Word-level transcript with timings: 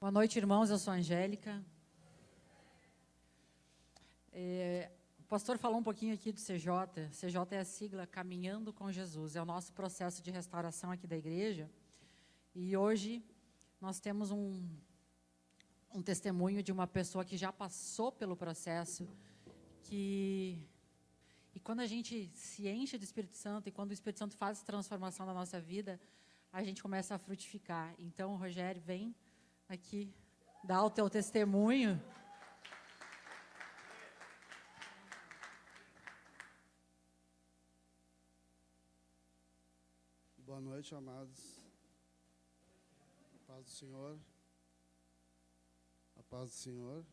Boa 0.00 0.10
noite, 0.10 0.38
irmãos. 0.38 0.70
Eu 0.70 0.78
sou 0.78 0.94
Angélica. 0.94 1.62
É, 4.32 4.90
o 5.18 5.24
pastor 5.24 5.58
falou 5.58 5.78
um 5.78 5.82
pouquinho 5.82 6.14
aqui 6.14 6.32
do 6.32 6.40
CJ. 6.40 7.10
CJ 7.10 7.36
é 7.50 7.58
a 7.58 7.66
sigla 7.66 8.06
Caminhando 8.06 8.72
com 8.72 8.90
Jesus. 8.90 9.36
É 9.36 9.42
o 9.42 9.44
nosso 9.44 9.74
processo 9.74 10.22
de 10.22 10.30
restauração 10.30 10.90
aqui 10.90 11.06
da 11.06 11.18
igreja. 11.18 11.70
E 12.54 12.74
hoje 12.74 13.22
nós 13.78 14.00
temos 14.00 14.30
um, 14.30 14.66
um 15.92 16.00
testemunho 16.00 16.62
de 16.62 16.72
uma 16.72 16.86
pessoa 16.86 17.22
que 17.22 17.36
já 17.36 17.52
passou 17.52 18.10
pelo 18.10 18.34
processo, 18.34 19.06
que 19.84 20.66
e 21.54 21.60
quando 21.60 21.80
a 21.80 21.86
gente 21.86 22.30
se 22.32 22.66
enche 22.66 22.96
do 22.96 23.04
Espírito 23.04 23.36
Santo 23.36 23.68
e 23.68 23.70
quando 23.70 23.90
o 23.90 23.92
Espírito 23.92 24.20
Santo 24.20 24.34
faz 24.34 24.62
transformação 24.62 25.26
na 25.26 25.34
nossa 25.34 25.60
vida, 25.60 26.00
a 26.50 26.64
gente 26.64 26.82
começa 26.82 27.14
a 27.14 27.18
frutificar. 27.18 27.94
Então, 27.98 28.34
Rogério, 28.36 28.80
vem 28.80 29.14
aqui 29.72 30.12
dar 30.64 30.84
o 30.84 30.90
teu 30.90 31.08
testemunho. 31.08 32.02
Boa 40.38 40.60
noite, 40.60 40.92
amados. 40.92 41.60
A 43.32 43.38
paz 43.46 43.64
do 43.64 43.70
Senhor. 43.70 44.18
A 46.16 46.22
paz 46.24 46.50
do 46.50 46.56
Senhor. 46.56 47.06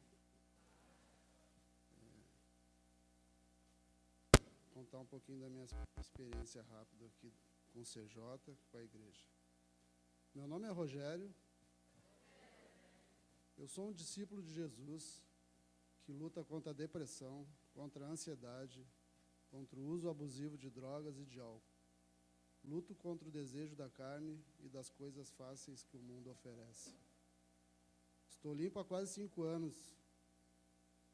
É, 4.34 4.50
contar 4.74 4.98
um 4.98 5.06
pouquinho 5.06 5.42
da 5.42 5.50
minha 5.50 5.68
experiência 6.00 6.64
rápida 6.64 7.06
aqui 7.06 7.32
com 7.72 7.82
o 7.82 7.84
CJ, 7.84 8.58
com 8.72 8.78
a 8.78 8.84
igreja. 8.84 9.28
Meu 10.34 10.48
nome 10.48 10.68
é 10.68 10.72
Rogério. 10.72 11.32
Eu 13.58 13.68
sou 13.68 13.90
um 13.90 13.94
discípulo 13.94 14.42
de 14.44 14.54
Jesus 14.54 15.24
que 16.04 16.14
luta 16.14 16.44
contra 16.44 16.72
a 16.72 16.76
depressão, 16.76 17.46
contra 17.74 18.06
a 18.06 18.10
ansiedade, 18.10 18.86
contra 19.50 19.80
o 19.80 19.88
uso 19.88 20.10
abusivo 20.10 20.58
de 20.58 20.70
drogas 20.70 21.18
e 21.18 21.26
de 21.26 21.40
álcool. 21.40 21.76
Luto 22.64 22.94
contra 22.94 23.28
o 23.28 23.32
desejo 23.32 23.76
da 23.76 23.90
carne 23.90 24.40
e 24.60 24.70
das 24.70 24.90
coisas 24.90 25.32
fáceis 25.32 25.84
que 25.84 25.98
o 25.98 26.02
mundo 26.02 26.30
oferece. 26.30 26.94
Estou 28.30 28.54
limpo 28.54 28.80
há 28.80 28.86
quase 28.86 29.14
cinco 29.14 29.44
anos, 29.44 29.76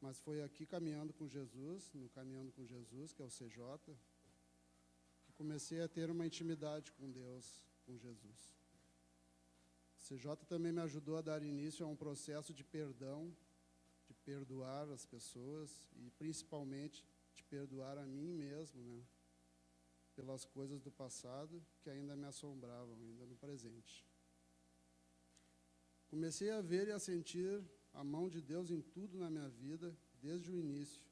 mas 0.00 0.18
foi 0.18 0.42
aqui 0.42 0.66
caminhando 0.66 1.14
com 1.14 1.26
Jesus, 1.26 1.90
no 1.94 2.10
Caminhando 2.10 2.52
com 2.52 2.66
Jesus, 2.66 3.12
que 3.12 3.22
é 3.22 3.24
o 3.24 3.30
CJ, 3.30 3.96
que 5.24 5.32
comecei 5.32 5.80
a 5.80 5.88
ter 5.88 6.10
uma 6.10 6.26
intimidade 6.26 6.92
com 6.92 7.10
Deus, 7.10 7.66
com 7.86 7.96
Jesus. 7.96 8.63
CJ 10.04 10.44
também 10.46 10.70
me 10.70 10.82
ajudou 10.82 11.16
a 11.16 11.22
dar 11.22 11.42
início 11.42 11.84
a 11.84 11.88
um 11.88 11.96
processo 11.96 12.52
de 12.52 12.62
perdão, 12.62 13.34
de 14.06 14.12
perdoar 14.12 14.90
as 14.90 15.06
pessoas 15.06 15.88
e 15.96 16.10
principalmente 16.10 17.02
de 17.34 17.42
perdoar 17.44 17.96
a 17.96 18.06
mim 18.06 18.34
mesmo, 18.34 18.82
né? 18.82 19.02
pelas 20.14 20.44
coisas 20.44 20.82
do 20.82 20.90
passado 20.90 21.64
que 21.80 21.88
ainda 21.88 22.14
me 22.14 22.26
assombravam, 22.26 22.96
ainda 23.00 23.24
no 23.24 23.34
presente. 23.34 24.06
Comecei 26.08 26.50
a 26.50 26.60
ver 26.60 26.88
e 26.88 26.92
a 26.92 26.98
sentir 26.98 27.64
a 27.94 28.04
mão 28.04 28.28
de 28.28 28.42
Deus 28.42 28.70
em 28.70 28.82
tudo 28.82 29.16
na 29.16 29.30
minha 29.30 29.48
vida, 29.48 29.96
desde 30.20 30.52
o 30.52 30.56
início. 30.56 31.02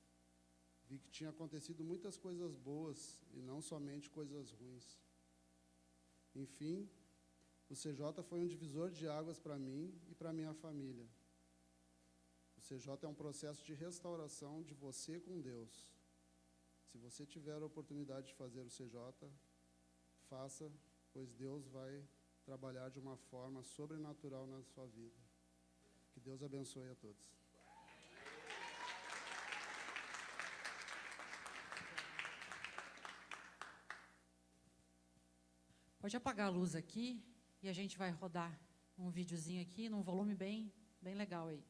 Vi 0.87 0.99
que 0.99 1.11
tinha 1.11 1.31
acontecido 1.31 1.83
muitas 1.83 2.19
coisas 2.19 2.55
boas 2.55 3.19
e 3.33 3.41
não 3.41 3.63
somente 3.63 4.11
coisas 4.11 4.51
ruins. 4.51 5.01
Enfim, 6.35 6.89
o 7.73 7.75
CJ 7.75 8.23
foi 8.29 8.39
um 8.39 8.47
divisor 8.47 8.91
de 8.91 9.09
águas 9.09 9.39
para 9.39 9.59
mim 9.59 9.99
e 10.11 10.15
para 10.15 10.31
minha 10.31 10.53
família. 10.53 11.09
O 12.59 12.61
CJ 12.61 12.99
é 13.03 13.09
um 13.09 13.15
processo 13.15 13.65
de 13.65 13.73
restauração 13.73 14.63
de 14.63 14.75
você 14.75 15.19
com 15.19 15.41
Deus. 15.41 15.91
Se 16.89 16.99
você 16.99 17.25
tiver 17.25 17.55
a 17.55 17.65
oportunidade 17.65 18.27
de 18.27 18.35
fazer 18.35 18.61
o 18.61 18.69
CJ, 18.69 18.95
faça, 20.29 20.71
pois 21.15 21.33
Deus 21.33 21.67
vai 21.67 22.07
trabalhar 22.45 22.91
de 22.91 22.99
uma 22.99 23.17
forma 23.17 23.63
sobrenatural 23.63 24.47
na 24.47 24.63
sua 24.63 24.87
vida. 24.87 25.19
Que 26.13 26.21
Deus 26.21 26.43
abençoe 26.43 26.91
a 26.91 26.95
todos. 26.95 27.35
Pode 35.99 36.15
apagar 36.19 36.49
a 36.49 36.51
luz 36.51 36.75
aqui 36.75 37.32
e 37.63 37.69
a 37.69 37.73
gente 37.73 37.97
vai 37.97 38.11
rodar 38.11 38.53
um 38.99 39.09
videozinho 39.09 39.63
aqui 39.63 39.89
num 39.89 40.03
volume 40.03 40.35
bem, 40.35 40.71
bem 41.01 41.15
legal 41.15 41.47
aí. 41.47 41.63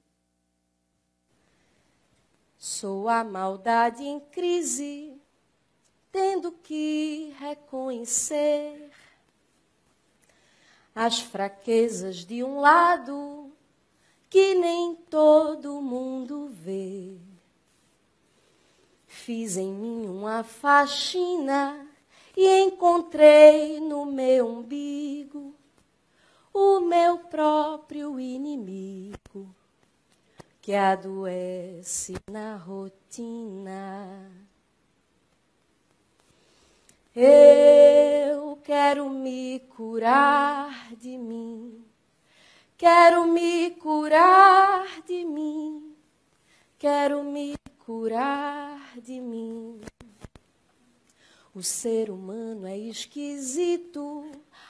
Sou 2.56 3.08
a 3.10 3.22
maldade 3.22 4.02
em 4.02 4.19
crise, 4.19 5.20
tendo 6.10 6.50
que 6.50 7.34
reconhecer 7.38 8.91
as 10.94 11.20
fraquezas 11.20 12.25
de 12.25 12.42
um 12.42 12.58
lado 12.58 13.52
que 14.31 14.54
nem 14.54 14.94
todo 14.94 15.82
mundo 15.82 16.48
vê. 16.48 17.19
Fiz 19.06 19.58
em 19.58 19.75
mim 19.75 20.06
uma 20.06 20.42
faxina 20.42 21.86
e 22.34 22.62
encontrei 22.62 23.78
no 23.78 24.06
meu 24.06 24.48
umbigo 24.48 25.54
o 26.52 26.80
meu 26.80 27.18
próprio 27.18 28.20
inimigo 28.20 29.54
que 30.60 30.74
adoece 30.74 32.14
na 32.30 32.56
rotina. 32.56 34.30
Eu 37.14 38.56
quero 38.62 39.10
me 39.10 39.60
curar 39.76 40.94
de 40.96 41.18
mim, 41.18 41.84
quero 42.78 43.26
me 43.26 43.70
curar 43.72 45.02
de 45.06 45.24
mim, 45.24 45.94
quero 46.78 47.22
me 47.22 47.54
curar 47.84 48.98
de 49.00 49.20
mim. 49.20 49.80
O 51.54 51.62
ser 51.62 52.10
humano 52.10 52.66
é 52.66 52.78
esquisito, 52.78 54.24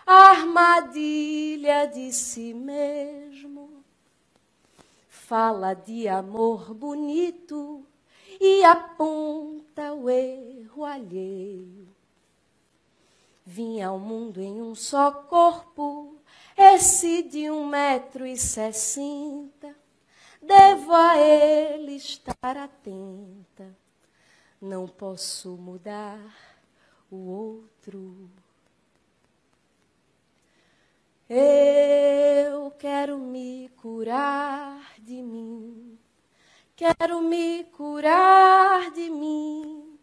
armadilha 0.07 1.87
de 1.87 2.13
si 2.13 2.53
mesmo 2.53 3.83
fala 5.33 5.73
de 5.73 6.07
amor 6.09 6.75
bonito 6.75 7.87
e 8.39 8.63
aponta 8.65 9.95
o 9.95 10.11
erro 10.11 10.85
alheio. 10.85 11.89
Vim 13.43 13.81
ao 13.81 13.99
mundo 13.99 14.43
em 14.43 14.61
um 14.61 14.75
só 14.75 15.11
corpo, 15.11 16.17
esse 16.55 17.23
de 17.23 17.51
um 17.51 17.67
metro 17.67 18.27
e 18.27 18.37
sessenta. 18.37 19.75
Devo 20.43 20.93
a 20.93 21.17
ele 21.17 21.93
estar 21.93 22.59
atenta, 22.59 23.75
não 24.61 24.87
posso 24.87 25.57
mudar 25.57 26.52
o 27.15 27.29
outro. 27.29 28.31
Eu 31.29 32.71
quero 32.73 33.19
me 33.19 33.71
curar 33.77 34.95
de 34.99 35.23
mim, 35.23 35.99
quero 36.75 37.21
me 37.21 37.65
curar 37.65 38.91
de 38.91 39.11
mim, 39.11 39.99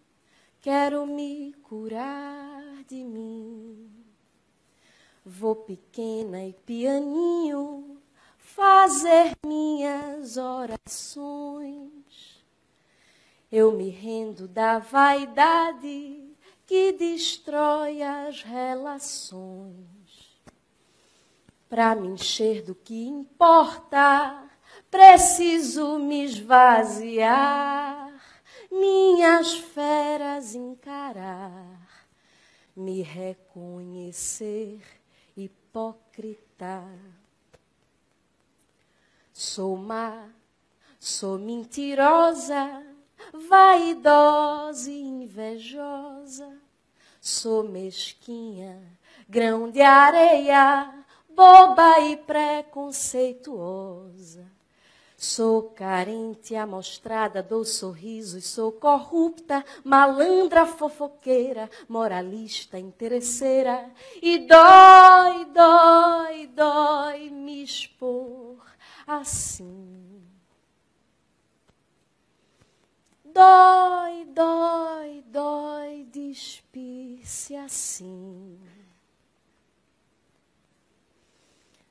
quero 0.62 1.06
me 1.08 1.54
curar 1.64 2.84
de 2.88 3.04
mim. 3.04 3.90
Vou 5.26 5.56
pequena 5.56 6.46
e 6.46 6.54
pianinho 6.54 8.00
fazer 8.38 9.34
minhas 9.46 10.38
orações. 10.38 11.90
Eu 13.52 13.72
me 13.72 13.90
rendo 13.90 14.48
da 14.48 14.80
vaidade 14.80 16.19
que 16.70 16.92
destrói 16.92 18.04
as 18.04 18.44
relações 18.44 20.40
para 21.68 21.96
me 21.96 22.10
encher 22.10 22.62
do 22.62 22.76
que 22.76 23.08
importa, 23.08 24.48
preciso 24.92 25.98
me 25.98 26.26
esvaziar, 26.26 28.14
minhas 28.72 29.54
feras 29.54 30.54
encarar, 30.54 32.06
me 32.76 33.02
reconhecer 33.02 34.80
hipócrita. 35.36 36.84
Sou 39.34 39.76
má, 39.76 40.30
sou 41.00 41.40
mentirosa, 41.40 42.89
vaidosa 43.34 44.90
e 44.90 45.02
invejosa, 45.02 46.58
sou 47.20 47.64
mesquinha, 47.64 48.82
grão 49.28 49.70
de 49.70 49.82
areia 49.82 51.00
boba 51.40 52.02
e 52.02 52.18
preconceituosa. 52.18 54.46
Sou 55.16 55.70
carente, 55.70 56.54
amostrada, 56.54 57.42
dou 57.42 57.64
sorrisos, 57.64 58.44
sou 58.46 58.74
corrupta, 58.74 59.64
malandra, 59.84 60.66
fofoqueira, 60.66 61.70
moralista, 61.88 62.78
interesseira. 62.78 63.90
E 64.22 64.40
dói, 64.40 65.46
dói, 65.46 66.48
dói 66.48 67.30
me 67.30 67.64
expor 67.64 68.58
assim. 69.08 70.29
Dói, 73.34 74.26
dói, 74.26 75.24
dói 75.28 76.04
despir-se 76.06 77.56
assim. 77.56 78.60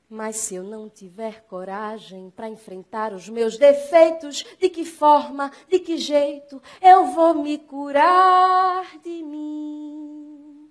Mas 0.09 0.37
se 0.37 0.55
eu 0.55 0.65
não 0.65 0.89
tiver 0.89 1.43
coragem 1.45 2.31
para 2.31 2.49
enfrentar 2.49 3.13
os 3.13 3.29
meus 3.29 3.59
defeitos, 3.59 4.43
de 4.59 4.71
que 4.71 4.85
forma, 4.85 5.53
de 5.69 5.79
que 5.79 5.99
jeito 5.99 6.63
eu 6.81 7.07
vou 7.09 7.35
me 7.35 7.59
curar 7.59 8.99
de 9.01 9.23
mim? 9.23 10.71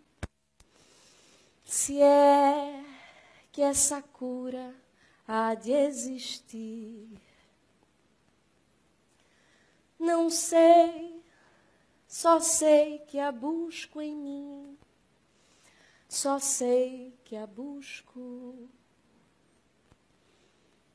Se 1.63 2.01
é 2.01 2.83
que 3.51 3.61
essa 3.61 4.01
cura 4.01 4.73
há 5.27 5.53
de 5.53 5.71
existir. 5.71 7.26
Não 9.99 10.29
sei, 10.29 11.23
só 12.07 12.39
sei 12.39 12.99
que 12.99 13.19
a 13.19 13.31
busco 13.31 13.99
em 13.99 14.15
mim, 14.15 14.77
só 16.07 16.39
sei 16.39 17.19
que 17.25 17.35
a 17.35 17.47
busco 17.47 18.69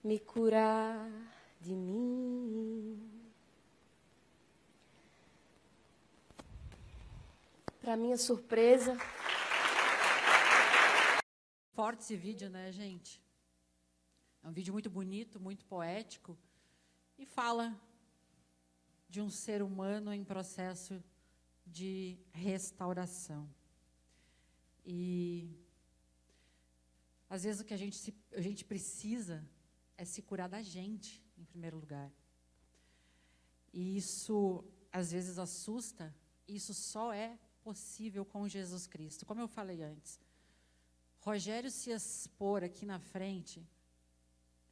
me 0.03 0.19
curar 0.19 1.11
de 1.61 1.75
mim. 1.75 3.11
Para 7.81 7.97
minha 7.97 8.17
surpresa. 8.17 8.97
Forte 11.73 12.03
esse 12.03 12.17
vídeo, 12.17 12.49
né, 12.49 12.71
gente? 12.71 13.21
É 14.43 14.49
um 14.49 14.53
vídeo 14.53 14.73
muito 14.73 14.91
bonito, 14.91 15.41
muito 15.41 15.65
poético 15.65 16.37
e 17.19 17.25
fala 17.25 17.75
de 19.13 19.21
um 19.21 19.29
ser 19.29 19.61
humano 19.63 20.11
em 20.11 20.25
processo 20.25 21.05
de 21.67 22.19
restauração. 22.33 23.47
E 24.87 25.55
às 27.29 27.45
vezes 27.45 27.61
o 27.61 27.65
que 27.67 27.75
a 27.75 27.77
gente, 27.77 27.95
se, 27.95 28.15
a 28.33 28.41
gente 28.41 28.65
precisa 28.65 29.47
é 29.99 30.05
se 30.07 30.23
curar 30.23 30.49
da 30.49 30.63
gente, 30.63 31.23
em 31.37 31.45
primeiro 31.45 31.79
lugar. 31.79 32.11
E 33.71 33.99
isso 33.99 34.65
às 34.91 35.13
vezes 35.13 35.39
assusta, 35.39 36.15
isso 36.49 36.73
só 36.73 37.13
é 37.13 37.39
possível 37.63 38.25
com 38.25 38.49
Jesus 38.49 38.87
Cristo. 38.87 39.27
Como 39.27 39.43
eu 39.43 39.49
falei 39.49 39.83
antes, 39.83 40.19
Rogério 41.19 41.71
se 41.71 41.91
expor 41.91 42.65
aqui 42.65 42.87
na 42.87 42.99
frente 42.99 43.63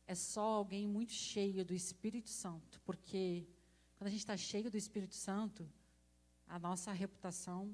é 0.07 0.15
só 0.15 0.41
alguém 0.41 0.89
muito 0.89 1.13
cheio 1.13 1.63
do 1.63 1.75
Espírito 1.75 2.31
Santo, 2.31 2.81
porque 2.87 3.47
quando 4.01 4.09
a 4.09 4.11
gente 4.13 4.21
está 4.21 4.35
cheio 4.35 4.71
do 4.71 4.79
Espírito 4.79 5.15
Santo, 5.15 5.69
a 6.49 6.59
nossa 6.59 6.91
reputação 6.91 7.71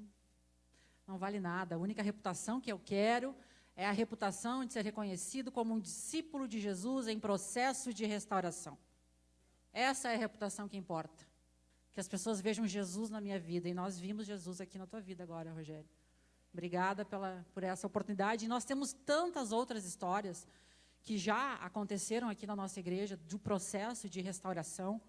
não 1.07 1.17
vale 1.17 1.39
nada. 1.39 1.75
A 1.75 1.77
única 1.77 2.03
reputação 2.03 2.59
que 2.59 2.69
eu 2.69 2.77
quero 2.77 3.33
é 3.77 3.85
a 3.85 3.93
reputação 3.93 4.65
de 4.65 4.73
ser 4.73 4.83
reconhecido 4.83 5.53
como 5.53 5.73
um 5.73 5.79
discípulo 5.79 6.45
de 6.45 6.59
Jesus 6.59 7.07
em 7.07 7.17
processo 7.17 7.93
de 7.93 8.05
restauração. 8.05 8.77
Essa 9.71 10.09
é 10.09 10.15
a 10.15 10.17
reputação 10.17 10.67
que 10.67 10.75
importa. 10.75 11.25
Que 11.93 12.01
as 12.01 12.09
pessoas 12.09 12.41
vejam 12.41 12.67
Jesus 12.67 13.09
na 13.09 13.21
minha 13.21 13.39
vida. 13.39 13.69
E 13.69 13.73
nós 13.73 13.97
vimos 13.97 14.27
Jesus 14.27 14.59
aqui 14.59 14.77
na 14.77 14.85
tua 14.85 14.99
vida 14.99 15.23
agora, 15.23 15.53
Rogério. 15.53 15.89
Obrigada 16.51 17.05
pela, 17.05 17.45
por 17.53 17.63
essa 17.63 17.87
oportunidade. 17.87 18.43
E 18.43 18.49
nós 18.49 18.65
temos 18.65 18.91
tantas 18.91 19.53
outras 19.53 19.85
histórias 19.85 20.45
que 21.03 21.17
já 21.17 21.53
aconteceram 21.53 22.27
aqui 22.27 22.45
na 22.45 22.53
nossa 22.53 22.81
igreja 22.81 23.15
do 23.15 23.39
processo 23.39 24.09
de 24.09 24.19
restauração. 24.19 25.01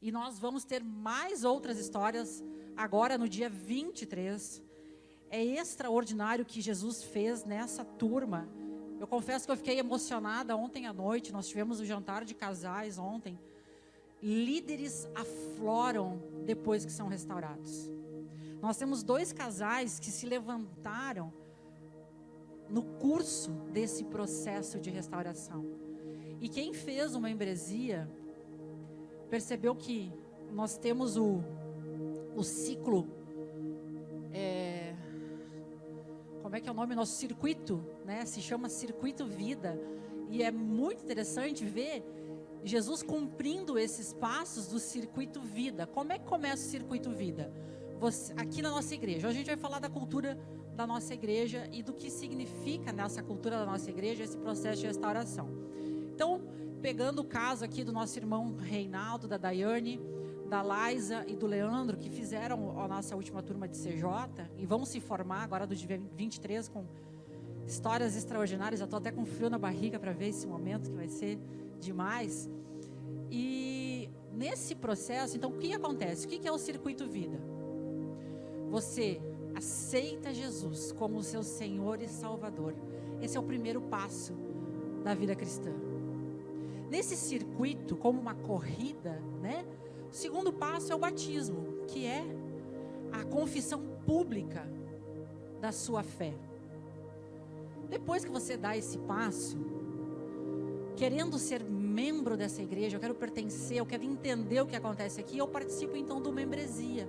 E 0.00 0.12
nós 0.12 0.38
vamos 0.38 0.64
ter 0.64 0.82
mais 0.82 1.42
outras 1.42 1.78
histórias 1.78 2.42
agora 2.76 3.18
no 3.18 3.28
dia 3.28 3.50
23 3.50 4.62
é 5.30 5.44
extraordinário 5.44 6.44
o 6.44 6.46
que 6.46 6.60
Jesus 6.60 7.02
fez 7.02 7.44
nessa 7.44 7.84
turma. 7.84 8.48
Eu 9.00 9.06
confesso 9.06 9.44
que 9.44 9.50
eu 9.50 9.56
fiquei 9.56 9.78
emocionada 9.78 10.56
ontem 10.56 10.86
à 10.86 10.92
noite. 10.92 11.32
Nós 11.32 11.48
tivemos 11.48 11.80
o 11.80 11.84
jantar 11.84 12.24
de 12.24 12.34
casais 12.34 12.98
ontem. 12.98 13.38
Líderes 14.22 15.08
afloram 15.14 16.22
depois 16.46 16.84
que 16.84 16.92
são 16.92 17.08
restaurados. 17.08 17.90
Nós 18.60 18.76
temos 18.76 19.02
dois 19.02 19.32
casais 19.32 20.00
que 20.00 20.10
se 20.10 20.26
levantaram 20.26 21.32
no 22.68 22.82
curso 22.82 23.50
desse 23.72 24.04
processo 24.04 24.78
de 24.78 24.90
restauração. 24.90 25.64
E 26.40 26.48
quem 26.48 26.72
fez 26.72 27.14
uma 27.14 27.30
embresia 27.30 28.08
percebeu 29.28 29.74
que 29.74 30.12
nós 30.52 30.76
temos 30.76 31.16
o, 31.16 31.42
o 32.34 32.42
ciclo 32.42 33.06
é, 34.32 34.94
como 36.42 36.56
é 36.56 36.60
que 36.60 36.68
é 36.68 36.72
o 36.72 36.74
nome 36.74 36.94
nosso 36.94 37.12
circuito, 37.16 37.84
né? 38.04 38.24
Se 38.24 38.40
chama 38.40 38.68
circuito 38.68 39.26
vida 39.26 39.78
e 40.30 40.42
é 40.42 40.50
muito 40.50 41.02
interessante 41.02 41.64
ver 41.64 42.02
Jesus 42.64 43.02
cumprindo 43.02 43.78
esses 43.78 44.12
passos 44.12 44.68
do 44.68 44.78
circuito 44.78 45.40
vida. 45.40 45.86
Como 45.86 46.12
é 46.12 46.18
que 46.18 46.24
começa 46.24 46.66
o 46.66 46.70
circuito 46.70 47.10
vida? 47.10 47.52
Você, 47.98 48.32
aqui 48.36 48.62
na 48.62 48.70
nossa 48.70 48.94
igreja. 48.94 49.28
Hoje 49.28 49.36
a 49.36 49.38
gente 49.40 49.48
vai 49.48 49.56
falar 49.56 49.78
da 49.78 49.88
cultura 49.88 50.38
da 50.74 50.86
nossa 50.86 51.12
igreja 51.12 51.68
e 51.72 51.82
do 51.82 51.92
que 51.92 52.08
significa 52.10 52.92
nessa 52.92 53.22
cultura 53.22 53.58
da 53.58 53.66
nossa 53.66 53.90
igreja 53.90 54.24
esse 54.24 54.38
processo 54.38 54.80
de 54.80 54.86
restauração. 54.86 55.48
Então, 56.14 56.40
pegando 56.80 57.20
o 57.20 57.24
caso 57.24 57.64
aqui 57.64 57.84
do 57.84 57.92
nosso 57.92 58.18
irmão 58.18 58.56
Reinaldo, 58.56 59.26
da 59.26 59.36
Daiane, 59.36 60.00
da 60.48 60.62
Laisa 60.62 61.24
e 61.26 61.36
do 61.36 61.46
Leandro, 61.46 61.96
que 61.96 62.08
fizeram 62.08 62.80
a 62.80 62.88
nossa 62.88 63.14
última 63.14 63.42
turma 63.42 63.68
de 63.68 63.76
CJ 63.76 64.48
e 64.56 64.64
vão 64.64 64.84
se 64.84 65.00
formar 65.00 65.42
agora 65.42 65.66
do 65.66 65.76
dia 65.76 66.00
23 66.16 66.68
com 66.68 66.86
histórias 67.66 68.16
extraordinárias. 68.16 68.80
Eu 68.80 68.84
estou 68.84 68.98
até 68.98 69.12
com 69.12 69.26
frio 69.26 69.50
na 69.50 69.58
barriga 69.58 69.98
para 69.98 70.12
ver 70.12 70.28
esse 70.28 70.46
momento 70.46 70.90
que 70.90 70.96
vai 70.96 71.08
ser 71.08 71.38
demais. 71.78 72.48
E 73.30 74.08
nesse 74.32 74.74
processo, 74.74 75.36
então, 75.36 75.50
o 75.50 75.58
que 75.58 75.74
acontece? 75.74 76.26
O 76.26 76.30
que 76.30 76.48
é 76.48 76.52
o 76.52 76.58
circuito 76.58 77.06
vida? 77.06 77.38
Você 78.70 79.20
aceita 79.54 80.32
Jesus 80.32 80.92
como 80.92 81.22
seu 81.22 81.42
Senhor 81.42 82.00
e 82.00 82.08
Salvador. 82.08 82.74
Esse 83.20 83.36
é 83.36 83.40
o 83.40 83.42
primeiro 83.42 83.82
passo 83.82 84.32
da 85.02 85.14
vida 85.14 85.34
cristã. 85.34 85.87
Nesse 86.90 87.16
circuito, 87.16 87.96
como 87.96 88.20
uma 88.20 88.34
corrida, 88.34 89.22
né? 89.40 89.64
O 90.10 90.14
segundo 90.14 90.52
passo 90.52 90.92
é 90.92 90.94
o 90.94 90.98
batismo, 90.98 91.84
que 91.86 92.06
é 92.06 92.24
a 93.12 93.24
confissão 93.24 93.80
pública 94.06 94.66
da 95.60 95.70
sua 95.70 96.02
fé. 96.02 96.34
Depois 97.88 98.24
que 98.24 98.30
você 98.30 98.56
dá 98.56 98.76
esse 98.76 98.98
passo, 98.98 99.58
querendo 100.96 101.38
ser 101.38 101.62
membro 101.62 102.36
dessa 102.36 102.62
igreja, 102.62 102.96
eu 102.96 103.00
quero 103.00 103.14
pertencer, 103.14 103.78
eu 103.78 103.86
quero 103.86 104.04
entender 104.04 104.60
o 104.60 104.66
que 104.66 104.76
acontece 104.76 105.20
aqui, 105.20 105.38
eu 105.38 105.48
participo 105.48 105.96
então 105.96 106.20
do 106.20 106.32
membresia. 106.32 107.08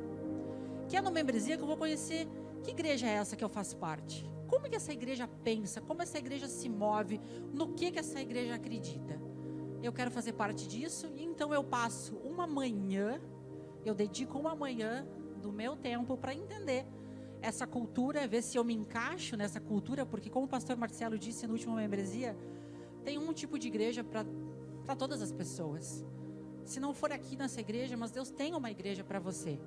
Que 0.88 0.98
é 0.98 1.02
no 1.02 1.12
membresia 1.12 1.56
que 1.58 1.64
eu 1.64 1.68
vou 1.68 1.78
conhecer 1.78 2.28
que 2.64 2.72
igreja 2.72 3.08
é 3.08 3.12
essa 3.12 3.36
que 3.36 3.44
eu 3.44 3.50
faço 3.50 3.78
parte. 3.78 4.30
Como 4.48 4.68
que 4.68 4.76
essa 4.76 4.92
igreja 4.92 5.28
pensa? 5.44 5.80
Como 5.80 6.02
essa 6.02 6.18
igreja 6.18 6.48
se 6.48 6.68
move? 6.68 7.22
No 7.54 7.70
que 7.70 7.92
que 7.92 8.00
essa 8.00 8.20
igreja 8.20 8.56
acredita? 8.56 9.29
Eu 9.82 9.94
quero 9.94 10.12
fazer 10.12 10.34
parte 10.34 10.68
disso, 10.68 11.08
e 11.16 11.24
então 11.24 11.54
eu 11.54 11.64
passo 11.64 12.16
uma 12.18 12.46
manhã, 12.46 13.22
eu 13.86 13.94
dedico 13.96 14.38
uma 14.38 14.56
manhã 14.56 15.08
do 15.42 15.52
meu 15.52 15.76
tempo 15.76 16.18
para 16.18 16.34
entender 16.34 16.86
essa 17.42 17.66
cultura, 17.66 18.28
ver 18.28 18.42
se 18.42 18.58
eu 18.58 18.64
me 18.64 18.74
encaixo 18.74 19.38
nessa 19.38 19.60
cultura, 19.60 20.06
porque 20.06 20.30
como 20.30 20.46
o 20.46 20.50
pastor 20.50 20.76
Marcelo 20.76 21.18
disse 21.18 21.48
no 21.48 21.54
último 21.54 21.76
membresia, 21.76 22.36
tem 23.04 23.18
um 23.18 23.32
tipo 23.32 23.58
de 23.58 23.68
igreja 23.68 24.04
para 24.04 24.96
todas 24.96 25.22
as 25.22 25.32
pessoas. 25.32 26.06
Se 26.66 26.80
não 26.80 26.94
for 26.94 27.12
aqui 27.12 27.38
nessa 27.38 27.62
igreja, 27.62 27.96
mas 27.96 28.12
Deus 28.12 28.30
tem 28.30 28.54
uma 28.54 28.70
igreja 28.70 29.04
para 29.04 29.20
você. 29.20 29.60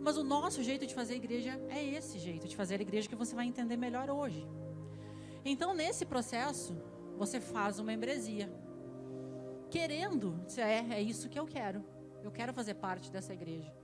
Mas 0.00 0.16
o 0.16 0.24
nosso 0.24 0.62
jeito 0.64 0.84
de 0.84 0.94
fazer 0.94 1.14
igreja 1.14 1.60
é 1.68 1.82
esse 1.84 2.18
jeito 2.18 2.48
de 2.48 2.56
fazer 2.56 2.80
igreja 2.80 3.08
que 3.08 3.14
você 3.14 3.36
vai 3.36 3.46
entender 3.46 3.76
melhor 3.76 4.10
hoje. 4.10 4.44
Então, 5.44 5.72
nesse 5.72 6.04
processo, 6.04 6.76
você 7.16 7.40
faz 7.40 7.78
uma 7.78 7.86
membresia 7.86 8.52
querendo, 9.72 10.38
é, 10.58 10.96
é 10.96 11.00
isso 11.00 11.30
que 11.30 11.38
eu 11.38 11.46
quero. 11.46 11.82
Eu 12.22 12.30
quero 12.30 12.52
fazer 12.52 12.74
parte 12.74 13.10
dessa 13.10 13.32
igreja. 13.32 13.74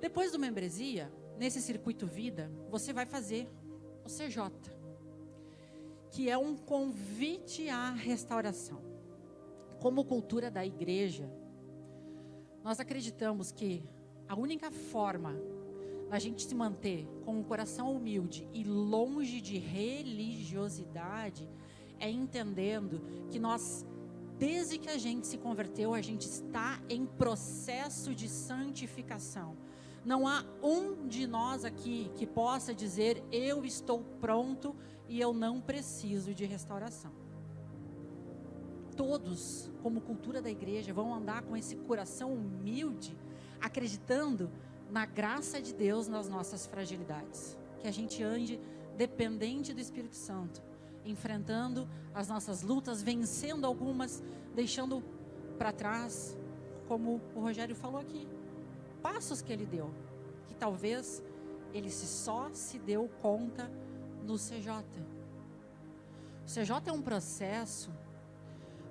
Depois 0.00 0.32
do 0.32 0.38
membresia, 0.38 1.12
nesse 1.38 1.62
circuito 1.62 2.08
vida, 2.08 2.50
você 2.68 2.92
vai 2.92 3.06
fazer 3.06 3.48
o 4.04 4.08
CJ, 4.08 4.50
que 6.10 6.28
é 6.28 6.36
um 6.36 6.56
convite 6.56 7.68
à 7.68 7.92
restauração. 7.92 8.82
Como 9.80 10.04
cultura 10.04 10.50
da 10.50 10.66
igreja, 10.66 11.30
nós 12.64 12.80
acreditamos 12.80 13.52
que 13.52 13.84
a 14.28 14.34
única 14.34 14.72
forma 14.72 15.36
da 16.10 16.18
gente 16.18 16.42
se 16.42 16.54
manter 16.54 17.06
com 17.24 17.38
um 17.38 17.44
coração 17.44 17.94
humilde 17.94 18.48
e 18.52 18.64
longe 18.64 19.40
de 19.40 19.56
religiosidade 19.56 21.48
é 22.00 22.10
entendendo 22.10 23.00
que 23.30 23.38
nós, 23.38 23.86
desde 24.44 24.76
que 24.76 24.90
a 24.90 24.98
gente 24.98 25.26
se 25.26 25.38
converteu, 25.38 25.94
a 25.94 26.02
gente 26.02 26.26
está 26.26 26.78
em 26.90 27.06
processo 27.06 28.14
de 28.14 28.28
santificação. 28.28 29.56
Não 30.04 30.28
há 30.28 30.44
um 30.62 31.08
de 31.08 31.26
nós 31.26 31.64
aqui 31.64 32.10
que 32.14 32.26
possa 32.26 32.74
dizer: 32.74 33.24
Eu 33.32 33.64
estou 33.64 34.00
pronto 34.20 34.76
e 35.08 35.18
eu 35.18 35.32
não 35.32 35.62
preciso 35.62 36.34
de 36.34 36.44
restauração. 36.44 37.10
Todos, 38.94 39.70
como 39.82 40.02
cultura 40.02 40.42
da 40.42 40.50
igreja, 40.50 40.92
vão 40.92 41.14
andar 41.14 41.40
com 41.40 41.56
esse 41.56 41.76
coração 41.76 42.34
humilde, 42.34 43.16
acreditando 43.62 44.50
na 44.90 45.06
graça 45.06 45.58
de 45.58 45.72
Deus 45.72 46.06
nas 46.06 46.28
nossas 46.28 46.66
fragilidades. 46.66 47.56
Que 47.78 47.88
a 47.88 47.90
gente 47.90 48.22
ande 48.22 48.60
dependente 48.94 49.72
do 49.72 49.80
Espírito 49.80 50.16
Santo, 50.16 50.62
enfrentando 51.04 51.88
as 52.14 52.28
nossas 52.28 52.62
lutas, 52.62 53.02
vencendo 53.02 53.66
algumas, 53.66 54.22
deixando 54.54 55.02
para 55.58 55.72
trás, 55.72 56.36
como 56.88 57.20
o 57.34 57.40
Rogério 57.40 57.74
falou 57.74 58.00
aqui, 58.00 58.26
passos 59.02 59.42
que 59.42 59.52
ele 59.52 59.66
deu, 59.66 59.90
que 60.46 60.54
talvez 60.54 61.22
ele 61.72 61.90
só 61.90 62.50
se 62.52 62.78
deu 62.78 63.08
conta 63.20 63.70
no 64.22 64.36
CJ. 64.36 64.84
O 66.44 66.48
CJ 66.48 66.88
é 66.88 66.92
um 66.92 67.02
processo 67.02 67.90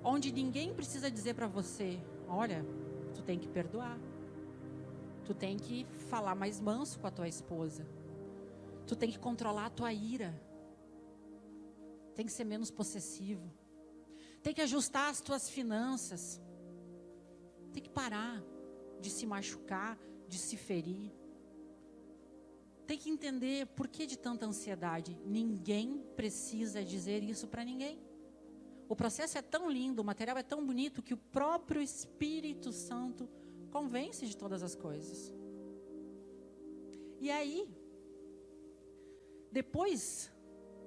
onde 0.02 0.30
ninguém 0.32 0.74
precisa 0.74 1.10
dizer 1.10 1.34
para 1.34 1.46
você: 1.46 1.98
olha, 2.28 2.64
tu 3.14 3.22
tem 3.22 3.38
que 3.38 3.48
perdoar. 3.48 3.98
Tu 5.24 5.32
tem 5.32 5.56
que 5.56 5.86
falar 6.10 6.34
mais 6.34 6.60
manso 6.60 6.98
com 6.98 7.06
a 7.06 7.10
tua 7.10 7.26
esposa. 7.26 7.86
Tu 8.86 8.94
tem 8.94 9.10
que 9.10 9.18
controlar 9.18 9.66
a 9.66 9.70
tua 9.70 9.92
ira. 9.92 10.38
Tem 12.14 12.24
que 12.26 12.32
ser 12.32 12.44
menos 12.44 12.70
possessivo. 12.70 13.52
Tem 14.42 14.54
que 14.54 14.60
ajustar 14.60 15.10
as 15.10 15.20
tuas 15.20 15.48
finanças. 15.48 16.40
Tem 17.72 17.82
que 17.82 17.90
parar 17.90 18.42
de 19.00 19.10
se 19.10 19.26
machucar, 19.26 19.98
de 20.28 20.38
se 20.38 20.56
ferir 20.56 21.12
tem 22.86 22.98
que 22.98 23.08
entender 23.08 23.66
por 23.68 23.88
que 23.88 24.06
de 24.06 24.18
tanta 24.18 24.46
ansiedade. 24.46 25.18
Ninguém 25.24 26.04
precisa 26.16 26.84
dizer 26.84 27.22
isso 27.22 27.48
para 27.48 27.64
ninguém. 27.64 27.98
O 28.88 28.94
processo 28.94 29.38
é 29.38 29.42
tão 29.42 29.70
lindo, 29.70 30.02
o 30.02 30.04
material 30.04 30.36
é 30.36 30.42
tão 30.42 30.64
bonito 30.64 31.02
que 31.02 31.14
o 31.14 31.16
próprio 31.16 31.80
Espírito 31.80 32.70
Santo 32.72 33.28
convence 33.70 34.26
de 34.26 34.36
todas 34.36 34.62
as 34.62 34.74
coisas. 34.74 35.32
E 37.18 37.30
aí, 37.30 37.66
depois 39.50 40.30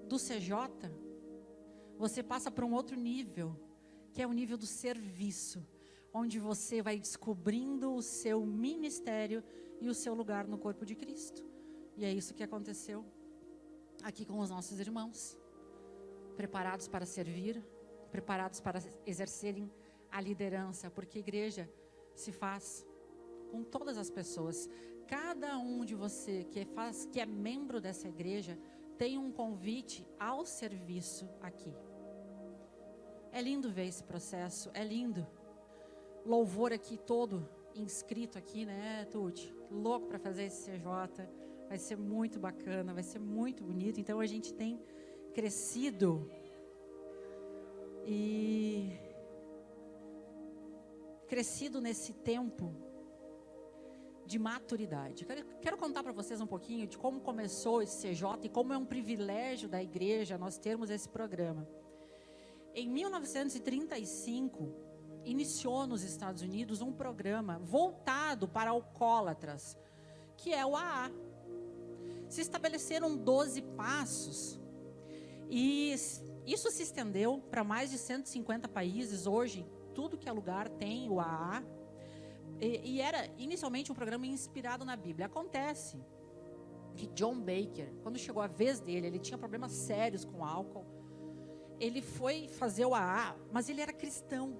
do 0.07 0.17
CJ, 0.17 0.53
você 1.97 2.21
passa 2.21 2.51
para 2.51 2.65
um 2.65 2.73
outro 2.73 2.95
nível, 2.95 3.55
que 4.13 4.21
é 4.21 4.27
o 4.27 4.31
nível 4.31 4.57
do 4.57 4.65
serviço, 4.65 5.65
onde 6.13 6.39
você 6.39 6.81
vai 6.81 6.97
descobrindo 6.99 7.93
o 7.93 8.01
seu 8.01 8.45
ministério 8.45 9.43
e 9.81 9.89
o 9.89 9.93
seu 9.93 10.13
lugar 10.13 10.47
no 10.47 10.57
corpo 10.57 10.85
de 10.85 10.95
Cristo. 10.95 11.45
E 11.95 12.05
é 12.05 12.13
isso 12.13 12.33
que 12.33 12.43
aconteceu 12.43 13.05
aqui 14.03 14.25
com 14.25 14.39
os 14.39 14.49
nossos 14.49 14.79
irmãos, 14.79 15.37
preparados 16.35 16.87
para 16.87 17.05
servir, 17.05 17.63
preparados 18.11 18.59
para 18.59 18.79
exercerem 19.05 19.71
a 20.11 20.21
liderança, 20.21 20.89
porque 20.89 21.19
igreja 21.19 21.69
se 22.15 22.31
faz 22.31 22.85
com 23.51 23.63
todas 23.63 23.97
as 23.97 24.09
pessoas. 24.09 24.69
Cada 25.07 25.57
um 25.57 25.83
de 25.85 25.95
você 25.95 26.43
que 26.43 26.65
faz, 26.65 27.05
que 27.05 27.19
é 27.19 27.25
membro 27.25 27.79
dessa 27.79 28.07
igreja, 28.07 28.57
tem 28.97 29.17
um 29.17 29.31
convite 29.31 30.05
ao 30.19 30.45
serviço 30.45 31.29
aqui. 31.41 31.73
É 33.31 33.41
lindo 33.41 33.71
ver 33.71 33.87
esse 33.87 34.03
processo, 34.03 34.71
é 34.73 34.83
lindo. 34.83 35.25
Louvor 36.25 36.73
aqui 36.73 36.97
todo 36.97 37.47
inscrito 37.75 38.37
aqui, 38.37 38.65
né, 38.65 39.05
Tuti? 39.05 39.53
Louco 39.69 40.07
para 40.07 40.17
fazer 40.17 40.45
esse 40.45 40.71
CJ 40.71 41.29
vai 41.67 41.77
ser 41.77 41.97
muito 41.97 42.39
bacana, 42.39 42.93
vai 42.93 43.03
ser 43.03 43.19
muito 43.19 43.63
bonito. 43.63 43.99
Então 43.99 44.19
a 44.19 44.25
gente 44.25 44.53
tem 44.53 44.81
crescido 45.33 46.29
e 48.05 48.97
crescido 51.27 51.81
nesse 51.81 52.13
tempo 52.13 52.73
de 54.27 54.37
maturidade. 54.37 55.25
Quero, 55.25 55.45
quero 55.61 55.77
contar 55.77 56.03
para 56.03 56.11
vocês 56.11 56.41
um 56.41 56.45
pouquinho 56.45 56.85
de 56.85 56.97
como 56.97 57.21
começou 57.21 57.81
esse 57.81 58.07
CJ 58.07 58.39
e 58.43 58.49
como 58.49 58.73
é 58.73 58.77
um 58.77 58.85
privilégio 58.85 59.69
da 59.69 59.81
igreja 59.81 60.37
nós 60.37 60.57
termos 60.57 60.89
esse 60.89 61.07
programa. 61.07 61.67
Em 62.75 62.87
1935, 62.87 64.71
iniciou 65.23 65.87
nos 65.87 66.03
Estados 66.03 66.41
Unidos 66.41 66.81
um 66.81 66.91
programa 66.91 67.57
voltado 67.59 68.47
para 68.47 68.69
alcoólatras, 68.71 69.77
que 70.35 70.53
é 70.53 70.65
o 70.65 70.75
AA, 70.75 71.09
se 72.29 72.41
estabeleceram 72.41 73.15
12 73.15 73.61
passos. 73.61 74.59
E 75.49 75.95
isso 76.45 76.69
se 76.69 76.83
estendeu 76.83 77.39
para 77.49 77.63
mais 77.63 77.89
de 77.89 77.97
150 77.97 78.67
países. 78.67 79.25
Hoje, 79.25 79.65
tudo 79.95 80.17
que 80.17 80.27
é 80.27 80.31
lugar 80.31 80.67
tem 80.69 81.09
o 81.09 81.19
AA. 81.19 81.63
E, 82.59 82.95
e 82.95 83.01
era 83.01 83.29
inicialmente 83.37 83.91
um 83.91 83.95
programa 83.95 84.25
inspirado 84.25 84.83
na 84.83 84.95
Bíblia. 84.95 85.27
Acontece 85.27 85.97
que 86.95 87.07
John 87.07 87.39
Baker, 87.39 87.93
quando 88.01 88.17
chegou 88.17 88.41
a 88.41 88.47
vez 88.47 88.79
dele, 88.79 89.07
ele 89.07 89.19
tinha 89.19 89.37
problemas 89.37 89.71
sérios 89.71 90.25
com 90.25 90.43
álcool. 90.43 90.85
Ele 91.79 92.01
foi 92.01 92.47
fazer 92.47 92.85
o 92.85 92.95
AA, 92.95 93.35
mas 93.51 93.69
ele 93.69 93.81
era 93.81 93.93
cristão. 93.93 94.57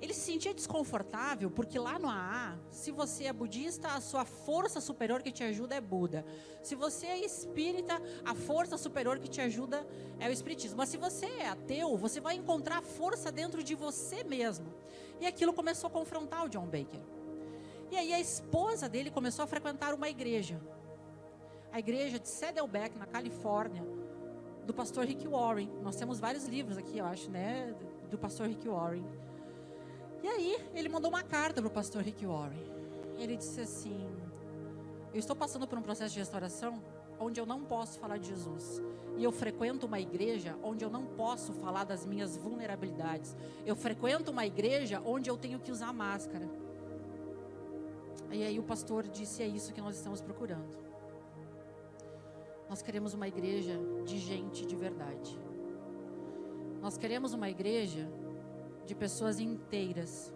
Ele 0.00 0.14
se 0.14 0.32
sentia 0.32 0.54
desconfortável 0.54 1.50
porque 1.50 1.78
lá 1.78 1.98
no 1.98 2.08
AA, 2.08 2.58
se 2.70 2.90
você 2.90 3.24
é 3.24 3.32
budista, 3.32 3.88
a 3.88 4.00
sua 4.00 4.24
força 4.24 4.80
superior 4.80 5.22
que 5.22 5.30
te 5.30 5.44
ajuda 5.44 5.74
é 5.74 5.80
Buda. 5.80 6.24
Se 6.62 6.74
você 6.74 7.06
é 7.06 7.24
espírita, 7.24 8.00
a 8.24 8.34
força 8.34 8.78
superior 8.78 9.18
que 9.18 9.28
te 9.28 9.42
ajuda 9.42 9.86
é 10.18 10.26
o 10.28 10.32
espiritismo. 10.32 10.78
Mas 10.78 10.88
se 10.88 10.96
você 10.96 11.26
é 11.26 11.48
ateu, 11.48 11.96
você 11.98 12.18
vai 12.18 12.34
encontrar 12.34 12.82
força 12.82 13.30
dentro 13.30 13.62
de 13.62 13.74
você 13.74 14.24
mesmo. 14.24 14.72
E 15.20 15.26
aquilo 15.26 15.52
começou 15.52 15.88
a 15.88 15.90
confrontar 15.90 16.44
o 16.44 16.48
John 16.48 16.66
Baker. 16.66 17.00
E 17.90 17.96
aí 17.96 18.12
a 18.12 18.20
esposa 18.20 18.88
dele 18.88 19.10
começou 19.10 19.44
a 19.44 19.46
frequentar 19.46 19.92
uma 19.92 20.08
igreja. 20.08 20.60
A 21.72 21.78
igreja 21.78 22.18
de 22.18 22.28
Saddleback, 22.28 22.98
na 22.98 23.06
Califórnia, 23.06 23.84
do 24.64 24.72
pastor 24.72 25.04
Rick 25.04 25.26
Warren. 25.26 25.68
Nós 25.82 25.96
temos 25.96 26.18
vários 26.18 26.46
livros 26.46 26.78
aqui, 26.78 26.98
eu 26.98 27.04
acho, 27.04 27.30
né, 27.30 27.74
do 28.10 28.16
pastor 28.16 28.48
Rick 28.48 28.68
Warren. 28.68 29.04
E 30.22 30.28
aí, 30.28 30.70
ele 30.74 30.88
mandou 30.88 31.10
uma 31.10 31.22
carta 31.22 31.60
para 31.60 31.68
o 31.68 31.70
pastor 31.70 32.02
Rick 32.02 32.24
Warren. 32.24 32.62
Ele 33.18 33.36
disse 33.36 33.60
assim: 33.60 34.08
Eu 35.12 35.18
estou 35.18 35.34
passando 35.34 35.66
por 35.66 35.78
um 35.78 35.82
processo 35.82 36.12
de 36.14 36.20
restauração 36.20 36.82
onde 37.20 37.38
eu 37.38 37.44
não 37.44 37.62
posso 37.62 37.98
falar 37.98 38.16
de 38.16 38.28
Jesus. 38.28 38.82
E 39.18 39.22
eu 39.22 39.30
frequento 39.30 39.86
uma 39.86 40.00
igreja 40.00 40.56
onde 40.62 40.82
eu 40.82 40.90
não 40.90 41.04
posso 41.04 41.52
falar 41.52 41.84
das 41.84 42.06
minhas 42.06 42.36
vulnerabilidades. 42.36 43.36
Eu 43.66 43.76
frequento 43.76 44.30
uma 44.30 44.46
igreja 44.46 45.02
onde 45.04 45.28
eu 45.28 45.36
tenho 45.36 45.60
que 45.60 45.70
usar 45.70 45.92
máscara. 45.92 46.48
E 48.32 48.42
aí 48.42 48.58
o 48.58 48.62
pastor 48.62 49.06
disse: 49.06 49.42
É 49.42 49.46
isso 49.46 49.74
que 49.74 49.80
nós 49.80 49.96
estamos 49.96 50.20
procurando. 50.20 50.78
Nós 52.68 52.80
queremos 52.80 53.12
uma 53.12 53.28
igreja 53.28 53.78
de 54.06 54.18
gente 54.18 54.64
de 54.64 54.76
verdade. 54.76 55.38
Nós 56.80 56.96
queremos 56.96 57.34
uma 57.34 57.50
igreja 57.50 58.08
de 58.86 58.94
pessoas 58.94 59.38
inteiras, 59.38 60.32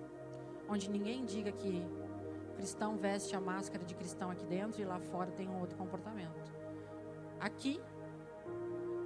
onde 0.69 0.91
ninguém 0.91 1.25
diga 1.25 1.51
que 1.51 1.83
cristão 2.55 2.97
veste 2.97 3.35
a 3.35 3.41
máscara 3.41 3.85
de 3.85 3.95
cristão 3.95 4.31
aqui 4.31 4.45
dentro 4.45 4.81
e 4.81 4.85
lá 4.85 4.99
fora 5.01 5.31
tem 5.31 5.49
um 5.49 5.61
outro 5.61 5.77
comportamento. 5.77 6.54
Aqui, 7.45 7.79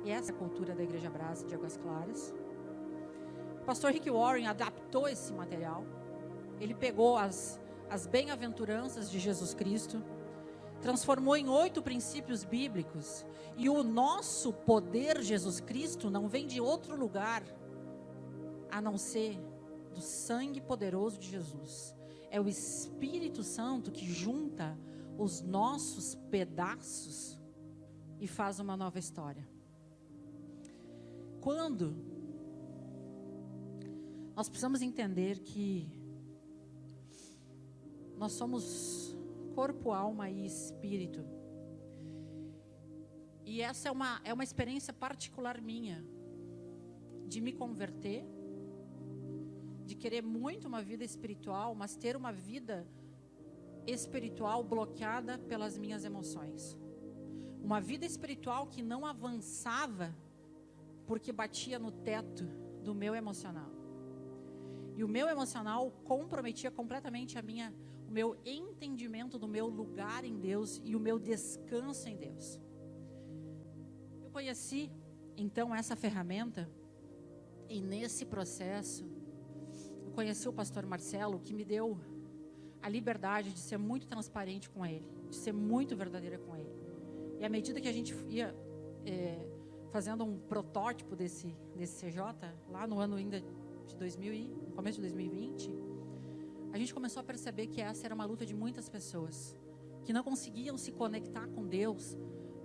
e 0.04 0.10
essa 0.12 0.30
é 0.30 0.32
a 0.32 0.38
cultura 0.38 0.72
da 0.72 0.84
Igreja 0.84 1.10
Brasa 1.10 1.44
de 1.44 1.56
Águas 1.56 1.76
Claras. 1.76 2.32
O 3.60 3.64
pastor 3.64 3.90
Rick 3.90 4.08
Warren 4.08 4.46
adaptou 4.46 5.08
esse 5.08 5.32
material. 5.32 5.84
Ele 6.60 6.72
pegou 6.72 7.16
as, 7.16 7.60
as 7.90 8.06
bem-aventuranças 8.06 9.10
de 9.10 9.18
Jesus 9.18 9.54
Cristo, 9.54 10.04
transformou 10.80 11.36
em 11.36 11.48
oito 11.48 11.82
princípios 11.82 12.44
bíblicos. 12.44 13.26
E 13.56 13.68
o 13.68 13.82
nosso 13.82 14.52
poder, 14.52 15.20
Jesus 15.20 15.58
Cristo, 15.58 16.08
não 16.08 16.28
vem 16.28 16.46
de 16.46 16.60
outro 16.60 16.94
lugar 16.94 17.42
a 18.70 18.80
não 18.80 18.96
ser 18.96 19.36
do 19.92 20.00
sangue 20.00 20.60
poderoso 20.60 21.18
de 21.18 21.28
Jesus. 21.28 21.92
É 22.30 22.40
o 22.40 22.46
Espírito 22.46 23.42
Santo 23.42 23.90
que 23.90 24.06
junta 24.06 24.78
os 25.18 25.42
nossos 25.42 26.14
pedaços 26.30 27.37
e 28.20 28.26
faz 28.26 28.58
uma 28.58 28.76
nova 28.76 28.98
história. 28.98 29.46
quando 31.40 31.96
nós 34.34 34.48
precisamos 34.48 34.82
entender 34.82 35.38
que 35.40 35.88
nós 38.16 38.32
somos 38.32 39.16
corpo, 39.54 39.92
alma 39.92 40.28
e 40.30 40.44
espírito. 40.44 41.24
E 43.44 43.60
essa 43.60 43.88
é 43.88 43.90
uma, 43.90 44.20
é 44.24 44.32
uma 44.32 44.44
experiência 44.44 44.92
particular 44.92 45.60
minha, 45.60 46.04
de 47.26 47.40
me 47.40 47.52
converter, 47.52 48.24
de 49.86 49.94
querer 49.94 50.22
muito 50.22 50.68
uma 50.68 50.82
vida 50.82 51.04
espiritual, 51.04 51.74
mas 51.74 51.96
ter 51.96 52.14
uma 52.14 52.32
vida 52.32 52.86
espiritual 53.86 54.62
bloqueada 54.62 55.38
pelas 55.38 55.78
minhas 55.78 56.04
emoções. 56.04 56.76
Uma 57.68 57.80
vida 57.80 58.06
espiritual 58.12 58.66
que 58.66 58.82
não 58.82 59.00
avançava 59.04 60.06
porque 61.06 61.30
batia 61.32 61.78
no 61.78 61.90
teto 61.92 62.44
do 62.82 62.94
meu 62.94 63.14
emocional. 63.14 63.70
E 64.96 65.04
o 65.04 65.08
meu 65.16 65.26
emocional 65.28 65.82
comprometia 66.12 66.70
completamente 66.70 67.38
a 67.38 67.42
minha, 67.42 67.68
o 68.08 68.10
meu 68.10 68.28
entendimento 68.44 69.38
do 69.38 69.48
meu 69.56 69.66
lugar 69.80 70.24
em 70.24 70.36
Deus 70.48 70.80
e 70.84 70.96
o 70.96 71.00
meu 71.06 71.18
descanso 71.18 72.08
em 72.08 72.16
Deus 72.16 72.46
conheci 74.38 74.88
então 75.36 75.74
essa 75.74 75.96
ferramenta 75.96 76.70
e 77.68 77.80
nesse 77.80 78.24
processo 78.24 79.04
eu 80.04 80.12
conheci 80.12 80.48
o 80.48 80.52
pastor 80.52 80.86
Marcelo 80.86 81.40
que 81.40 81.52
me 81.52 81.64
deu 81.64 81.98
a 82.80 82.88
liberdade 82.88 83.52
de 83.52 83.58
ser 83.58 83.78
muito 83.78 84.06
transparente 84.06 84.70
com 84.70 84.86
ele, 84.86 85.04
de 85.28 85.34
ser 85.34 85.52
muito 85.52 85.96
verdadeira 85.96 86.38
com 86.38 86.54
ele. 86.54 86.67
E 87.38 87.44
à 87.44 87.48
medida 87.48 87.80
que 87.80 87.88
a 87.88 87.92
gente 87.92 88.14
ia 88.28 88.54
é, 89.04 89.46
fazendo 89.90 90.24
um 90.24 90.38
protótipo 90.38 91.14
desse, 91.14 91.56
desse 91.76 92.04
CJ, 92.04 92.20
lá 92.68 92.86
no 92.86 92.98
ano 92.98 93.16
ainda 93.16 93.40
de 93.86 93.96
2000 93.96 94.34
e, 94.34 94.56
começo 94.74 94.96
de 94.96 95.02
2020, 95.02 95.70
a 96.72 96.78
gente 96.78 96.92
começou 96.92 97.20
a 97.20 97.24
perceber 97.24 97.66
que 97.68 97.80
essa 97.80 98.06
era 98.06 98.14
uma 98.14 98.24
luta 98.24 98.44
de 98.44 98.54
muitas 98.54 98.88
pessoas 98.88 99.56
que 100.04 100.12
não 100.12 100.22
conseguiam 100.22 100.76
se 100.76 100.92
conectar 100.92 101.46
com 101.48 101.66
Deus 101.66 102.16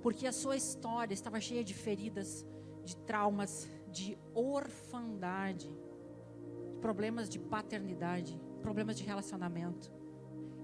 porque 0.01 0.27
a 0.27 0.33
sua 0.33 0.57
história 0.57 1.13
estava 1.13 1.39
cheia 1.39 1.63
de 1.63 1.73
feridas, 1.73 2.45
de 2.83 2.97
traumas, 2.97 3.69
de 3.89 4.17
orfandade, 4.33 5.69
de 5.69 6.79
problemas 6.81 7.29
de 7.29 7.39
paternidade, 7.39 8.37
problemas 8.61 8.97
de 8.97 9.03
relacionamento, 9.05 9.89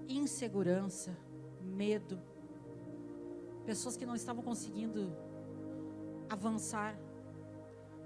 insegurança, 0.06 1.16
medo, 1.62 2.20
pessoas 3.70 3.96
que 3.96 4.04
não 4.04 4.16
estavam 4.16 4.42
conseguindo 4.42 5.16
avançar 6.28 6.98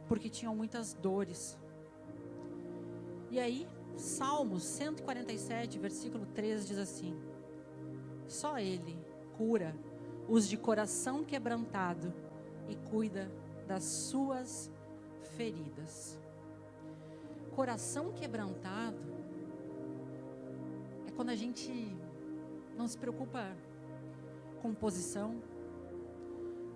porque 0.06 0.28
tinham 0.28 0.54
muitas 0.54 0.92
dores. 0.92 1.58
E 3.30 3.40
aí, 3.40 3.66
Salmos 3.96 4.62
147, 4.62 5.78
versículo 5.78 6.26
13 6.26 6.66
diz 6.66 6.76
assim: 6.76 7.18
Só 8.28 8.58
Ele 8.58 8.94
cura 9.38 9.74
os 10.28 10.46
de 10.46 10.58
coração 10.58 11.24
quebrantado 11.24 12.12
e 12.68 12.76
cuida 12.90 13.32
das 13.66 13.84
suas 13.84 14.70
feridas. 15.34 16.18
Coração 17.56 18.12
quebrantado 18.12 19.00
é 21.06 21.10
quando 21.12 21.30
a 21.30 21.34
gente 21.34 21.72
não 22.76 22.86
se 22.86 22.98
preocupa 22.98 23.56
com 24.64 24.74
posição, 24.74 25.42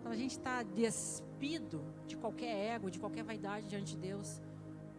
quando 0.09 0.17
a 0.17 0.23
gente 0.23 0.38
está 0.38 0.62
despido 0.62 1.85
de 2.07 2.17
qualquer 2.17 2.77
ego, 2.77 2.91
de 2.91 2.99
qualquer 2.99 3.23
vaidade 3.23 3.67
diante 3.67 3.95
de 3.95 3.99
Deus. 3.99 4.41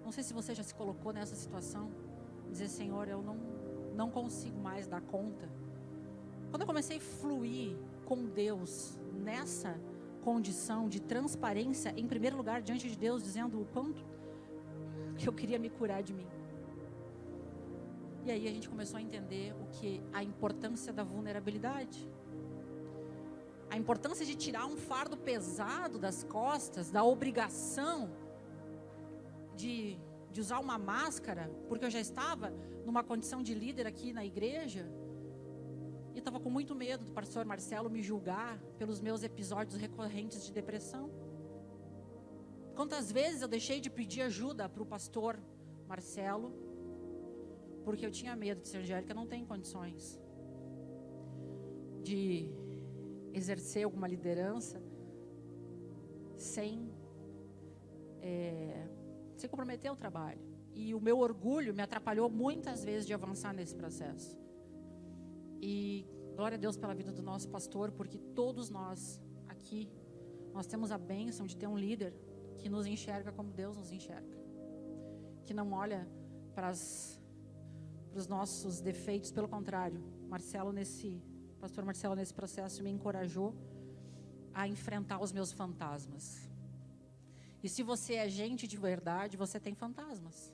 Não 0.05 0.11
sei 0.11 0.23
se 0.23 0.31
você 0.31 0.53
já 0.53 0.61
se 0.61 0.75
colocou 0.75 1.11
nessa 1.11 1.33
situação, 1.33 1.89
dizer 2.51 2.67
Senhor, 2.67 3.07
eu 3.07 3.23
não 3.23 3.37
não 3.95 4.11
consigo 4.11 4.59
mais 4.59 4.85
dar 4.85 5.01
conta. 5.01 5.49
Quando 6.51 6.61
eu 6.61 6.67
comecei 6.67 6.97
a 6.97 7.01
fluir 7.01 7.75
com 8.05 8.27
Deus 8.27 8.99
nessa 9.11 9.81
condição 10.21 10.87
de 10.87 10.99
transparência, 11.01 11.91
em 11.97 12.07
primeiro 12.07 12.37
lugar, 12.37 12.61
diante 12.61 12.87
de 12.87 12.95
Deus, 12.95 13.23
dizendo 13.23 13.59
o 13.59 13.65
quanto 13.65 14.05
que 15.17 15.27
eu 15.27 15.33
queria 15.33 15.57
me 15.57 15.71
curar 15.71 16.03
de 16.03 16.13
mim. 16.13 16.27
E 18.25 18.29
aí 18.29 18.47
a 18.47 18.51
gente 18.51 18.69
começou 18.69 18.99
a 18.99 19.01
entender 19.01 19.55
o 19.59 19.65
que 19.71 20.03
a 20.13 20.23
importância 20.23 20.93
da 20.93 21.03
vulnerabilidade. 21.03 22.07
A 23.69 23.77
importância 23.77 24.25
de 24.25 24.35
tirar 24.35 24.65
um 24.65 24.75
fardo 24.75 25.15
pesado 25.15 25.99
das 25.99 26.23
costas, 26.23 26.89
da 26.89 27.03
obrigação 27.03 28.09
de, 29.55 29.99
de 30.31 30.41
usar 30.41 30.59
uma 30.59 30.77
máscara, 30.77 31.51
porque 31.67 31.85
eu 31.85 31.89
já 31.89 31.99
estava 31.99 32.51
numa 32.85 33.03
condição 33.03 33.43
de 33.43 33.53
líder 33.53 33.85
aqui 33.85 34.11
na 34.11 34.25
igreja, 34.25 34.89
e 36.15 36.19
estava 36.19 36.39
com 36.39 36.49
muito 36.49 36.73
medo 36.73 37.05
do 37.05 37.11
pastor 37.11 37.45
Marcelo 37.45 37.89
me 37.89 38.01
julgar 38.01 38.57
pelos 38.77 38.99
meus 38.99 39.23
episódios 39.23 39.79
recorrentes 39.79 40.45
de 40.45 40.51
depressão. 40.51 41.11
Quantas 42.75 43.11
vezes 43.11 43.41
eu 43.41 43.47
deixei 43.47 43.79
de 43.79 43.89
pedir 43.89 44.21
ajuda 44.21 44.67
para 44.67 44.81
o 44.81 44.85
pastor 44.85 45.39
Marcelo, 45.87 46.51
porque 47.83 48.05
eu 48.05 48.11
tinha 48.11 48.35
medo 48.35 48.61
de 48.61 48.67
ser 48.67 48.77
Angélica, 48.77 49.13
não 49.13 49.27
tem 49.27 49.45
condições 49.45 50.19
de 52.01 52.49
exercer 53.33 53.83
alguma 53.83 54.07
liderança 54.07 54.81
sem, 56.37 56.91
é, 58.21 58.87
sem 59.35 59.49
comprometer 59.49 59.91
o 59.91 59.95
trabalho. 59.95 60.39
E 60.73 60.93
o 60.95 61.01
meu 61.01 61.19
orgulho 61.19 61.73
me 61.73 61.81
atrapalhou 61.81 62.29
muitas 62.29 62.83
vezes 62.83 63.05
de 63.05 63.13
avançar 63.13 63.53
nesse 63.53 63.75
processo. 63.75 64.37
E 65.61 66.05
glória 66.35 66.55
a 66.55 66.59
Deus 66.59 66.77
pela 66.77 66.93
vida 66.93 67.11
do 67.11 67.21
nosso 67.21 67.49
pastor, 67.49 67.91
porque 67.91 68.17
todos 68.17 68.69
nós 68.69 69.19
aqui, 69.47 69.91
nós 70.53 70.65
temos 70.65 70.91
a 70.91 70.97
bênção 70.97 71.45
de 71.45 71.57
ter 71.57 71.67
um 71.67 71.77
líder 71.77 72.13
que 72.57 72.69
nos 72.69 72.85
enxerga 72.85 73.31
como 73.31 73.51
Deus 73.51 73.75
nos 73.75 73.91
enxerga. 73.91 74.37
Que 75.45 75.53
não 75.53 75.73
olha 75.73 76.07
para 76.55 76.71
os 76.71 78.27
nossos 78.27 78.79
defeitos, 78.79 79.31
pelo 79.31 79.47
contrário. 79.47 80.01
Marcelo 80.29 80.71
nesse, 80.71 81.21
pastor 81.59 81.83
Marcelo 81.83 82.15
nesse 82.15 82.33
processo 82.33 82.81
me 82.81 82.89
encorajou 82.89 83.53
a 84.53 84.67
enfrentar 84.67 85.21
os 85.21 85.31
meus 85.31 85.51
fantasmas. 85.51 86.49
E 87.61 87.67
se 87.67 87.83
você 87.83 88.15
é 88.15 88.29
gente 88.29 88.65
de 88.65 88.77
verdade, 88.77 89.35
você 89.35 89.59
tem 89.59 89.75
fantasmas. 89.75 90.53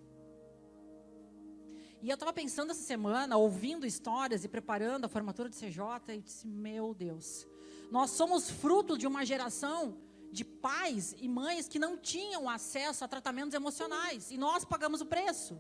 E 2.02 2.10
eu 2.10 2.16
estava 2.16 2.34
pensando 2.34 2.72
essa 2.72 2.82
semana, 2.82 3.38
ouvindo 3.38 3.86
histórias 3.86 4.44
e 4.44 4.48
preparando 4.48 5.06
a 5.06 5.08
formatura 5.08 5.50
do 5.50 5.56
CJ, 5.56 5.80
e 6.10 6.22
disse: 6.22 6.48
Meu 6.48 6.94
Deus, 6.94 7.48
nós 7.92 8.10
somos 8.12 8.50
fruto 8.50 8.98
de 8.98 9.08
uma 9.08 9.24
geração 9.24 9.98
de 10.32 10.44
pais 10.44 11.16
e 11.18 11.28
mães 11.30 11.68
que 11.68 11.80
não 11.80 11.98
tinham 11.98 12.50
acesso 12.50 13.06
a 13.06 13.08
tratamentos 13.08 13.54
emocionais, 13.54 14.32
e 14.32 14.38
nós 14.38 14.66
pagamos 14.66 15.02
o 15.02 15.06
preço. 15.06 15.60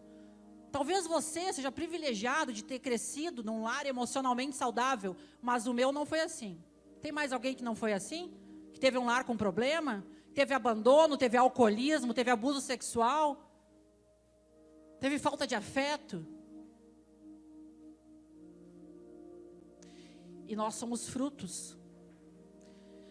Talvez 0.75 1.07
você 1.07 1.53
seja 1.53 1.71
privilegiado 1.71 2.51
de 2.51 2.61
ter 2.61 2.79
crescido 2.79 3.41
num 3.41 3.63
lar 3.63 3.85
emocionalmente 3.85 4.57
saudável, 4.57 5.15
mas 5.41 5.67
o 5.67 5.73
meu 5.73 5.89
não 5.89 6.05
foi 6.05 6.19
assim. 6.19 6.61
Tem 7.01 7.13
mais 7.13 7.31
alguém 7.31 7.55
que 7.55 7.63
não 7.63 7.77
foi 7.77 7.93
assim? 7.93 8.33
Que 8.73 8.77
teve 8.77 8.97
um 8.97 9.05
lar 9.05 9.23
com 9.23 9.37
problema? 9.37 10.05
Teve 10.33 10.53
abandono, 10.53 11.15
teve 11.15 11.37
alcoolismo, 11.37 12.13
teve 12.13 12.29
abuso 12.29 12.59
sexual? 12.59 13.41
Teve 14.99 15.17
falta 15.17 15.47
de 15.47 15.55
afeto? 15.55 16.27
E 20.45 20.57
nós 20.57 20.75
somos 20.75 21.07
frutos. 21.07 21.77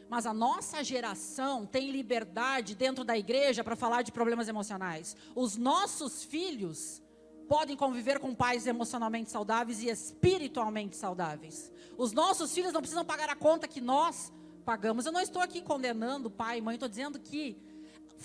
Mas 0.07 0.27
a 0.27 0.35
nossa 0.35 0.85
geração 0.85 1.65
tem 1.65 1.91
liberdade 1.91 2.75
dentro 2.75 3.05
da 3.05 3.17
igreja 3.17 3.65
para 3.65 3.75
falar 3.75 4.03
de 4.03 4.13
problemas 4.13 4.49
emocionais. 4.49 5.17
Os 5.35 5.57
nossos 5.57 6.23
filhos 6.23 7.03
podem 7.49 7.77
conviver 7.77 8.19
com 8.19 8.35
pais 8.35 8.67
emocionalmente 8.67 9.31
saudáveis 9.31 9.83
e 9.83 9.89
espiritualmente 9.89 10.97
saudáveis. 10.97 11.71
Os 11.97 12.13
nossos 12.13 12.53
filhos 12.53 12.73
não 12.73 12.81
precisam 12.81 13.05
pagar 13.05 13.29
a 13.29 13.37
conta 13.37 13.69
que 13.69 13.81
nós 13.81 14.33
pagamos. 14.65 15.07
Eu 15.07 15.13
não 15.13 15.21
estou 15.21 15.43
aqui 15.43 15.61
condenando 15.61 16.31
pai 16.31 16.59
e 16.59 16.61
mãe, 16.63 16.75
estou 16.75 16.89
dizendo 16.89 17.19
que 17.19 17.57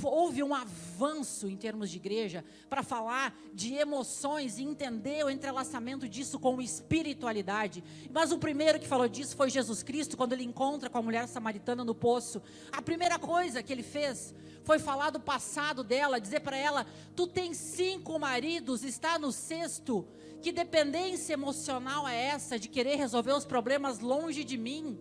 houve 0.03 0.41
um 0.41 0.53
avanço 0.53 1.47
em 1.47 1.57
termos 1.57 1.89
de 1.89 1.97
igreja 1.97 2.43
para 2.69 2.83
falar 2.83 3.37
de 3.53 3.73
emoções 3.73 4.57
e 4.57 4.63
entender 4.63 5.23
o 5.25 5.29
entrelaçamento 5.29 6.07
disso 6.07 6.39
com 6.39 6.61
espiritualidade. 6.61 7.83
Mas 8.11 8.31
o 8.31 8.37
primeiro 8.37 8.79
que 8.79 8.87
falou 8.87 9.07
disso 9.07 9.35
foi 9.35 9.49
Jesus 9.49 9.83
Cristo, 9.83 10.15
quando 10.15 10.33
ele 10.33 10.43
encontra 10.43 10.89
com 10.89 10.97
a 10.97 11.01
mulher 11.01 11.27
samaritana 11.27 11.83
no 11.83 11.95
poço. 11.95 12.41
A 12.71 12.81
primeira 12.81 13.19
coisa 13.19 13.61
que 13.61 13.73
ele 13.73 13.83
fez 13.83 14.33
foi 14.63 14.79
falar 14.79 15.09
do 15.09 15.19
passado 15.19 15.83
dela, 15.83 16.19
dizer 16.21 16.41
para 16.41 16.57
ela: 16.57 16.85
Tu 17.15 17.27
tens 17.27 17.57
cinco 17.57 18.19
maridos, 18.19 18.83
está 18.83 19.17
no 19.17 19.31
sexto. 19.31 20.07
Que 20.41 20.53
dependência 20.53 21.33
emocional 21.33 22.07
é 22.07 22.27
essa 22.27 22.57
de 22.57 22.69
querer 22.69 22.95
resolver 22.95 23.33
os 23.33 23.45
problemas 23.45 23.99
longe 23.99 24.45
de 24.45 24.57
mim? 24.57 24.97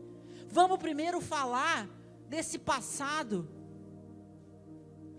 Vamos 0.49 0.79
primeiro 0.79 1.21
falar 1.21 1.89
desse 2.29 2.59
passado 2.59 3.49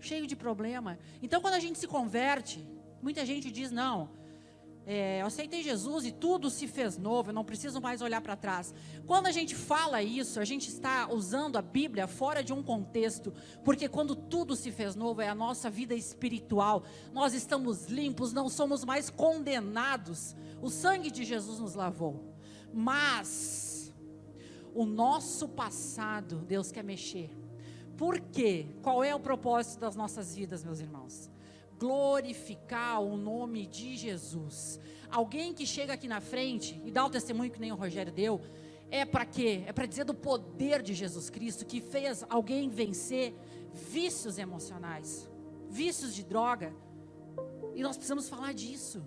cheio 0.00 0.26
de 0.26 0.36
problema. 0.36 0.98
Então, 1.22 1.40
quando 1.40 1.54
a 1.54 1.60
gente 1.60 1.78
se 1.78 1.86
converte, 1.86 2.66
muita 3.02 3.24
gente 3.24 3.50
diz: 3.50 3.70
não, 3.70 4.10
é, 4.86 5.20
eu 5.20 5.26
aceitei 5.26 5.62
Jesus 5.62 6.04
e 6.06 6.10
tudo 6.10 6.50
se 6.50 6.66
fez 6.66 6.96
novo, 6.96 7.30
eu 7.30 7.34
não 7.34 7.44
preciso 7.44 7.80
mais 7.80 8.00
olhar 8.00 8.20
para 8.20 8.34
trás. 8.34 8.74
Quando 9.06 9.26
a 9.26 9.30
gente 9.30 9.54
fala 9.54 10.02
isso, 10.02 10.40
a 10.40 10.44
gente 10.44 10.68
está 10.68 11.08
usando 11.12 11.56
a 11.56 11.62
Bíblia 11.62 12.06
fora 12.06 12.42
de 12.42 12.52
um 12.52 12.62
contexto, 12.62 13.32
porque 13.64 13.88
quando 13.88 14.16
tudo 14.16 14.56
se 14.56 14.72
fez 14.72 14.96
novo 14.96 15.20
é 15.20 15.28
a 15.28 15.34
nossa 15.34 15.70
vida 15.70 15.94
espiritual. 15.94 16.82
Nós 17.12 17.34
estamos 17.34 17.86
limpos, 17.86 18.32
não 18.32 18.48
somos 18.48 18.84
mais 18.84 19.10
condenados. 19.10 20.34
O 20.60 20.70
sangue 20.70 21.10
de 21.10 21.24
Jesus 21.24 21.60
nos 21.60 21.74
lavou. 21.74 22.34
Mas 22.72 23.92
o 24.74 24.84
nosso 24.84 25.48
passado, 25.48 26.38
Deus 26.38 26.72
quer 26.72 26.84
mexer. 26.84 27.39
Por 28.00 28.18
quê? 28.18 28.66
Qual 28.82 29.04
é 29.04 29.14
o 29.14 29.20
propósito 29.20 29.78
das 29.78 29.94
nossas 29.94 30.34
vidas, 30.34 30.64
meus 30.64 30.80
irmãos? 30.80 31.30
glorificar 31.78 33.00
o 33.00 33.16
nome 33.16 33.66
de 33.66 33.96
Jesus. 33.96 34.78
Alguém 35.10 35.54
que 35.54 35.66
chega 35.66 35.94
aqui 35.94 36.06
na 36.06 36.20
frente 36.20 36.78
e 36.84 36.90
dá 36.90 37.02
o 37.06 37.08
testemunho 37.08 37.50
que 37.50 37.58
nem 37.58 37.72
o 37.72 37.74
Rogério 37.74 38.12
deu, 38.12 38.38
é 38.90 39.06
para 39.06 39.24
quê? 39.24 39.64
É 39.66 39.72
para 39.72 39.86
dizer 39.86 40.04
do 40.04 40.12
poder 40.12 40.82
de 40.82 40.92
Jesus 40.92 41.30
Cristo 41.30 41.64
que 41.64 41.80
fez 41.80 42.22
alguém 42.28 42.68
vencer 42.68 43.34
vícios 43.72 44.36
emocionais, 44.38 45.26
vícios 45.70 46.14
de 46.14 46.22
droga. 46.22 46.74
E 47.74 47.82
nós 47.82 47.96
precisamos 47.96 48.28
falar 48.28 48.52
disso. 48.52 49.02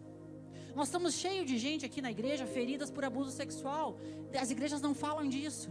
Nós 0.74 0.88
estamos 0.88 1.14
cheios 1.14 1.46
de 1.46 1.60
gente 1.60 1.86
aqui 1.86 2.02
na 2.02 2.10
igreja 2.10 2.48
feridas 2.48 2.90
por 2.90 3.06
abuso 3.06 3.30
sexual. 3.30 4.00
As 4.40 4.50
igrejas 4.50 4.82
não 4.82 4.96
falam 4.96 5.30
disso. 5.30 5.70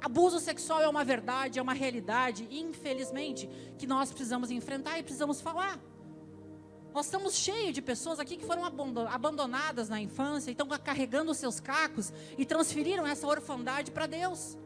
Abuso 0.00 0.38
sexual 0.38 0.80
é 0.80 0.88
uma 0.88 1.04
verdade, 1.04 1.58
é 1.58 1.62
uma 1.62 1.72
realidade, 1.72 2.46
infelizmente, 2.50 3.48
que 3.76 3.86
nós 3.86 4.10
precisamos 4.10 4.50
enfrentar 4.50 4.98
e 4.98 5.02
precisamos 5.02 5.40
falar. 5.40 5.78
Nós 6.94 7.06
estamos 7.06 7.34
cheios 7.34 7.74
de 7.74 7.82
pessoas 7.82 8.18
aqui 8.18 8.36
que 8.36 8.46
foram 8.46 8.64
abandonadas 8.64 9.88
na 9.88 10.00
infância 10.00 10.50
e 10.50 10.52
estão 10.52 10.66
carregando 10.68 11.30
os 11.32 11.36
seus 11.36 11.60
cacos 11.60 12.12
e 12.36 12.44
transferiram 12.44 13.06
essa 13.06 13.26
orfandade 13.26 13.90
para 13.90 14.06
Deus. 14.06 14.56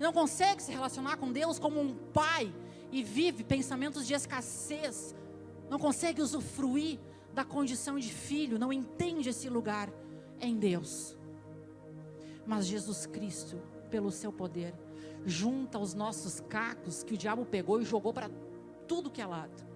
Não 0.00 0.12
consegue 0.12 0.62
se 0.62 0.72
relacionar 0.72 1.16
com 1.16 1.30
Deus 1.30 1.58
como 1.58 1.80
um 1.80 1.94
pai 1.94 2.52
e 2.90 3.02
vive 3.02 3.44
pensamentos 3.44 4.06
de 4.06 4.14
escassez. 4.14 5.14
Não 5.68 5.78
consegue 5.78 6.22
usufruir 6.22 6.98
da 7.34 7.44
condição 7.44 7.98
de 7.98 8.12
filho, 8.12 8.58
não 8.58 8.72
entende 8.72 9.28
esse 9.28 9.48
lugar 9.48 9.92
em 10.40 10.56
Deus. 10.56 11.16
Mas 12.46 12.66
Jesus 12.66 13.06
Cristo, 13.06 13.60
pelo 13.88 14.10
seu 14.10 14.32
poder, 14.32 14.74
junta 15.24 15.78
os 15.78 15.94
nossos 15.94 16.40
cacos 16.40 17.02
que 17.02 17.14
o 17.14 17.18
diabo 17.18 17.44
pegou 17.44 17.80
e 17.80 17.84
jogou 17.84 18.12
para 18.12 18.30
tudo 18.86 19.10
que 19.10 19.20
é 19.20 19.26
lado. 19.26 19.66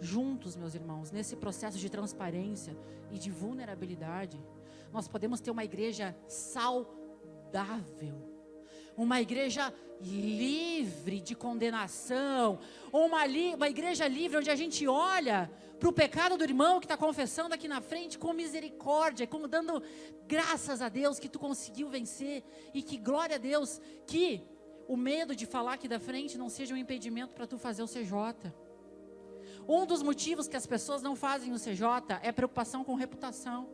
Juntos, 0.00 0.56
meus 0.56 0.74
irmãos, 0.74 1.12
nesse 1.12 1.36
processo 1.36 1.78
de 1.78 1.88
transparência 1.88 2.76
e 3.10 3.18
de 3.18 3.30
vulnerabilidade, 3.30 4.42
nós 4.92 5.06
podemos 5.06 5.40
ter 5.40 5.50
uma 5.50 5.64
igreja 5.64 6.16
saudável, 6.26 8.14
uma 8.96 9.20
igreja 9.20 9.72
livre 10.00 11.20
de 11.20 11.34
condenação, 11.34 12.58
uma, 12.92 13.24
uma 13.56 13.68
igreja 13.68 14.08
livre 14.08 14.38
onde 14.38 14.50
a 14.50 14.56
gente 14.56 14.86
olha 14.88 15.50
para 15.82 15.88
o 15.88 15.92
pecado 15.92 16.36
do 16.36 16.44
irmão 16.44 16.78
que 16.78 16.84
está 16.84 16.96
confessando 16.96 17.52
aqui 17.52 17.66
na 17.66 17.80
frente 17.80 18.16
com 18.16 18.32
misericórdia, 18.32 19.26
com 19.26 19.48
dando 19.48 19.82
graças 20.28 20.80
a 20.80 20.88
Deus 20.88 21.18
que 21.18 21.28
tu 21.28 21.40
conseguiu 21.40 21.88
vencer 21.88 22.44
e 22.72 22.80
que 22.84 22.96
glória 22.96 23.34
a 23.34 23.38
Deus 23.38 23.80
que 24.06 24.46
o 24.86 24.96
medo 24.96 25.34
de 25.34 25.44
falar 25.44 25.72
aqui 25.72 25.88
da 25.88 25.98
frente 25.98 26.38
não 26.38 26.48
seja 26.48 26.72
um 26.72 26.76
impedimento 26.76 27.34
para 27.34 27.48
tu 27.48 27.58
fazer 27.58 27.82
o 27.82 27.88
CJ. 27.88 28.14
Um 29.66 29.84
dos 29.84 30.04
motivos 30.04 30.46
que 30.46 30.54
as 30.54 30.68
pessoas 30.68 31.02
não 31.02 31.16
fazem 31.16 31.52
o 31.52 31.58
CJ 31.58 32.20
é 32.22 32.30
preocupação 32.30 32.84
com 32.84 32.94
reputação, 32.94 33.68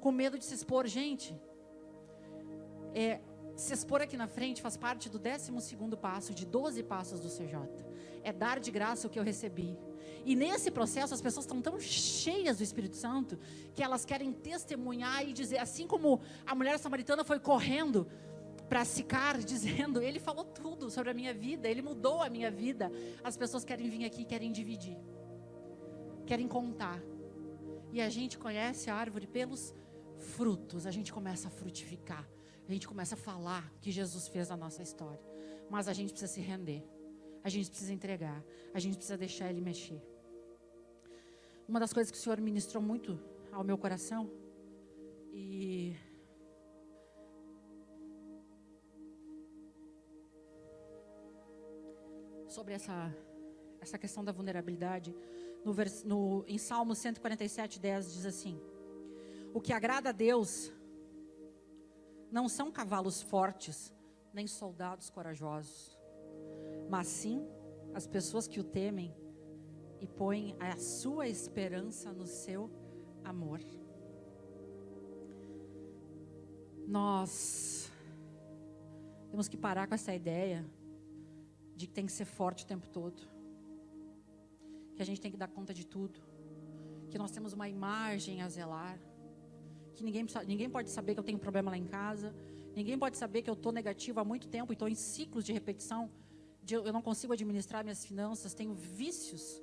com 0.00 0.12
medo 0.12 0.38
de 0.38 0.44
se 0.44 0.54
expor. 0.54 0.86
Gente, 0.86 1.36
é, 2.94 3.20
se 3.56 3.74
expor 3.74 4.00
aqui 4.02 4.16
na 4.16 4.28
frente 4.28 4.62
faz 4.62 4.76
parte 4.76 5.10
do 5.10 5.18
12 5.18 5.50
passo 6.00 6.32
de 6.32 6.46
12 6.46 6.84
passos 6.84 7.18
do 7.18 7.28
CJ. 7.28 7.58
É 8.22 8.32
dar 8.32 8.60
de 8.60 8.70
graça 8.70 9.08
o 9.08 9.10
que 9.10 9.18
eu 9.18 9.24
recebi. 9.24 9.76
E 10.24 10.36
nesse 10.36 10.70
processo 10.70 11.12
as 11.12 11.20
pessoas 11.20 11.44
estão 11.44 11.60
tão 11.60 11.80
cheias 11.80 12.58
do 12.58 12.62
Espírito 12.62 12.96
Santo 12.96 13.38
que 13.74 13.82
elas 13.82 14.04
querem 14.04 14.32
testemunhar 14.32 15.26
e 15.26 15.32
dizer, 15.32 15.58
assim 15.58 15.86
como 15.86 16.20
a 16.46 16.54
mulher 16.54 16.78
samaritana 16.78 17.24
foi 17.24 17.40
correndo 17.40 18.06
para 18.68 18.84
Sicar, 18.84 19.38
dizendo: 19.42 20.00
Ele 20.00 20.18
falou 20.18 20.44
tudo 20.44 20.90
sobre 20.90 21.10
a 21.10 21.14
minha 21.14 21.34
vida, 21.34 21.68
ele 21.68 21.82
mudou 21.82 22.22
a 22.22 22.30
minha 22.30 22.50
vida. 22.50 22.90
As 23.22 23.36
pessoas 23.36 23.64
querem 23.64 23.90
vir 23.90 24.04
aqui, 24.04 24.24
querem 24.24 24.52
dividir, 24.52 24.96
querem 26.26 26.46
contar. 26.46 27.00
E 27.92 28.00
a 28.00 28.08
gente 28.08 28.38
conhece 28.38 28.88
a 28.88 28.94
árvore 28.94 29.26
pelos 29.26 29.74
frutos, 30.18 30.86
a 30.86 30.90
gente 30.90 31.12
começa 31.12 31.48
a 31.48 31.50
frutificar, 31.50 32.26
a 32.66 32.72
gente 32.72 32.86
começa 32.86 33.14
a 33.14 33.18
falar 33.18 33.70
que 33.80 33.90
Jesus 33.90 34.28
fez 34.28 34.48
na 34.48 34.56
nossa 34.56 34.82
história. 34.82 35.20
Mas 35.68 35.88
a 35.88 35.92
gente 35.92 36.10
precisa 36.10 36.32
se 36.32 36.40
render, 36.40 36.82
a 37.44 37.48
gente 37.48 37.68
precisa 37.68 37.92
entregar, 37.92 38.42
a 38.72 38.78
gente 38.78 38.96
precisa 38.96 39.18
deixar 39.18 39.50
Ele 39.50 39.60
mexer. 39.60 40.11
Uma 41.68 41.80
das 41.80 41.92
coisas 41.92 42.10
que 42.10 42.18
o 42.18 42.20
Senhor 42.20 42.40
ministrou 42.40 42.82
muito 42.82 43.18
ao 43.52 43.62
meu 43.64 43.78
coração, 43.78 44.30
e 45.32 45.96
sobre 52.48 52.74
essa, 52.74 53.14
essa 53.80 53.98
questão 53.98 54.22
da 54.22 54.30
vulnerabilidade. 54.30 55.16
No, 55.64 55.72
vers, 55.72 56.04
no, 56.04 56.44
em 56.46 56.58
Salmo 56.58 56.94
147, 56.94 57.80
10 57.80 58.12
diz 58.12 58.26
assim: 58.26 58.60
O 59.54 59.60
que 59.60 59.72
agrada 59.72 60.10
a 60.10 60.12
Deus 60.12 60.72
não 62.30 62.48
são 62.48 62.70
cavalos 62.70 63.22
fortes, 63.22 63.94
nem 64.32 64.46
soldados 64.46 65.08
corajosos, 65.08 65.98
mas 66.90 67.06
sim 67.06 67.46
as 67.94 68.06
pessoas 68.06 68.46
que 68.46 68.60
o 68.60 68.64
temem 68.64 69.14
e 70.02 70.06
põem 70.06 70.56
a 70.58 70.76
sua 70.76 71.28
esperança 71.28 72.12
no 72.12 72.26
seu 72.26 72.68
amor. 73.22 73.60
Nós 76.88 77.88
temos 79.30 79.46
que 79.46 79.56
parar 79.56 79.86
com 79.86 79.94
essa 79.94 80.12
ideia 80.12 80.66
de 81.76 81.86
que 81.86 81.92
tem 81.92 82.04
que 82.04 82.10
ser 82.10 82.24
forte 82.24 82.64
o 82.64 82.66
tempo 82.66 82.88
todo, 82.88 83.22
que 84.96 85.02
a 85.02 85.06
gente 85.06 85.20
tem 85.20 85.30
que 85.30 85.36
dar 85.36 85.46
conta 85.46 85.72
de 85.72 85.86
tudo, 85.86 86.18
que 87.08 87.16
nós 87.16 87.30
temos 87.30 87.52
uma 87.52 87.68
imagem 87.68 88.42
a 88.42 88.48
zelar, 88.48 88.98
que 89.94 90.02
ninguém, 90.02 90.26
ninguém 90.48 90.68
pode 90.68 90.90
saber 90.90 91.14
que 91.14 91.20
eu 91.20 91.24
tenho 91.24 91.38
problema 91.38 91.70
lá 91.70 91.78
em 91.78 91.86
casa, 91.86 92.34
ninguém 92.74 92.98
pode 92.98 93.16
saber 93.16 93.42
que 93.42 93.48
eu 93.48 93.54
estou 93.54 93.70
negativo 93.70 94.18
há 94.18 94.24
muito 94.24 94.48
tempo 94.48 94.72
e 94.72 94.74
estou 94.74 94.88
em 94.88 94.96
ciclos 94.96 95.44
de 95.44 95.52
repetição, 95.52 96.10
de 96.60 96.74
eu 96.74 96.92
não 96.92 97.02
consigo 97.02 97.32
administrar 97.32 97.84
minhas 97.84 98.04
finanças, 98.04 98.52
tenho 98.52 98.74
vícios 98.74 99.62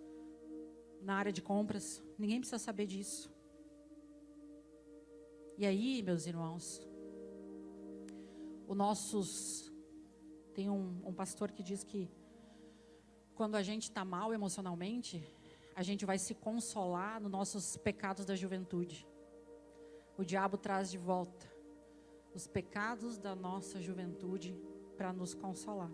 na 1.02 1.16
área 1.16 1.32
de 1.32 1.42
compras, 1.42 2.04
ninguém 2.18 2.40
precisa 2.40 2.60
saber 2.60 2.86
disso. 2.86 3.32
E 5.58 5.66
aí, 5.66 6.02
meus 6.02 6.26
irmãos, 6.26 6.82
os 8.68 8.78
nossos 8.78 9.72
tem 10.54 10.70
um, 10.70 11.02
um 11.06 11.14
pastor 11.14 11.52
que 11.52 11.64
diz 11.64 11.84
que 11.84 12.10
quando 13.36 13.56
a 13.56 13.64
gente 13.64 13.84
está 13.84 14.04
mal 14.04 14.34
emocionalmente, 14.34 15.24
a 15.76 15.84
gente 15.84 16.06
vai 16.06 16.18
se 16.18 16.34
consolar 16.36 17.22
nos 17.22 17.32
nossos 17.32 17.78
pecados 17.78 18.26
da 18.26 18.36
juventude. 18.36 19.08
O 20.18 20.24
diabo 20.24 20.58
traz 20.58 20.92
de 20.92 20.98
volta 20.98 21.50
os 22.34 22.48
pecados 22.48 23.18
da 23.18 23.36
nossa 23.36 23.82
juventude 23.82 24.58
para 24.98 25.12
nos 25.14 25.34
consolar. 25.34 25.92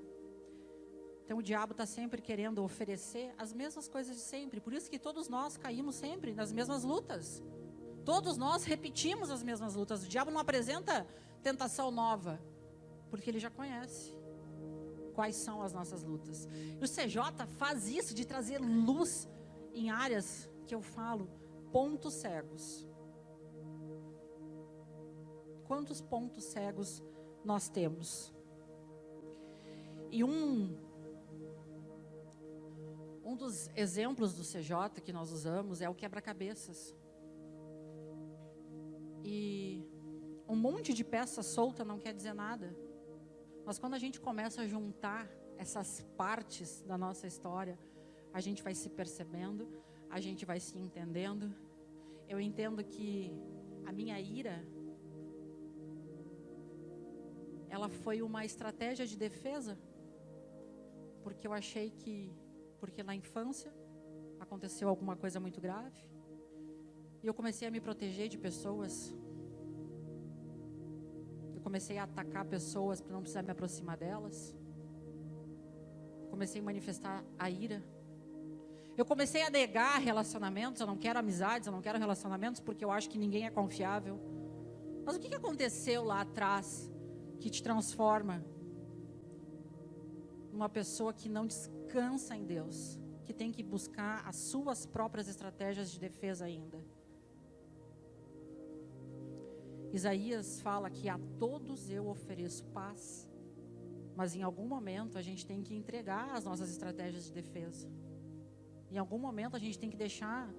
Então 1.25 1.39
o 1.39 1.41
diabo 1.41 1.71
está 1.71 1.87
sempre 1.87 2.21
querendo 2.21 2.63
oferecer 2.63 3.33
as 3.35 3.51
mesmas 3.51 3.87
coisas 3.87 4.15
de 4.15 4.21
sempre. 4.21 4.61
Por 4.61 4.73
isso 4.73 4.89
que 4.89 4.99
todos 4.99 5.27
nós 5.27 5.57
caímos 5.57 5.95
sempre 5.95 6.35
nas 6.35 6.51
mesmas 6.53 6.83
lutas. 6.83 7.41
Todos 8.05 8.37
nós 8.37 8.63
repetimos 8.63 9.31
as 9.31 9.41
mesmas 9.41 9.73
lutas. 9.73 10.03
O 10.03 10.07
diabo 10.07 10.29
não 10.29 10.39
apresenta 10.39 11.07
tentação 11.41 11.89
nova, 11.89 12.39
porque 13.09 13.27
ele 13.31 13.39
já 13.39 13.49
conhece 13.49 14.15
quais 15.15 15.35
são 15.35 15.63
as 15.63 15.73
nossas 15.73 16.03
lutas. 16.03 16.47
E 16.79 16.83
o 16.83 16.87
CJ 16.87 17.47
faz 17.57 17.87
isso 17.87 18.13
de 18.13 18.23
trazer 18.23 18.59
luz 18.59 19.27
em 19.73 19.89
áreas 19.89 20.47
que 20.67 20.75
eu 20.75 20.81
falo 20.81 21.27
pontos 21.71 22.13
cegos. 22.13 22.87
Quantos 25.65 26.01
pontos 26.01 26.43
cegos 26.43 27.03
nós 27.43 27.67
temos? 27.67 28.31
E 30.11 30.23
um 30.23 30.84
um 33.25 33.35
dos 33.35 33.69
exemplos 33.75 34.35
do 34.35 34.43
CJ 34.43 35.01
que 35.03 35.11
nós 35.11 35.31
usamos 35.31 35.81
é 35.81 35.89
o 35.89 35.95
quebra-cabeças. 35.95 36.95
E 39.23 39.83
um 40.47 40.55
monte 40.55 40.93
de 40.93 41.03
peça 41.03 41.41
solta 41.41 41.83
não 41.83 41.97
quer 41.97 42.13
dizer 42.13 42.35
nada. 42.35 42.75
Mas 43.65 43.79
quando 43.79 43.95
a 43.95 43.97
gente 43.97 44.21
começa 44.21 44.61
a 44.61 44.67
juntar 44.67 45.27
essas 45.57 46.05
partes 46.15 46.83
da 46.83 46.99
nossa 46.99 47.25
história, 47.25 47.79
a 48.31 48.39
gente 48.39 48.61
vai 48.61 48.75
se 48.75 48.89
percebendo, 48.89 49.67
a 50.07 50.19
gente 50.19 50.45
vai 50.45 50.59
se 50.59 50.77
entendendo. 50.77 51.51
Eu 52.29 52.39
entendo 52.39 52.83
que 52.83 53.33
a 53.85 53.91
minha 53.91 54.19
ira 54.21 54.63
ela 57.69 57.89
foi 57.89 58.21
uma 58.21 58.45
estratégia 58.45 59.05
de 59.07 59.17
defesa, 59.17 59.77
porque 61.23 61.47
eu 61.47 61.53
achei 61.53 61.89
que 61.89 62.31
porque 62.85 63.01
na 63.01 63.15
infância 63.15 63.73
aconteceu 64.39 64.87
alguma 64.87 65.15
coisa 65.15 65.39
muito 65.39 65.59
grave, 65.59 65.99
e 67.23 67.27
eu 67.27 67.33
comecei 67.33 67.67
a 67.67 67.71
me 67.71 67.81
proteger 67.81 68.27
de 68.29 68.37
pessoas. 68.37 68.93
Eu 71.55 71.61
comecei 71.61 71.97
a 71.97 72.03
atacar 72.03 72.45
pessoas 72.45 73.01
para 73.01 73.11
não 73.11 73.21
precisar 73.21 73.41
me 73.41 73.49
aproximar 73.49 73.97
delas. 73.97 74.55
Comecei 76.29 76.61
a 76.61 76.63
manifestar 76.63 77.25
a 77.39 77.49
ira. 77.49 77.83
Eu 78.95 79.05
comecei 79.05 79.41
a 79.41 79.49
negar 79.49 79.99
relacionamentos. 79.99 80.79
Eu 80.79 80.85
não 80.85 80.97
quero 80.97 81.17
amizades, 81.17 81.65
eu 81.65 81.73
não 81.73 81.81
quero 81.81 81.97
relacionamentos 81.97 82.61
porque 82.61 82.85
eu 82.85 82.91
acho 82.91 83.09
que 83.09 83.17
ninguém 83.17 83.47
é 83.47 83.49
confiável. 83.49 84.19
Mas 85.03 85.15
o 85.15 85.19
que 85.19 85.33
aconteceu 85.33 86.03
lá 86.03 86.21
atrás 86.21 86.91
que 87.39 87.49
te 87.49 87.63
transforma 87.63 88.45
numa 90.55 90.69
pessoa 90.69 91.13
que 91.13 91.27
não 91.27 91.45
descansa 91.45 92.33
em 92.33 92.45
Deus, 92.45 92.97
que 93.25 93.33
tem 93.33 93.51
que 93.51 93.61
buscar 93.61 94.25
as 94.25 94.37
suas 94.37 94.85
próprias 94.85 95.27
estratégias 95.27 95.91
de 95.91 95.99
defesa 95.99 96.45
ainda? 96.45 96.79
Isaías 99.91 100.61
fala 100.61 100.89
que 100.89 101.09
a 101.09 101.19
todos 101.37 101.89
eu 101.89 102.07
ofereço 102.07 102.63
paz, 102.67 103.29
mas 104.15 104.33
em 104.33 104.43
algum 104.43 104.65
momento 104.65 105.17
a 105.17 105.21
gente 105.21 105.45
tem 105.45 105.61
que 105.61 105.75
entregar 105.75 106.33
as 106.33 106.45
nossas 106.45 106.69
estratégias 106.69 107.25
de 107.25 107.33
defesa. 107.33 107.89
Em 108.89 108.97
algum 108.97 109.17
momento 109.17 109.57
a 109.57 109.59
gente 109.59 109.77
tem 109.77 109.89
que 109.89 109.97
deixar 109.97 110.49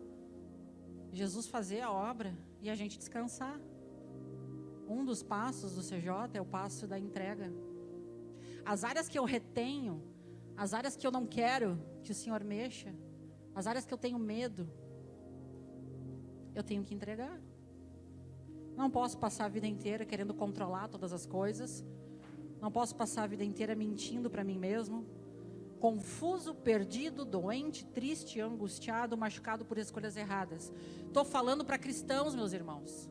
Jesus 1.10 1.46
fazer 1.46 1.80
a 1.80 1.90
obra 1.90 2.36
e 2.60 2.68
a 2.68 2.74
gente 2.74 2.98
descansar. 2.98 3.58
Um 4.86 5.04
dos 5.06 5.22
passos 5.22 5.74
do 5.74 5.82
CJ 5.82 6.34
é 6.34 6.40
o 6.40 6.44
passo 6.44 6.86
da 6.86 6.98
entrega. 6.98 7.50
As 8.66 8.82
áreas 8.82 9.08
que 9.08 9.16
eu 9.16 9.24
retenho, 9.24 10.02
as 10.56 10.74
áreas 10.74 10.96
que 10.96 11.06
eu 11.06 11.12
não 11.12 11.24
quero 11.24 11.80
que 12.02 12.10
o 12.10 12.14
Senhor 12.14 12.42
mexa, 12.42 12.92
as 13.54 13.66
áreas 13.68 13.86
que 13.86 13.94
eu 13.94 13.98
tenho 13.98 14.18
medo, 14.18 14.68
eu 16.52 16.64
tenho 16.64 16.82
que 16.82 16.92
entregar. 16.92 17.40
Não 18.76 18.90
posso 18.90 19.16
passar 19.18 19.44
a 19.44 19.48
vida 19.48 19.68
inteira 19.68 20.04
querendo 20.04 20.34
controlar 20.34 20.88
todas 20.88 21.12
as 21.12 21.24
coisas. 21.24 21.84
Não 22.60 22.70
posso 22.70 22.96
passar 22.96 23.22
a 23.22 23.26
vida 23.28 23.44
inteira 23.44 23.74
mentindo 23.76 24.28
para 24.28 24.42
mim 24.42 24.58
mesmo. 24.58 25.06
Confuso, 25.78 26.52
perdido, 26.52 27.24
doente, 27.24 27.86
triste, 27.86 28.40
angustiado, 28.40 29.16
machucado 29.16 29.64
por 29.64 29.78
escolhas 29.78 30.16
erradas. 30.16 30.72
Estou 31.06 31.24
falando 31.24 31.64
para 31.64 31.78
cristãos, 31.78 32.34
meus 32.34 32.52
irmãos. 32.52 33.08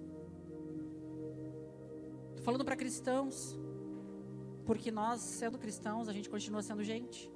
Estou 2.32 2.44
falando 2.44 2.66
para 2.66 2.76
cristãos. 2.76 3.58
Porque 4.66 4.90
nós, 4.90 5.22
sendo 5.22 5.60
cristãos, 5.60 6.08
a 6.08 6.14
gente 6.14 6.30
continua 6.30 6.62
sendo 6.64 6.84
gente. 6.84 7.32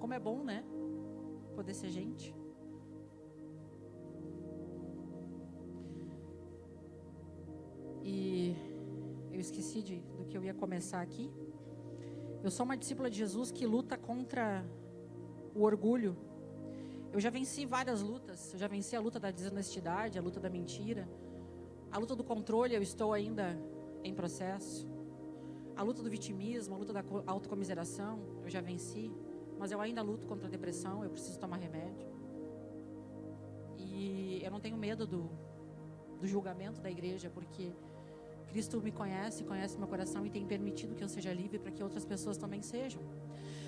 Como 0.00 0.14
é 0.14 0.18
bom, 0.18 0.42
né? 0.42 0.64
Poder 1.54 1.74
ser 1.74 1.90
gente. 1.90 2.34
E 8.02 8.56
eu 9.32 9.40
esqueci 9.40 9.82
de, 9.82 9.96
do 10.16 10.24
que 10.24 10.36
eu 10.36 10.44
ia 10.44 10.54
começar 10.54 11.02
aqui. 11.02 11.30
Eu 12.42 12.50
sou 12.50 12.64
uma 12.64 12.76
discípula 12.76 13.10
de 13.10 13.18
Jesus 13.18 13.50
que 13.50 13.66
luta 13.66 13.98
contra 13.98 14.64
o 15.54 15.62
orgulho. 15.62 16.16
Eu 17.12 17.20
já 17.20 17.28
venci 17.28 17.66
várias 17.66 18.00
lutas. 18.00 18.52
Eu 18.54 18.58
já 18.58 18.68
venci 18.68 18.96
a 18.96 19.00
luta 19.00 19.18
da 19.18 19.30
desonestidade, 19.30 20.18
a 20.18 20.22
luta 20.22 20.40
da 20.40 20.48
mentira, 20.48 21.08
a 21.90 21.98
luta 21.98 22.14
do 22.14 22.24
controle. 22.24 22.74
Eu 22.74 22.82
estou 22.82 23.12
ainda 23.12 23.58
em 24.02 24.14
processo. 24.14 24.95
A 25.76 25.82
luta 25.82 26.02
do 26.02 26.10
vitimismo, 26.10 26.74
a 26.74 26.78
luta 26.78 26.92
da 26.92 27.04
autocomiseração, 27.26 28.18
eu 28.42 28.50
já 28.50 28.60
venci. 28.60 29.12
Mas 29.58 29.70
eu 29.70 29.80
ainda 29.80 30.02
luto 30.02 30.26
contra 30.26 30.46
a 30.48 30.50
depressão. 30.50 31.04
Eu 31.04 31.10
preciso 31.10 31.38
tomar 31.38 31.56
remédio. 31.56 32.08
E 33.78 34.40
eu 34.42 34.50
não 34.50 34.60
tenho 34.60 34.76
medo 34.76 35.06
do, 35.06 35.30
do 36.20 36.26
julgamento 36.26 36.80
da 36.80 36.90
igreja, 36.90 37.30
porque 37.30 37.72
Cristo 38.48 38.80
me 38.80 38.90
conhece, 38.90 39.44
conhece 39.44 39.78
meu 39.78 39.88
coração 39.88 40.24
e 40.24 40.30
tem 40.30 40.46
permitido 40.46 40.94
que 40.94 41.04
eu 41.04 41.08
seja 41.08 41.32
livre 41.32 41.58
para 41.58 41.70
que 41.70 41.82
outras 41.82 42.04
pessoas 42.04 42.36
também 42.36 42.62
sejam. 42.62 43.02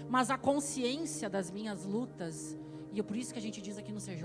Mas 0.08 0.30
a 0.30 0.38
consciência 0.38 1.28
das 1.28 1.50
minhas 1.50 1.84
lutas, 1.84 2.56
e 2.92 3.00
é 3.00 3.02
por 3.02 3.16
isso 3.16 3.32
que 3.32 3.38
a 3.38 3.42
gente 3.42 3.60
diz 3.60 3.76
aqui 3.76 3.92
no 3.92 4.00
CJ, 4.00 4.24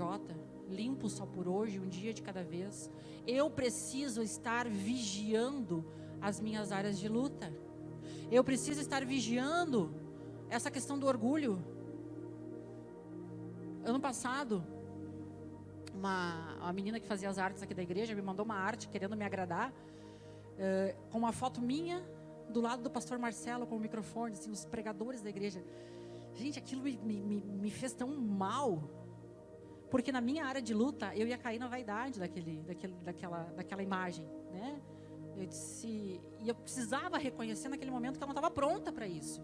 limpo 0.68 1.08
só 1.10 1.26
por 1.26 1.46
hoje, 1.46 1.78
um 1.78 1.88
dia 1.88 2.14
de 2.14 2.22
cada 2.22 2.42
vez, 2.42 2.90
eu 3.26 3.50
preciso 3.50 4.22
estar 4.22 4.68
vigiando 4.68 5.84
as 6.20 6.40
minhas 6.40 6.72
áreas 6.72 6.98
de 6.98 7.08
luta. 7.08 7.52
Eu 8.30 8.42
preciso 8.42 8.80
estar 8.80 9.04
vigiando 9.04 9.94
essa 10.48 10.70
questão 10.70 10.98
do 10.98 11.06
orgulho. 11.06 11.62
Ano 13.84 14.00
passado, 14.00 14.64
uma, 15.92 16.56
uma 16.56 16.72
menina 16.72 16.98
que 16.98 17.06
fazia 17.06 17.28
as 17.28 17.38
artes 17.38 17.62
aqui 17.62 17.74
da 17.74 17.82
igreja 17.82 18.14
me 18.14 18.22
mandou 18.22 18.44
uma 18.44 18.56
arte 18.56 18.88
querendo 18.88 19.16
me 19.16 19.24
agradar 19.24 19.70
uh, 19.70 21.10
com 21.10 21.18
uma 21.18 21.32
foto 21.32 21.60
minha 21.60 22.02
do 22.48 22.60
lado 22.60 22.82
do 22.82 22.90
pastor 22.90 23.18
Marcelo 23.18 23.66
com 23.66 23.76
o 23.76 23.80
microfone, 23.80 24.34
assim, 24.34 24.50
os 24.50 24.64
pregadores 24.64 25.20
da 25.22 25.28
igreja. 25.28 25.62
Gente, 26.34 26.58
aquilo 26.58 26.82
me, 26.82 26.96
me, 26.96 27.40
me 27.40 27.70
fez 27.70 27.92
tão 27.92 28.08
mal. 28.16 28.82
Porque 29.90 30.10
na 30.10 30.20
minha 30.20 30.44
área 30.44 30.60
de 30.60 30.74
luta, 30.74 31.14
eu 31.14 31.26
ia 31.26 31.38
cair 31.38 31.58
na 31.58 31.68
vaidade 31.68 32.18
daquele, 32.18 32.62
daquele, 32.62 32.94
daquela, 32.94 33.42
daquela 33.56 33.82
imagem, 33.82 34.26
né? 34.50 34.80
Eu 35.36 35.46
disse, 35.46 36.20
e 36.40 36.48
eu 36.48 36.54
precisava 36.54 37.18
reconhecer 37.18 37.68
naquele 37.68 37.90
momento 37.90 38.18
que 38.18 38.22
eu 38.22 38.26
não 38.26 38.32
estava 38.32 38.50
pronta 38.50 38.92
para 38.92 39.06
isso. 39.06 39.42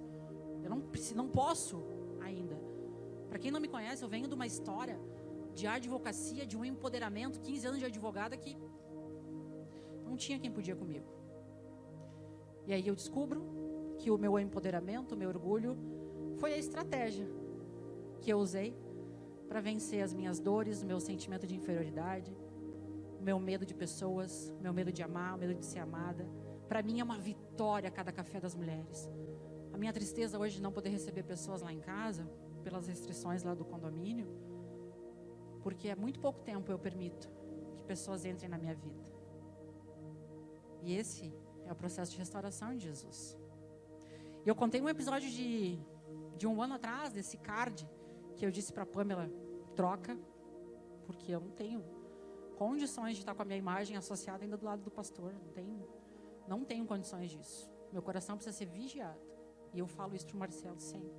Eu 0.62 0.70
não, 0.70 0.83
não 1.16 1.29
posso 1.29 1.83
ainda. 2.20 2.57
Para 3.29 3.38
quem 3.38 3.50
não 3.50 3.61
me 3.61 3.68
conhece, 3.68 4.03
eu 4.03 4.09
venho 4.09 4.29
de 4.29 4.35
uma 4.35 4.46
história 4.46 5.00
de 5.55 5.66
advocacia, 5.66 6.46
de 6.46 6.57
um 6.57 6.64
empoderamento, 6.64 7.40
15 7.40 7.66
anos 7.66 7.79
de 7.81 7.87
advogada 7.87 8.37
que 8.37 8.57
não 10.05 10.16
tinha 10.16 10.38
quem 10.38 10.50
podia 10.50 10.76
comigo. 10.76 11.07
E 12.66 12.72
aí 12.72 12.87
eu 12.87 12.94
descubro 12.94 13.42
que 13.98 14.11
o 14.11 14.18
meu 14.18 14.38
empoderamento, 14.38 15.12
o 15.12 15.16
meu 15.16 15.29
orgulho, 15.29 15.76
foi 16.37 16.55
a 16.55 16.59
estratégia 16.59 17.29
que 18.20 18.33
eu 18.33 18.38
usei 18.38 18.74
para 19.48 19.61
vencer 19.61 20.03
as 20.03 20.14
minhas 20.14 20.38
dores, 20.38 20.83
o 20.83 20.87
meu 20.87 21.00
sentimento 21.00 21.46
de 21.46 21.55
inferioridade, 21.55 22.37
meu 23.20 23.38
medo 23.38 23.66
de 23.66 23.74
pessoas, 23.74 24.52
meu 24.61 24.72
medo 24.72 24.92
de 24.92 25.02
amar, 25.02 25.37
o 25.37 25.38
medo 25.38 25.54
de 25.54 25.64
ser 25.64 25.78
amada. 25.78 26.26
Para 26.68 26.83
mim 26.83 27.00
é 27.00 27.04
uma 27.04 27.18
vitória 27.18 27.90
cada 27.90 28.11
café 28.11 28.40
das 28.40 28.54
mulheres. 28.54 29.09
A 29.72 29.78
minha 29.78 29.92
tristeza 29.92 30.38
hoje 30.38 30.56
de 30.56 30.62
não 30.62 30.72
poder 30.72 30.90
receber 30.90 31.22
pessoas 31.22 31.62
lá 31.62 31.72
em 31.72 31.80
casa, 31.80 32.28
pelas 32.62 32.87
restrições 32.87 33.42
lá 33.42 33.54
do 33.54 33.64
condomínio, 33.64 34.28
porque 35.62 35.90
há 35.90 35.96
muito 35.96 36.20
pouco 36.20 36.40
tempo 36.40 36.70
eu 36.70 36.78
permito 36.78 37.30
que 37.76 37.85
pessoas 37.85 38.24
entrem 38.24 38.48
na 38.48 38.59
minha 38.59 38.74
vida. 38.74 39.11
E 40.83 40.94
esse 40.94 41.33
é 41.66 41.72
o 41.72 41.76
processo 41.76 42.12
de 42.12 42.18
restauração 42.18 42.74
de 42.74 42.85
Jesus. 42.85 43.37
Eu 44.44 44.54
contei 44.54 44.80
um 44.80 44.88
episódio 44.88 45.28
de, 45.28 45.78
de 46.37 46.46
um 46.46 46.62
ano 46.62 46.74
atrás, 46.74 47.12
desse 47.12 47.37
card, 47.37 47.88
que 48.37 48.44
eu 48.44 48.50
disse 48.50 48.72
para 48.72 48.87
Pamela: 48.87 49.30
troca, 49.76 50.18
porque 51.06 51.33
eu 51.33 51.40
não 51.40 51.50
tenho 51.50 51.85
condições 52.61 53.14
de 53.14 53.23
estar 53.23 53.35
com 53.35 53.40
a 53.40 53.44
minha 53.46 53.57
imagem 53.57 53.96
associada 53.96 54.44
ainda 54.44 54.55
do 54.55 54.66
lado 54.66 54.83
do 54.83 54.90
pastor. 54.90 55.33
Não 55.33 55.49
tenho, 55.59 55.88
não 56.46 56.62
tenho 56.62 56.87
condições 56.87 57.31
disso. 57.31 57.73
Meu 57.90 58.03
coração 58.03 58.37
precisa 58.37 58.55
ser 58.55 58.66
vigiado. 58.66 59.18
E 59.73 59.79
eu 59.79 59.87
falo 59.87 60.14
isso 60.14 60.27
para 60.27 60.37
o 60.37 60.38
Marcelo 60.38 60.79
sempre. 60.79 61.16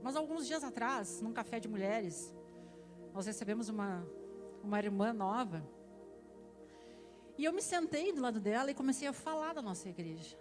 Mas 0.00 0.14
alguns 0.14 0.46
dias 0.46 0.62
atrás, 0.62 1.20
num 1.20 1.32
café 1.32 1.58
de 1.58 1.66
mulheres, 1.66 2.32
nós 3.12 3.26
recebemos 3.26 3.68
uma, 3.68 4.06
uma 4.62 4.78
irmã 4.78 5.12
nova 5.12 5.60
e 7.36 7.44
eu 7.44 7.52
me 7.52 7.62
sentei 7.62 8.12
do 8.12 8.20
lado 8.20 8.38
dela 8.38 8.70
e 8.70 8.74
comecei 8.74 9.08
a 9.08 9.12
falar 9.12 9.54
da 9.54 9.62
nossa 9.62 9.88
igreja. 9.88 10.38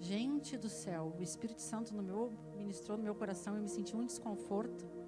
Gente 0.00 0.58
do 0.58 0.68
céu, 0.68 1.14
o 1.16 1.22
Espírito 1.22 1.62
Santo 1.62 1.94
no 1.94 2.02
meu, 2.02 2.32
ministrou 2.56 2.98
no 2.98 3.04
meu 3.04 3.14
coração 3.14 3.56
e 3.56 3.60
me 3.60 3.68
senti 3.68 3.94
um 3.96 4.04
desconforto, 4.04 5.03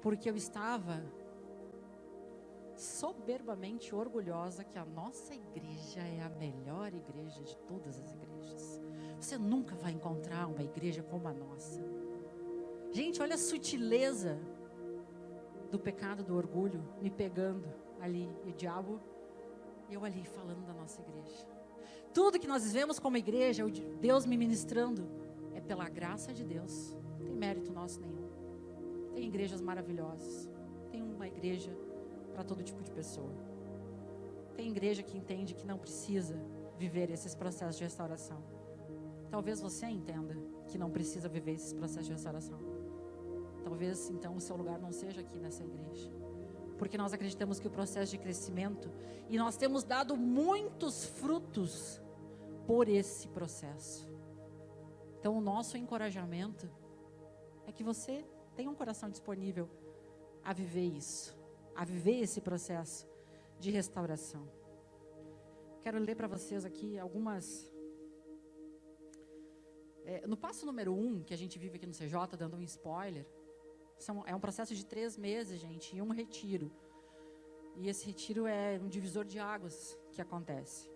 porque 0.00 0.30
eu 0.30 0.36
estava 0.36 1.02
soberbamente 2.76 3.94
orgulhosa 3.94 4.62
que 4.62 4.78
a 4.78 4.84
nossa 4.84 5.34
igreja 5.34 6.00
é 6.00 6.22
a 6.22 6.28
melhor 6.28 6.94
igreja 6.94 7.42
de 7.42 7.56
todas 7.58 7.98
as 7.98 8.12
igrejas. 8.12 8.80
Você 9.18 9.36
nunca 9.36 9.74
vai 9.74 9.92
encontrar 9.92 10.46
uma 10.46 10.62
igreja 10.62 11.02
como 11.02 11.26
a 11.26 11.32
nossa. 11.32 11.82
Gente, 12.92 13.20
olha 13.20 13.34
a 13.34 13.38
sutileza 13.38 14.38
do 15.70 15.78
pecado 15.78 16.22
do 16.22 16.36
orgulho 16.36 16.82
me 17.02 17.10
pegando 17.10 17.68
ali, 18.00 18.30
e 18.44 18.50
o 18.50 18.54
diabo, 18.54 19.00
eu 19.90 20.04
ali 20.04 20.24
falando 20.24 20.64
da 20.64 20.72
nossa 20.72 21.00
igreja. 21.00 21.46
Tudo 22.14 22.38
que 22.38 22.46
nós 22.46 22.64
vivemos 22.64 22.98
como 22.98 23.16
igreja, 23.16 23.64
Deus 24.00 24.24
me 24.24 24.36
ministrando, 24.36 25.06
é 25.54 25.60
pela 25.60 25.88
graça 25.88 26.32
de 26.32 26.44
Deus. 26.44 26.96
Não 27.10 27.26
tem 27.26 27.34
mérito 27.34 27.72
nosso 27.72 28.00
nenhum. 28.00 28.27
Tem 29.14 29.26
igrejas 29.26 29.60
maravilhosas. 29.60 30.48
Tem 30.90 31.02
uma 31.02 31.26
igreja 31.26 31.76
para 32.32 32.44
todo 32.44 32.62
tipo 32.62 32.82
de 32.82 32.90
pessoa. 32.90 33.32
Tem 34.54 34.68
igreja 34.70 35.02
que 35.02 35.16
entende 35.16 35.54
que 35.54 35.66
não 35.66 35.78
precisa 35.78 36.36
viver 36.78 37.10
esses 37.10 37.34
processos 37.34 37.76
de 37.76 37.84
restauração. 37.84 38.42
Talvez 39.30 39.60
você 39.60 39.86
entenda 39.86 40.36
que 40.68 40.78
não 40.78 40.90
precisa 40.90 41.28
viver 41.28 41.52
esses 41.52 41.72
processos 41.72 42.06
de 42.06 42.12
restauração. 42.12 42.58
Talvez 43.62 44.08
então 44.10 44.36
o 44.36 44.40
seu 44.40 44.56
lugar 44.56 44.78
não 44.78 44.92
seja 44.92 45.20
aqui 45.20 45.38
nessa 45.38 45.62
igreja. 45.64 46.10
Porque 46.78 46.96
nós 46.96 47.12
acreditamos 47.12 47.58
que 47.58 47.66
o 47.66 47.70
processo 47.70 48.12
de 48.12 48.18
crescimento 48.18 48.90
e 49.28 49.36
nós 49.36 49.56
temos 49.56 49.82
dado 49.82 50.16
muitos 50.16 51.04
frutos 51.04 52.00
por 52.66 52.88
esse 52.88 53.28
processo. 53.28 54.08
Então 55.18 55.36
o 55.36 55.40
nosso 55.40 55.76
encorajamento 55.76 56.70
é 57.66 57.72
que 57.72 57.82
você 57.82 58.24
tenha 58.58 58.68
um 58.68 58.74
coração 58.74 59.08
disponível 59.08 59.70
a 60.42 60.52
viver 60.52 60.88
isso, 61.02 61.32
a 61.76 61.84
viver 61.84 62.18
esse 62.24 62.40
processo 62.40 63.06
de 63.60 63.70
restauração. 63.70 64.44
Quero 65.80 65.96
ler 66.00 66.16
para 66.16 66.26
vocês 66.26 66.64
aqui 66.64 66.98
algumas 66.98 67.72
é, 70.04 70.26
no 70.26 70.36
passo 70.36 70.66
número 70.66 70.92
um, 70.92 71.22
que 71.22 71.32
a 71.32 71.36
gente 71.36 71.56
vive 71.56 71.76
aqui 71.76 71.86
no 71.86 71.92
CJ, 71.92 72.36
dando 72.36 72.56
um 72.56 72.62
spoiler, 72.62 73.24
são, 73.96 74.24
é 74.26 74.34
um 74.34 74.40
processo 74.40 74.74
de 74.74 74.84
três 74.84 75.16
meses, 75.16 75.60
gente, 75.60 75.94
e 75.94 76.02
um 76.02 76.08
retiro. 76.08 76.68
E 77.76 77.88
esse 77.88 78.06
retiro 78.06 78.44
é 78.44 78.80
um 78.82 78.88
divisor 78.88 79.24
de 79.24 79.38
águas 79.38 79.96
que 80.10 80.20
acontece. 80.20 80.90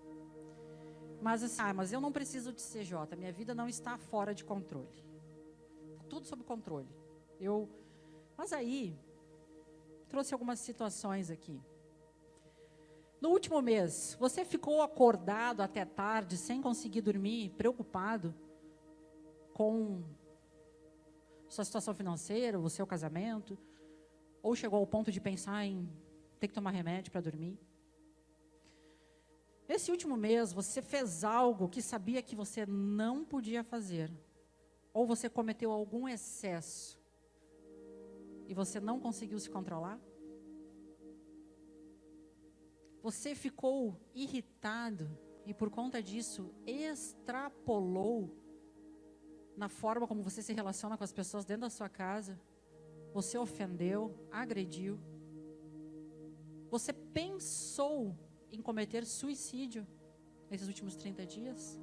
Mas 1.20 1.44
assim, 1.44 1.62
ah, 1.62 1.72
mas 1.72 1.92
eu 1.92 2.00
não 2.00 2.10
preciso 2.10 2.52
de 2.52 2.60
CJ, 2.60 3.16
minha 3.16 3.30
vida 3.30 3.54
não 3.54 3.68
está 3.68 3.96
fora 3.96 4.34
de 4.34 4.44
controle. 4.44 5.04
Tudo 6.08 6.26
sob 6.26 6.42
controle. 6.42 7.01
Eu, 7.42 7.68
mas 8.36 8.52
aí, 8.52 8.96
trouxe 10.08 10.32
algumas 10.32 10.60
situações 10.60 11.30
aqui. 11.30 11.60
No 13.20 13.28
último 13.28 13.60
mês, 13.60 14.16
você 14.18 14.44
ficou 14.44 14.80
acordado 14.82 15.60
até 15.60 15.84
tarde, 15.84 16.36
sem 16.36 16.62
conseguir 16.62 17.02
dormir, 17.02 17.50
preocupado? 17.50 18.34
com 19.52 20.02
sua 21.48 21.64
situação 21.64 21.94
financeira, 21.94 22.58
o 22.58 22.70
seu 22.70 22.86
casamento, 22.86 23.58
ou 24.42 24.56
chegou 24.56 24.78
ao 24.78 24.86
ponto 24.86 25.12
de 25.12 25.20
pensar 25.20 25.64
em 25.64 25.88
ter 26.40 26.48
que 26.48 26.54
tomar 26.54 26.70
remédio 26.70 27.12
para 27.12 27.20
dormir. 27.20 27.58
Esse 29.68 29.90
último 29.90 30.16
mês, 30.16 30.52
você 30.52 30.82
fez 30.82 31.22
algo 31.22 31.68
que 31.68 31.80
sabia 31.80 32.22
que 32.22 32.34
você 32.34 32.66
não 32.66 33.24
podia 33.24 33.62
fazer, 33.62 34.10
ou 34.92 35.06
você 35.06 35.28
cometeu 35.28 35.70
algum 35.70 36.08
excesso 36.08 37.01
e 38.52 38.54
você 38.54 38.78
não 38.78 39.00
conseguiu 39.00 39.38
se 39.40 39.48
controlar? 39.48 39.98
Você 43.02 43.34
ficou 43.34 43.98
irritado 44.14 45.08
e 45.46 45.54
por 45.54 45.70
conta 45.70 46.02
disso 46.02 46.54
extrapolou 46.66 48.30
na 49.56 49.70
forma 49.70 50.06
como 50.06 50.22
você 50.22 50.42
se 50.42 50.52
relaciona 50.52 50.98
com 50.98 51.02
as 51.02 51.14
pessoas 51.14 51.46
dentro 51.46 51.62
da 51.62 51.70
sua 51.70 51.88
casa. 51.88 52.38
Você 53.14 53.38
ofendeu, 53.38 54.14
agrediu. 54.30 55.00
Você 56.70 56.92
pensou 56.92 58.14
em 58.50 58.60
cometer 58.60 59.06
suicídio 59.06 59.86
nesses 60.50 60.68
últimos 60.68 60.94
30 60.94 61.24
dias, 61.24 61.80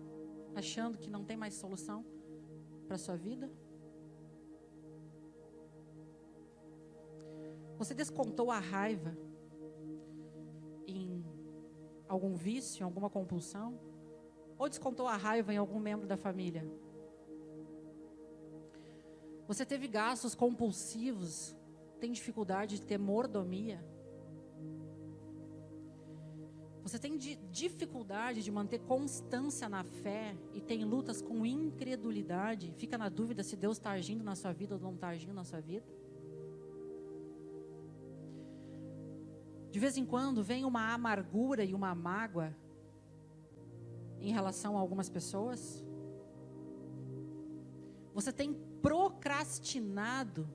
achando 0.54 1.00
que 1.00 1.10
não 1.10 1.26
tem 1.26 1.36
mais 1.36 1.56
solução 1.56 2.06
para 2.88 3.00
sua 3.00 3.16
vida? 3.16 3.52
Você 7.80 7.94
descontou 7.94 8.52
a 8.52 8.60
raiva 8.60 9.18
em 10.86 11.24
algum 12.10 12.36
vício, 12.36 12.82
em 12.82 12.84
alguma 12.84 13.10
compulsão? 13.10 13.80
Ou 14.58 14.68
descontou 14.68 15.08
a 15.08 15.16
raiva 15.16 15.54
em 15.54 15.58
algum 15.58 15.80
membro 15.80 16.06
da 16.06 16.18
família? 16.18 16.70
Você 19.48 19.66
teve 19.66 19.88
gastos 19.88 20.36
compulsivos, 20.36 21.56
tem 22.02 22.12
dificuldade 22.12 22.76
de 22.76 22.82
ter 22.82 22.98
mordomia. 22.98 23.82
Você 26.84 27.00
tem 27.00 27.18
dificuldade 27.18 28.44
de 28.44 28.52
manter 28.52 28.80
constância 28.80 29.70
na 29.70 29.86
fé 29.86 30.36
e 30.54 30.60
tem 30.60 30.84
lutas 30.84 31.22
com 31.22 31.46
incredulidade, 31.46 32.74
fica 32.74 32.98
na 32.98 33.08
dúvida 33.08 33.42
se 33.42 33.56
Deus 33.56 33.78
está 33.78 33.92
agindo 33.92 34.22
na 34.22 34.36
sua 34.36 34.52
vida 34.52 34.76
ou 34.76 34.82
não 34.82 34.96
está 34.96 35.08
agindo 35.08 35.34
na 35.34 35.46
sua 35.46 35.62
vida. 35.62 35.86
De 39.72 39.80
vez 39.80 39.98
em 39.98 40.06
quando 40.06 40.44
vem 40.44 40.66
uma 40.66 40.94
amargura 40.94 41.64
e 41.64 41.74
uma 41.74 41.94
mágoa 41.94 42.56
em 44.22 44.32
relação 44.32 44.78
a 44.78 44.80
algumas 44.80 45.10
pessoas. 45.10 45.84
Você 48.14 48.32
tem 48.32 48.54
procrastinado 48.82 50.48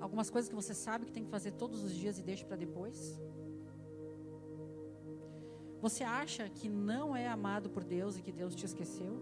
algumas 0.00 0.30
coisas 0.30 0.48
que 0.48 0.54
você 0.54 0.74
sabe 0.74 1.06
que 1.06 1.12
tem 1.12 1.24
que 1.24 1.30
fazer 1.30 1.52
todos 1.52 1.82
os 1.82 1.92
dias 1.94 2.18
e 2.18 2.22
deixa 2.22 2.44
para 2.44 2.56
depois? 2.56 3.20
Você 5.80 6.04
acha 6.04 6.48
que 6.48 6.68
não 6.68 7.16
é 7.16 7.26
amado 7.26 7.70
por 7.70 7.82
Deus 7.82 8.18
e 8.18 8.22
que 8.22 8.32
Deus 8.32 8.54
te 8.54 8.66
esqueceu? 8.66 9.18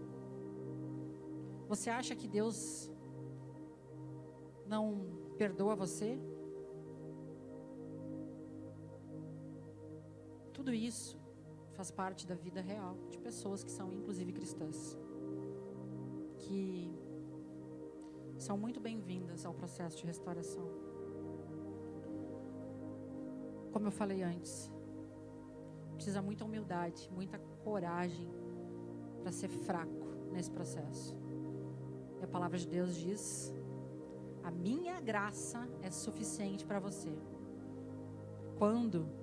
Você 1.67 1.89
acha 1.89 2.15
que 2.15 2.27
Deus 2.27 2.91
não 4.67 4.83
perdoa 5.37 5.75
você? 5.75 6.19
Tudo 10.59 10.73
isso 10.73 11.17
faz 11.71 11.89
parte 11.89 12.27
da 12.27 12.35
vida 12.35 12.59
real 12.59 12.97
de 13.09 13.17
pessoas 13.17 13.63
que 13.63 13.71
são 13.71 13.93
inclusive 13.93 14.33
cristãs. 14.33 14.97
Que 16.37 16.93
são 18.37 18.57
muito 18.57 18.81
bem-vindas 18.81 19.45
ao 19.45 19.53
processo 19.53 19.95
de 19.95 20.05
restauração. 20.05 20.67
Como 23.71 23.87
eu 23.87 23.91
falei 23.91 24.21
antes, 24.21 24.69
precisa 25.93 26.21
muita 26.21 26.43
humildade, 26.43 27.09
muita 27.09 27.39
coragem 27.63 28.29
para 29.21 29.31
ser 29.31 29.47
fraco 29.47 30.07
nesse 30.33 30.51
processo. 30.51 31.15
E 32.19 32.25
a 32.25 32.27
palavra 32.27 32.57
de 32.57 32.67
Deus 32.67 32.97
diz: 32.97 33.53
a 34.43 34.51
minha 34.51 34.99
graça 34.99 35.65
é 35.81 35.89
suficiente 35.89 36.65
para 36.65 36.81
você. 36.81 37.17
Quando 38.57 39.18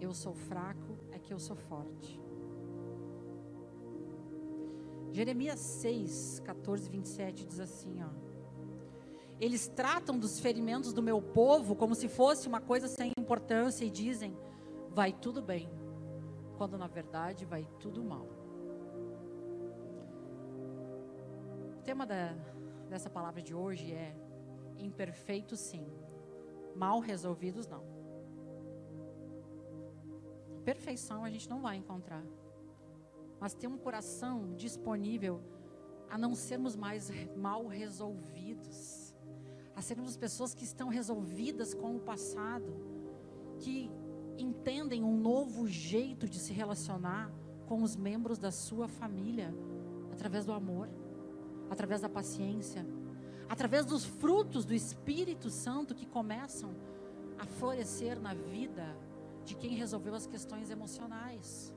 eu 0.00 0.12
sou 0.12 0.34
fraco, 0.34 0.98
é 1.10 1.18
que 1.18 1.32
eu 1.32 1.38
sou 1.38 1.56
forte. 1.56 2.20
Jeremias 5.12 5.60
6, 5.60 6.40
14, 6.40 6.90
27 6.90 7.46
diz 7.46 7.60
assim, 7.60 8.02
ó. 8.02 8.08
Eles 9.40 9.68
tratam 9.68 10.18
dos 10.18 10.40
ferimentos 10.40 10.92
do 10.92 11.02
meu 11.02 11.20
povo 11.20 11.76
como 11.76 11.94
se 11.94 12.08
fosse 12.08 12.48
uma 12.48 12.60
coisa 12.60 12.88
sem 12.88 13.12
importância 13.18 13.84
e 13.84 13.90
dizem: 13.90 14.36
vai 14.90 15.12
tudo 15.12 15.40
bem, 15.40 15.68
quando 16.56 16.78
na 16.78 16.86
verdade 16.86 17.44
vai 17.44 17.66
tudo 17.78 18.02
mal. 18.02 18.26
O 21.78 21.82
tema 21.84 22.06
da, 22.06 22.32
dessa 22.88 23.10
palavra 23.10 23.42
de 23.42 23.54
hoje 23.54 23.92
é 23.92 24.16
imperfeitos 24.78 25.60
sim, 25.60 25.86
mal 26.74 27.00
resolvidos 27.00 27.66
não. 27.66 27.93
Perfeição 30.64 31.24
a 31.24 31.30
gente 31.30 31.48
não 31.48 31.60
vai 31.60 31.76
encontrar. 31.76 32.24
Mas 33.40 33.54
ter 33.54 33.66
um 33.66 33.76
coração 33.76 34.54
disponível 34.56 35.40
a 36.08 36.16
não 36.16 36.34
sermos 36.34 36.76
mais 36.76 37.10
mal 37.36 37.66
resolvidos, 37.66 39.14
a 39.74 39.82
sermos 39.82 40.16
pessoas 40.16 40.54
que 40.54 40.64
estão 40.64 40.88
resolvidas 40.88 41.74
com 41.74 41.96
o 41.96 42.00
passado, 42.00 42.74
que 43.58 43.90
entendem 44.38 45.02
um 45.02 45.16
novo 45.16 45.66
jeito 45.66 46.28
de 46.28 46.38
se 46.38 46.52
relacionar 46.52 47.32
com 47.66 47.82
os 47.82 47.96
membros 47.96 48.38
da 48.38 48.50
sua 48.50 48.88
família, 48.88 49.54
através 50.12 50.44
do 50.44 50.52
amor, 50.52 50.88
através 51.70 52.00
da 52.00 52.08
paciência, 52.08 52.86
através 53.48 53.84
dos 53.84 54.04
frutos 54.04 54.64
do 54.64 54.74
Espírito 54.74 55.50
Santo 55.50 55.94
que 55.94 56.06
começam 56.06 56.74
a 57.38 57.44
florescer 57.44 58.20
na 58.20 58.34
vida 58.34 58.96
de 59.44 59.54
quem 59.54 59.74
resolveu 59.74 60.14
as 60.14 60.26
questões 60.26 60.70
emocionais. 60.70 61.74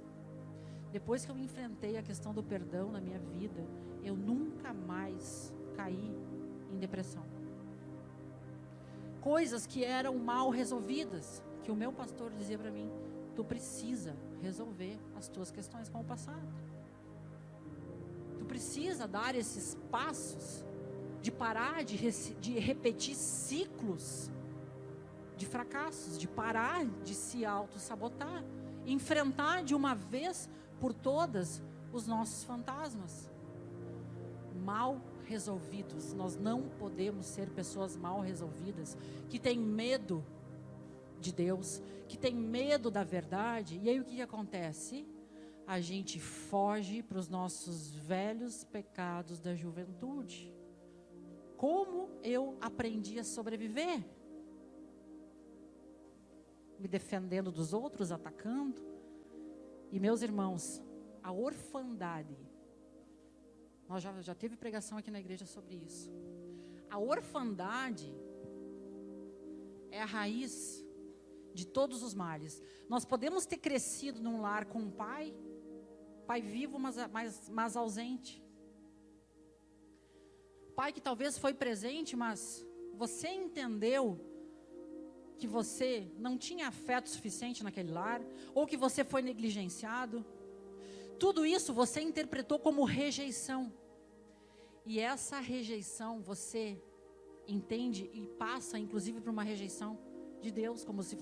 Depois 0.92 1.26
que 1.26 1.32
eu 1.32 1.38
enfrentei 1.38 1.98
a 1.98 2.04
questão 2.04 2.34
do 2.34 2.42
perdão 2.42 2.92
na 2.92 3.02
minha 3.02 3.20
vida, 3.20 3.66
eu 4.04 4.16
nunca 4.16 4.74
mais 4.74 5.54
caí 5.76 6.16
em 6.72 6.78
depressão. 6.78 7.24
Coisas 9.22 9.68
que 9.68 9.84
eram 9.84 10.18
mal 10.18 10.50
resolvidas, 10.50 11.44
que 11.64 11.72
o 11.72 11.76
meu 11.76 11.92
pastor 11.92 12.32
dizia 12.32 12.58
para 12.58 12.72
mim: 12.72 12.90
tu 13.36 13.44
precisa 13.44 14.16
resolver 14.42 14.98
as 15.16 15.28
tuas 15.28 15.52
questões 15.52 15.90
com 15.90 16.00
o 16.00 16.06
passado. 16.06 16.48
Tu 18.40 18.46
precisa 18.46 19.08
dar 19.08 19.36
esses 19.36 19.76
passos 19.92 20.66
de 21.22 21.32
parar 21.32 21.84
de, 21.84 21.98
de 22.40 22.60
repetir 22.60 23.16
ciclos 23.16 24.32
de 25.38 25.46
fracassos, 25.46 26.18
de 26.18 26.28
parar 26.28 26.86
de 27.04 27.14
se 27.14 27.46
auto-sabotar, 27.46 28.44
enfrentar 28.86 29.64
de 29.64 29.74
uma 29.74 29.96
vez 29.96 30.50
por 30.80 30.94
todas 30.94 31.62
os 31.94 32.08
nossos 32.08 32.44
fantasmas 32.44 33.30
mal 34.68 35.00
resolvidos. 35.24 36.14
Nós 36.14 36.36
não 36.36 36.64
podemos 36.64 37.26
ser 37.26 37.50
pessoas 37.52 37.96
mal 37.96 38.20
resolvidas, 38.20 38.98
que 39.30 39.40
têm 39.40 39.58
medo 39.58 40.26
de 41.22 41.32
Deus, 41.32 41.82
que 42.08 42.18
têm 42.18 42.36
medo 42.36 42.92
da 42.92 43.04
verdade. 43.04 43.80
E 43.82 43.90
aí 43.90 44.00
o 44.00 44.04
que, 44.04 44.16
que 44.16 44.22
acontece? 44.22 45.08
A 45.66 45.80
gente 45.80 46.20
foge 46.20 47.02
para 47.02 47.18
os 47.18 47.30
nossos 47.30 47.94
velhos 47.96 48.64
pecados 48.66 49.40
da 49.40 49.54
juventude. 49.54 50.54
Como 51.56 52.10
eu 52.22 52.58
aprendi 52.62 53.20
a 53.20 53.24
sobreviver? 53.24 54.04
Me 56.80 56.88
defendendo 56.88 57.52
dos 57.52 57.74
outros, 57.74 58.12
atacando. 58.12 58.82
E 59.92 60.00
meus 60.00 60.22
irmãos, 60.22 60.82
a 61.24 61.32
orfandade 61.32 62.38
nós 63.88 64.04
já, 64.04 64.22
já 64.22 64.36
teve 64.36 64.58
pregação 64.58 64.98
aqui 64.98 65.10
na 65.10 65.20
igreja 65.20 65.46
sobre 65.46 65.76
isso. 65.76 66.12
A 66.90 67.00
orfandade 67.00 68.14
é 69.90 70.02
a 70.02 70.06
raiz 70.06 70.86
de 71.54 71.66
todos 71.66 72.04
os 72.04 72.14
males. 72.14 72.62
Nós 72.90 73.06
podemos 73.06 73.46
ter 73.46 73.58
crescido 73.58 74.22
num 74.22 74.42
lar 74.42 74.66
com 74.66 74.80
um 74.80 74.92
pai, 74.92 75.34
pai 76.26 76.42
vivo, 76.42 76.78
mas, 76.78 76.98
mas, 77.12 77.50
mas 77.50 77.78
ausente. 77.78 78.44
Pai 80.76 80.92
que 80.92 81.02
talvez 81.02 81.38
foi 81.38 81.54
presente, 81.54 82.16
mas 82.16 82.66
você 82.94 83.30
entendeu 83.30 84.20
que 85.38 85.48
você 85.48 86.12
não 86.18 86.38
tinha 86.38 86.68
afeto 86.68 87.10
suficiente 87.10 87.64
naquele 87.64 87.92
lar, 87.92 88.22
ou 88.54 88.66
que 88.66 88.76
você 88.76 89.04
foi 89.04 89.22
negligenciado. 89.22 90.26
Tudo 91.20 91.46
isso 91.46 91.74
você 91.74 92.02
interpretou 92.02 92.60
como 92.60 92.84
rejeição. 92.84 93.72
E 94.86 95.00
essa 95.00 95.40
rejeição 95.40 96.22
você 96.22 96.82
entende 97.48 98.10
e 98.14 98.26
passa, 98.26 98.78
inclusive, 98.78 99.22
por 99.22 99.30
uma 99.30 99.44
rejeição 99.44 99.98
de 100.42 100.52
Deus, 100.52 100.84
como 100.84 101.02
se 101.02 101.18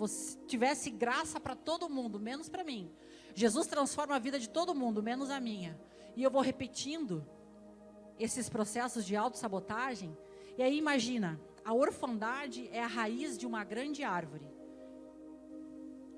tivesse 0.45 0.89
graça 0.89 1.39
para 1.39 1.55
todo 1.55 1.89
mundo, 1.89 2.20
menos 2.20 2.49
para 2.49 2.63
mim. 2.63 2.91
Jesus 3.34 3.68
transforma 3.68 4.16
a 4.16 4.20
vida 4.20 4.39
de 4.39 4.49
todo 4.49 4.76
mundo, 4.76 5.03
menos 5.03 5.30
a 5.30 5.39
minha. 5.39 5.80
E 6.16 6.24
eu 6.24 6.32
vou 6.32 6.41
repetindo 6.41 7.26
esses 8.20 8.49
processos 8.49 9.05
de 9.05 9.16
autossabotagem. 9.16 10.18
E 10.57 10.63
aí 10.63 10.78
imagina, 10.78 11.39
a 11.66 11.74
orfandade 11.74 12.70
é 12.72 12.82
a 12.82 12.88
raiz 12.88 13.36
de 13.36 13.47
uma 13.47 13.63
grande 13.63 14.03
árvore. 14.03 14.47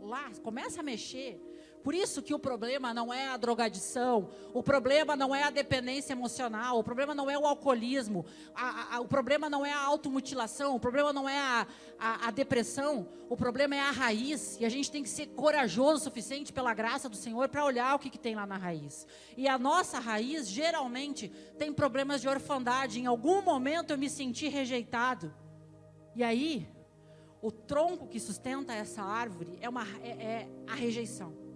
Lá, 0.01 0.29
começa 0.43 0.81
a 0.81 0.83
mexer, 0.83 1.41
por 1.87 1.95
isso 1.95 2.21
que 2.21 2.33
o 2.33 2.39
problema 2.39 2.93
não 2.93 3.13
é 3.13 3.29
a 3.29 3.37
drogadição, 3.37 4.29
o 4.53 4.61
problema 4.61 5.15
não 5.15 5.33
é 5.33 5.43
a 5.43 5.49
dependência 5.49 6.11
emocional, 6.11 6.77
o 6.77 6.83
problema 6.83 7.15
não 7.15 7.31
é 7.31 7.39
o 7.39 7.45
alcoolismo, 7.47 8.25
a, 8.53 8.97
a, 8.97 8.99
o 8.99 9.07
problema 9.07 9.49
não 9.49 9.65
é 9.65 9.71
a 9.71 9.85
automutilação, 9.85 10.75
o 10.75 10.81
problema 10.81 11.13
não 11.13 11.29
é 11.29 11.39
a, 11.39 11.65
a, 12.27 12.29
depressão, 12.29 13.07
o 13.29 13.37
problema 13.37 13.73
é 13.73 13.79
a 13.79 13.91
raiz. 13.91 14.57
E 14.59 14.65
a 14.65 14.69
gente 14.69 14.91
tem 14.91 15.01
que 15.01 15.07
ser 15.07 15.27
corajoso 15.27 16.01
o 16.01 16.03
suficiente 16.03 16.51
pela 16.51 16.73
graça 16.73 17.07
do 17.07 17.15
Senhor 17.15 17.47
para 17.47 17.63
olhar 17.63 17.95
o 17.95 17.99
que, 17.99 18.09
que 18.09 18.19
tem 18.19 18.35
lá 18.35 18.45
na 18.45 18.57
raiz. 18.57 19.07
E 19.37 19.47
a 19.47 19.57
nossa 19.57 19.97
raiz 19.97 20.45
geralmente 20.49 21.29
tem 21.57 21.71
problemas 21.71 22.19
de 22.19 22.27
orfandade. 22.27 22.99
Em 22.99 23.05
algum 23.05 23.41
momento 23.41 23.91
eu 23.91 23.97
me 23.97 24.09
senti 24.09 24.49
rejeitado. 24.49 25.33
E 26.13 26.21
aí, 26.21 26.67
o 27.41 27.49
tronco 27.49 28.09
que 28.09 28.19
sustenta 28.19 28.73
essa 28.73 29.01
árvore 29.01 29.57
é, 29.61 29.69
uma, 29.69 29.87
é, 30.03 30.09
é 30.09 30.49
a 30.67 30.75
rejeição. 30.75 31.46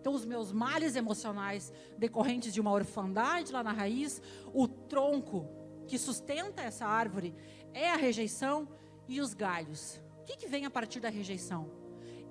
Então, 0.00 0.14
os 0.14 0.24
meus 0.24 0.50
males 0.50 0.96
emocionais 0.96 1.70
decorrentes 1.98 2.54
de 2.54 2.60
uma 2.60 2.72
orfandade 2.72 3.52
lá 3.52 3.62
na 3.62 3.72
raiz, 3.72 4.22
o 4.54 4.66
tronco 4.66 5.46
que 5.86 5.98
sustenta 5.98 6.62
essa 6.62 6.86
árvore 6.86 7.34
é 7.74 7.90
a 7.90 7.96
rejeição 7.96 8.66
e 9.06 9.20
os 9.20 9.34
galhos. 9.34 10.00
O 10.22 10.24
que, 10.24 10.38
que 10.38 10.46
vem 10.48 10.64
a 10.64 10.70
partir 10.70 11.00
da 11.00 11.10
rejeição? 11.10 11.70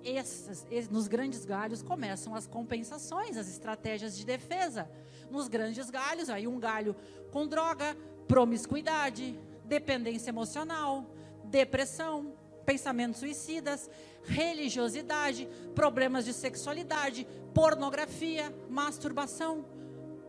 Essas, 0.03 0.65
nos 0.89 1.07
grandes 1.07 1.45
galhos 1.45 1.83
começam 1.83 2.33
as 2.33 2.47
compensações, 2.47 3.37
as 3.37 3.47
estratégias 3.47 4.17
de 4.17 4.25
defesa. 4.25 4.89
Nos 5.29 5.47
grandes 5.47 5.91
galhos, 5.91 6.29
aí 6.29 6.47
um 6.47 6.59
galho 6.59 6.95
com 7.31 7.45
droga, 7.45 7.95
promiscuidade, 8.27 9.37
dependência 9.65 10.31
emocional, 10.31 11.05
depressão, 11.43 12.33
pensamentos 12.69 13.21
suicidas, 13.21 13.89
religiosidade, 14.23 15.49
problemas 15.73 16.23
de 16.23 16.33
sexualidade, 16.33 17.25
pornografia, 17.51 18.55
masturbação, 18.69 19.65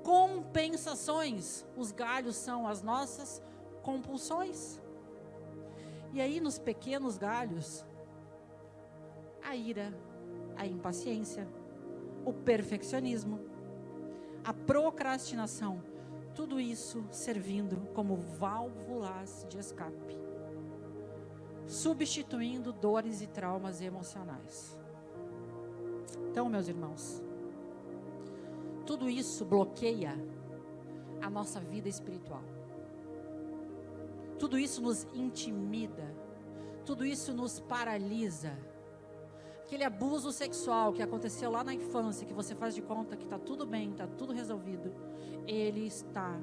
compensações. 0.02 1.66
Os 1.76 1.92
galhos 1.92 2.36
são 2.36 2.66
as 2.66 2.80
nossas 2.80 3.42
compulsões. 3.82 4.80
E 6.14 6.20
aí, 6.22 6.40
nos 6.40 6.58
pequenos 6.58 7.18
galhos, 7.18 7.84
a 9.42 9.54
ira, 9.54 9.92
a 10.56 10.66
impaciência, 10.66 11.46
o 12.24 12.32
perfeccionismo, 12.32 13.38
a 14.42 14.54
procrastinação, 14.54 15.84
tudo 16.34 16.58
isso 16.58 17.04
servindo 17.10 17.86
como 17.92 18.16
válvulas 18.16 19.44
de 19.46 19.58
escape 19.58 20.29
substituindo 21.70 22.72
dores 22.72 23.22
e 23.22 23.28
traumas 23.28 23.80
emocionais. 23.80 24.76
Então, 26.28 26.48
meus 26.48 26.66
irmãos, 26.66 27.22
tudo 28.84 29.08
isso 29.08 29.44
bloqueia 29.44 30.18
a 31.22 31.30
nossa 31.30 31.60
vida 31.60 31.88
espiritual. 31.88 32.42
Tudo 34.36 34.58
isso 34.58 34.82
nos 34.82 35.06
intimida. 35.14 36.12
Tudo 36.84 37.06
isso 37.06 37.32
nos 37.32 37.60
paralisa. 37.60 38.58
Aquele 39.62 39.84
abuso 39.84 40.32
sexual 40.32 40.92
que 40.92 41.02
aconteceu 41.02 41.52
lá 41.52 41.62
na 41.62 41.72
infância, 41.72 42.26
que 42.26 42.34
você 42.34 42.52
faz 42.52 42.74
de 42.74 42.82
conta 42.82 43.16
que 43.16 43.22
está 43.22 43.38
tudo 43.38 43.64
bem, 43.64 43.92
está 43.92 44.08
tudo 44.08 44.32
resolvido, 44.32 44.92
ele 45.46 45.86
está 45.86 46.36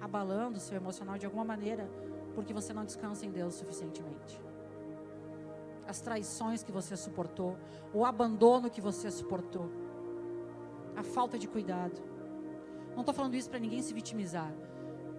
abalando 0.00 0.58
o 0.58 0.60
seu 0.60 0.76
emocional 0.76 1.18
de 1.18 1.26
alguma 1.26 1.44
maneira, 1.44 1.90
porque 2.36 2.52
você 2.52 2.72
não 2.72 2.84
descansa 2.84 3.26
em 3.26 3.30
Deus 3.32 3.54
suficientemente 3.54 4.51
as 5.86 6.00
traições 6.00 6.62
que 6.62 6.72
você 6.72 6.96
suportou, 6.96 7.56
o 7.92 8.04
abandono 8.04 8.70
que 8.70 8.80
você 8.80 9.10
suportou, 9.10 9.70
a 10.96 11.02
falta 11.02 11.38
de 11.38 11.48
cuidado. 11.48 12.00
Não 12.92 13.00
estou 13.00 13.14
falando 13.14 13.34
isso 13.34 13.50
para 13.50 13.58
ninguém 13.58 13.82
se 13.82 13.94
vitimizar, 13.94 14.52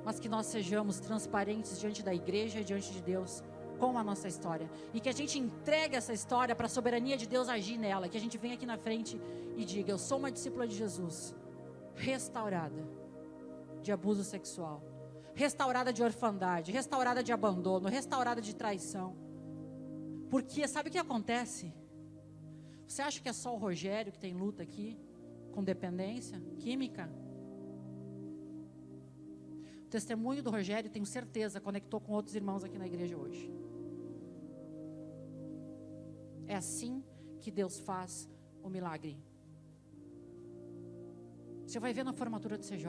mas 0.03 0.19
que 0.19 0.29
nós 0.29 0.45
sejamos 0.47 0.99
transparentes 0.99 1.79
diante 1.79 2.03
da 2.03 2.13
igreja 2.13 2.59
e 2.59 2.63
diante 2.63 2.91
de 2.91 3.01
Deus 3.01 3.43
com 3.79 3.97
a 3.97 4.03
nossa 4.03 4.27
história 4.27 4.69
e 4.93 4.99
que 4.99 5.09
a 5.09 5.13
gente 5.13 5.37
entregue 5.37 5.95
essa 5.95 6.13
história 6.13 6.55
para 6.55 6.67
a 6.67 6.69
soberania 6.69 7.17
de 7.17 7.27
Deus 7.27 7.49
agir 7.49 7.77
nela, 7.77 8.07
que 8.07 8.17
a 8.17 8.19
gente 8.19 8.37
venha 8.37 8.53
aqui 8.53 8.65
na 8.65 8.77
frente 8.77 9.19
e 9.55 9.65
diga: 9.65 9.91
Eu 9.91 9.97
sou 9.97 10.17
uma 10.19 10.31
discípula 10.31 10.67
de 10.67 10.75
Jesus, 10.75 11.35
restaurada 11.95 12.87
de 13.81 13.91
abuso 13.91 14.23
sexual, 14.23 14.81
restaurada 15.33 15.91
de 15.91 16.03
orfandade, 16.03 16.71
restaurada 16.71 17.21
de 17.23 17.33
abandono, 17.33 17.89
restaurada 17.89 18.41
de 18.41 18.55
traição. 18.55 19.15
Porque 20.29 20.67
sabe 20.67 20.89
o 20.89 20.91
que 20.91 20.97
acontece? 20.97 21.73
Você 22.87 23.01
acha 23.01 23.21
que 23.21 23.29
é 23.29 23.33
só 23.33 23.53
o 23.53 23.57
Rogério 23.57 24.11
que 24.11 24.19
tem 24.19 24.33
luta 24.33 24.63
aqui 24.63 24.97
com 25.51 25.63
dependência 25.63 26.39
química? 26.59 27.09
O 29.85 29.89
testemunho 29.89 30.41
do 30.41 30.49
Rogério, 30.49 30.89
tenho 30.89 31.05
certeza, 31.05 31.61
conectou 31.61 31.99
com 32.01 32.13
outros 32.13 32.35
irmãos 32.35 32.63
aqui 32.63 32.77
na 32.77 32.87
igreja 32.87 33.15
hoje. 33.17 33.51
É 36.47 36.55
assim 36.55 37.03
que 37.39 37.51
Deus 37.51 37.79
faz 37.79 38.29
o 38.61 38.69
milagre. 38.69 39.17
Você 41.65 41.79
vai 41.79 41.93
ver 41.93 42.03
na 42.03 42.13
formatura 42.13 42.57
do 42.57 42.63
CJ. 42.63 42.87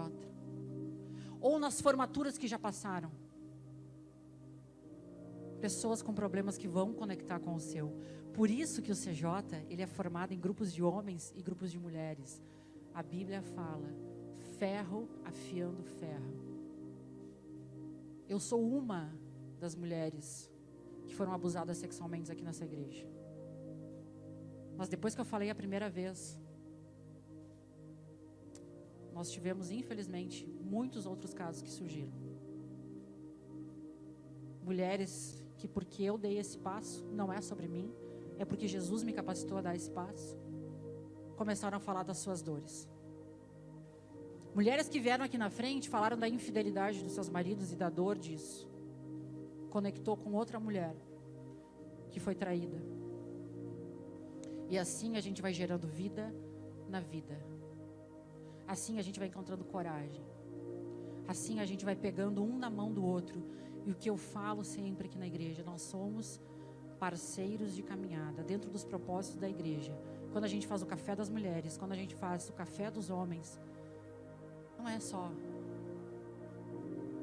Ou 1.40 1.58
nas 1.58 1.80
formaturas 1.80 2.36
que 2.36 2.48
já 2.48 2.58
passaram 2.58 3.10
pessoas 5.64 6.02
com 6.02 6.12
problemas 6.12 6.58
que 6.58 6.68
vão 6.68 6.92
conectar 6.92 7.38
com 7.40 7.54
o 7.54 7.58
seu. 7.58 7.86
Por 8.34 8.50
isso 8.50 8.82
que 8.82 8.92
o 8.92 8.94
CJ, 8.94 9.64
ele 9.70 9.80
é 9.80 9.86
formado 9.86 10.34
em 10.34 10.38
grupos 10.38 10.70
de 10.70 10.82
homens 10.82 11.32
e 11.34 11.40
grupos 11.40 11.72
de 11.72 11.78
mulheres. 11.78 12.42
A 12.92 13.02
Bíblia 13.02 13.40
fala: 13.40 13.90
ferro 14.58 15.08
afiando 15.24 15.82
ferro. 15.82 16.34
Eu 18.28 18.38
sou 18.38 18.60
uma 18.62 19.10
das 19.58 19.74
mulheres 19.74 20.50
que 21.06 21.14
foram 21.14 21.32
abusadas 21.32 21.78
sexualmente 21.78 22.30
aqui 22.30 22.42
nessa 22.42 22.66
igreja. 22.66 23.06
Mas 24.76 24.90
depois 24.90 25.14
que 25.14 25.22
eu 25.22 25.24
falei 25.24 25.48
a 25.48 25.54
primeira 25.54 25.88
vez, 25.88 26.38
nós 29.14 29.30
tivemos, 29.30 29.70
infelizmente, 29.70 30.46
muitos 30.60 31.06
outros 31.06 31.32
casos 31.32 31.62
que 31.62 31.70
surgiram. 31.70 32.12
Mulheres 34.62 35.43
que, 35.56 35.68
porque 35.68 36.02
eu 36.02 36.18
dei 36.18 36.38
esse 36.38 36.58
passo, 36.58 37.04
não 37.06 37.32
é 37.32 37.40
sobre 37.40 37.68
mim, 37.68 37.92
é 38.38 38.44
porque 38.44 38.66
Jesus 38.66 39.02
me 39.02 39.12
capacitou 39.12 39.58
a 39.58 39.62
dar 39.62 39.74
esse 39.74 39.90
passo, 39.90 40.36
começaram 41.36 41.76
a 41.76 41.80
falar 41.80 42.02
das 42.02 42.18
suas 42.18 42.42
dores. 42.42 42.88
Mulheres 44.54 44.88
que 44.88 45.00
vieram 45.00 45.24
aqui 45.24 45.36
na 45.36 45.50
frente 45.50 45.88
falaram 45.88 46.16
da 46.16 46.28
infidelidade 46.28 47.02
dos 47.02 47.12
seus 47.12 47.28
maridos 47.28 47.72
e 47.72 47.76
da 47.76 47.90
dor 47.90 48.16
disso. 48.16 48.70
Conectou 49.68 50.16
com 50.16 50.32
outra 50.32 50.60
mulher 50.60 50.94
que 52.10 52.20
foi 52.20 52.36
traída. 52.36 52.80
E 54.68 54.78
assim 54.78 55.16
a 55.16 55.20
gente 55.20 55.42
vai 55.42 55.52
gerando 55.52 55.88
vida 55.88 56.32
na 56.88 57.00
vida. 57.00 57.36
Assim 58.66 58.98
a 58.98 59.02
gente 59.02 59.18
vai 59.18 59.26
encontrando 59.28 59.64
coragem. 59.64 60.24
Assim 61.26 61.58
a 61.58 61.66
gente 61.66 61.84
vai 61.84 61.96
pegando 61.96 62.42
um 62.42 62.56
na 62.56 62.70
mão 62.70 62.92
do 62.92 63.04
outro. 63.04 63.42
E 63.86 63.92
o 63.92 63.94
que 63.94 64.08
eu 64.08 64.16
falo 64.16 64.64
sempre 64.64 65.06
aqui 65.06 65.18
na 65.18 65.26
igreja, 65.26 65.62
nós 65.62 65.82
somos 65.82 66.40
parceiros 66.98 67.74
de 67.74 67.82
caminhada 67.82 68.42
dentro 68.42 68.70
dos 68.70 68.84
propósitos 68.84 69.38
da 69.38 69.48
igreja. 69.48 69.96
Quando 70.32 70.44
a 70.44 70.48
gente 70.48 70.66
faz 70.66 70.82
o 70.82 70.86
café 70.86 71.14
das 71.14 71.28
mulheres, 71.28 71.76
quando 71.76 71.92
a 71.92 71.96
gente 71.96 72.14
faz 72.14 72.48
o 72.48 72.52
café 72.52 72.90
dos 72.90 73.10
homens, 73.10 73.60
não 74.78 74.88
é 74.88 74.98
só 74.98 75.30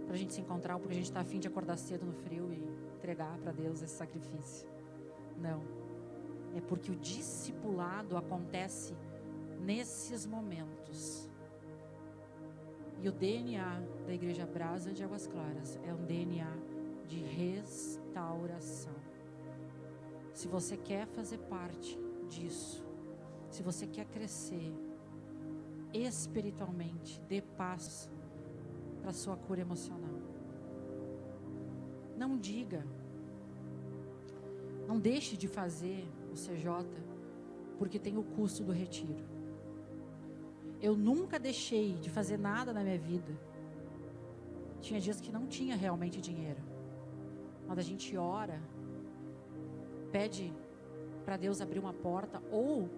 para 0.05 0.15
a 0.15 0.17
gente 0.17 0.33
se 0.33 0.41
encontrar, 0.41 0.77
porque 0.77 0.91
a 0.91 0.95
gente 0.95 1.05
está 1.05 1.21
afim 1.21 1.39
de 1.39 1.47
acordar 1.47 1.77
cedo 1.77 2.05
no 2.05 2.11
frio 2.11 2.51
e 2.51 2.61
entregar 2.97 3.37
para 3.37 3.51
Deus 3.53 3.81
esse 3.81 3.95
sacrifício. 3.95 4.67
Não. 5.37 5.61
É 6.53 6.59
porque 6.59 6.91
o 6.91 6.95
discipulado 6.95 8.17
acontece 8.17 8.93
nesses 9.61 10.25
momentos. 10.25 11.30
E 13.01 13.09
o 13.09 13.11
DNA 13.11 13.81
da 14.05 14.13
Igreja 14.13 14.45
Brasa 14.45 14.93
de 14.93 15.03
Águas 15.03 15.25
Claras 15.25 15.79
é 15.83 15.91
um 15.91 16.05
DNA 16.05 16.55
de 17.07 17.17
restauração. 17.17 18.93
Se 20.33 20.47
você 20.47 20.77
quer 20.77 21.07
fazer 21.07 21.39
parte 21.39 21.99
disso, 22.29 22.85
se 23.49 23.63
você 23.63 23.87
quer 23.87 24.05
crescer, 24.05 24.71
espiritualmente, 25.91 27.19
dê 27.27 27.41
passos 27.41 28.07
para 29.01 29.11
sua 29.11 29.35
cura 29.35 29.61
emocional. 29.61 30.21
Não 32.15 32.37
diga, 32.37 32.85
não 34.87 34.99
deixe 34.99 35.35
de 35.35 35.47
fazer 35.47 36.07
o 36.31 36.35
CJ 36.35 36.85
porque 37.79 37.97
tem 37.97 38.15
o 38.15 38.23
custo 38.23 38.63
do 38.63 38.71
retiro. 38.71 39.30
Eu 40.81 40.95
nunca 40.95 41.37
deixei 41.39 41.93
de 41.93 42.09
fazer 42.09 42.37
nada 42.37 42.73
na 42.73 42.81
minha 42.83 42.97
vida. 42.97 43.31
Tinha 44.81 44.99
dias 44.99 45.21
que 45.21 45.31
não 45.31 45.45
tinha 45.45 45.75
realmente 45.75 46.19
dinheiro. 46.19 46.61
Quando 47.67 47.79
a 47.79 47.83
gente 47.83 48.17
ora, 48.17 48.59
pede 50.11 50.51
para 51.23 51.37
Deus 51.37 51.61
abrir 51.61 51.79
uma 51.79 51.93
porta 51.93 52.41
ou 52.51 52.89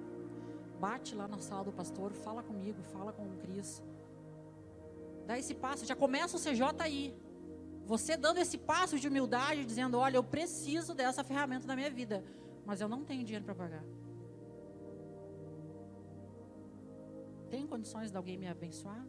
bate 0.80 1.14
lá 1.14 1.28
na 1.28 1.40
sala 1.40 1.66
do 1.66 1.72
pastor, 1.72 2.14
fala 2.14 2.42
comigo, 2.42 2.82
fala 2.84 3.12
com 3.12 3.24
o 3.24 3.38
Cris. 3.38 3.84
Dá 5.28 5.38
esse 5.38 5.54
passo, 5.54 5.86
já 5.86 5.96
começa 5.96 6.38
o 6.38 6.40
CJ 6.40 6.64
aí. 6.80 7.16
Você 7.86 8.16
dando 8.16 8.38
esse 8.38 8.58
passo 8.58 8.98
de 8.98 9.08
humildade, 9.08 9.66
dizendo: 9.66 9.98
Olha, 9.98 10.18
eu 10.18 10.24
preciso 10.24 10.94
dessa 10.94 11.24
ferramenta 11.24 11.68
na 11.68 11.76
minha 11.76 11.90
vida, 11.90 12.24
mas 12.66 12.80
eu 12.80 12.88
não 12.88 13.04
tenho 13.04 13.24
dinheiro 13.24 13.44
para 13.44 13.56
pagar. 13.56 13.84
Tem 17.54 17.68
condições 17.68 18.10
de 18.10 18.18
alguém 18.18 18.36
me 18.36 18.48
abençoar? 18.48 19.06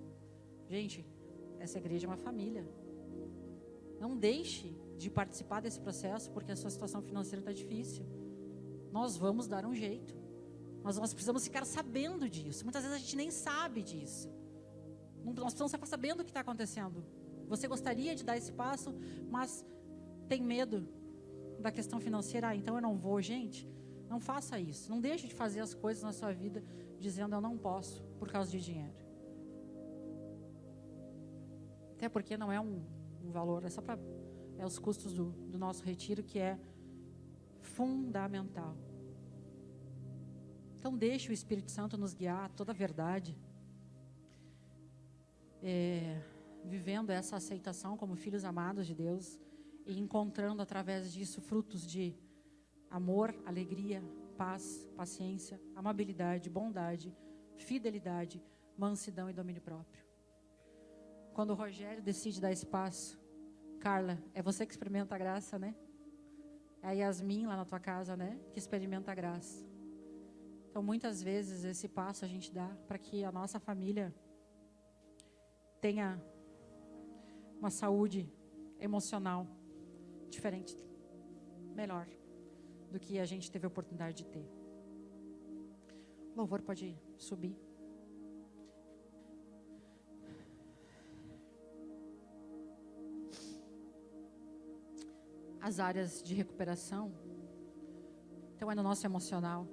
Gente, 0.69 0.99
essa 1.59 1.79
igreja 1.79 2.07
é 2.07 2.09
uma 2.11 2.23
família. 2.29 2.65
Não 3.99 4.15
deixe 4.15 4.67
de 4.99 5.09
participar 5.19 5.61
desse 5.63 5.81
processo 5.81 6.31
porque 6.31 6.53
a 6.53 6.57
sua 6.63 6.69
situação 6.69 7.01
financeira 7.01 7.41
está 7.41 7.53
difícil. 7.53 8.05
Nós 8.93 9.17
vamos 9.17 9.47
dar 9.49 9.65
um 9.65 9.75
jeito. 9.75 10.15
Mas 10.83 10.99
nós 10.99 11.15
precisamos 11.15 11.43
ficar 11.49 11.65
sabendo 11.65 12.29
disso. 12.29 12.67
Muitas 12.67 12.83
vezes 12.83 12.99
a 12.99 13.01
gente 13.01 13.17
nem 13.17 13.31
sabe 13.31 13.83
disso. 13.83 14.29
Nós 15.25 15.55
precisamos 15.55 15.73
ficar 15.73 15.87
sabendo 15.87 16.21
o 16.21 16.25
que 16.27 16.31
está 16.31 16.41
acontecendo. 16.41 17.03
Você 17.49 17.67
gostaria 17.67 18.15
de 18.15 18.25
dar 18.29 18.37
esse 18.37 18.53
passo, 18.53 18.95
mas 19.31 19.65
tem 20.29 20.43
medo 20.43 20.87
da 21.61 21.73
questão 21.73 21.99
financeira. 21.99 22.49
Ah, 22.49 22.57
então 22.61 22.75
eu 22.75 22.83
não 22.83 22.95
vou, 22.95 23.23
gente. 23.23 23.67
Não 24.07 24.21
faça 24.21 24.61
isso. 24.61 24.91
Não 24.91 25.01
deixe 25.01 25.27
de 25.27 25.35
fazer 25.35 25.61
as 25.61 25.73
coisas 25.73 26.03
na 26.03 26.13
sua 26.13 26.31
vida 26.31 26.63
dizendo 27.07 27.35
eu 27.35 27.41
não 27.49 27.57
posso 27.69 28.03
por 28.19 28.29
causa 28.35 28.51
de 28.51 28.61
dinheiro. 28.69 28.99
Até 31.93 32.09
porque 32.09 32.35
não 32.43 32.51
é 32.51 32.59
um, 32.59 32.83
um 33.23 33.31
valor, 33.31 33.65
é 33.65 33.71
só 33.77 33.83
para 33.83 33.99
é 34.57 34.65
os 34.65 34.79
custos 34.79 35.13
do, 35.19 35.27
do 35.53 35.59
nosso 35.59 35.83
retiro 35.85 36.23
que 36.23 36.39
é 36.39 36.59
fundamental. 37.61 38.75
Então, 40.79 40.97
deixe 40.97 41.31
o 41.31 41.33
Espírito 41.33 41.71
Santo 41.71 41.99
nos 41.99 42.15
guiar 42.15 42.51
toda 42.53 42.73
a 42.73 42.75
verdade. 42.75 43.37
É, 45.63 46.23
vivendo 46.65 47.11
essa 47.11 47.37
aceitação 47.37 47.97
como 47.97 48.15
filhos 48.17 48.45
amados 48.45 48.87
de 48.87 48.95
Deus 48.95 49.41
e 49.87 49.99
encontrando 49.99 50.61
através 50.63 51.13
disso 51.13 51.41
frutos 51.41 51.87
de 51.87 52.15
amor, 52.91 53.35
alegria, 53.45 54.03
paz, 54.35 54.89
paciência, 54.97 55.61
amabilidade, 55.75 56.51
bondade, 56.51 57.17
fidelidade, 57.57 58.43
mansidão 58.77 59.31
e 59.31 59.33
domínio 59.33 59.63
próprio. 59.63 60.05
Quando 61.33 61.51
o 61.51 61.55
Rogério 61.55 62.03
decide 62.03 62.41
dar 62.41 62.53
esse 62.53 62.67
passo, 62.67 63.19
Carla, 63.81 64.19
é 64.33 64.43
você 64.43 64.65
que 64.67 64.73
experimenta 64.73 65.15
a 65.15 65.19
graça, 65.19 65.59
né? 65.59 65.75
É 66.83 66.89
a 66.89 66.93
Yasmin 66.93 67.47
lá 67.47 67.57
na 67.57 67.65
tua 67.65 67.81
casa, 67.81 68.17
né? 68.17 68.39
Que 68.53 68.59
experimenta 68.59 69.11
a 69.13 69.15
graça. 69.15 69.67
Então, 70.69 70.83
muitas 70.83 71.23
vezes, 71.23 71.65
esse 71.65 71.89
passo 71.89 72.25
a 72.25 72.29
gente 72.29 72.53
dá 72.53 72.69
para 72.87 72.99
que 72.99 73.25
a 73.25 73.31
nossa 73.31 73.61
família 73.61 74.15
tenha 75.81 76.21
uma 77.59 77.71
saúde 77.71 78.29
emocional 78.81 79.47
diferente, 80.29 80.77
melhor 81.75 82.09
do 82.95 83.01
que 83.01 83.19
a 83.19 83.25
gente 83.25 83.51
teve 83.51 83.67
a 83.67 83.71
oportunidade 83.75 84.19
de 84.19 84.25
ter. 84.25 84.47
O 86.33 86.37
louvor 86.37 86.63
pode 86.63 86.97
subir. 87.19 87.57
As 95.61 95.81
áreas 95.81 96.23
de 96.23 96.35
recuperação, 96.35 97.13
então 98.55 98.71
é 98.71 98.77
no 98.77 98.83
nosso 98.83 99.05
emocional 99.05 99.67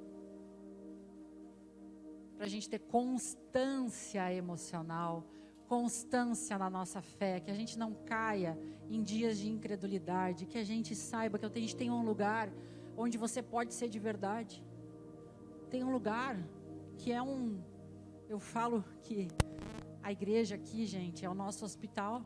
para 2.37 2.47
a 2.47 2.49
gente 2.49 2.67
ter 2.67 2.79
constância 2.79 4.33
emocional, 4.33 5.27
constância 5.67 6.57
na 6.57 6.71
nossa 6.71 6.99
fé, 7.03 7.39
que 7.39 7.51
a 7.51 7.53
gente 7.53 7.77
não 7.77 7.93
caia 7.93 8.57
em 8.89 9.03
dias 9.03 9.37
de 9.37 9.47
incredulidade, 9.47 10.47
que 10.47 10.57
a 10.57 10.63
gente 10.63 10.95
saiba 10.95 11.37
que 11.37 11.45
a 11.45 11.61
gente 11.61 11.75
tem 11.75 11.91
um 11.91 12.03
lugar 12.03 12.51
onde 13.01 13.17
você 13.17 13.41
pode 13.41 13.73
ser 13.73 13.89
de 13.89 13.99
verdade. 13.99 14.63
Tem 15.69 15.83
um 15.83 15.91
lugar 15.91 16.37
que 16.97 17.11
é 17.11 17.21
um. 17.21 17.59
Eu 18.29 18.39
falo 18.39 18.83
que 19.01 19.27
a 20.03 20.11
igreja 20.11 20.55
aqui, 20.55 20.85
gente, 20.85 21.25
é 21.25 21.29
o 21.29 21.33
nosso 21.33 21.65
hospital. 21.65 22.21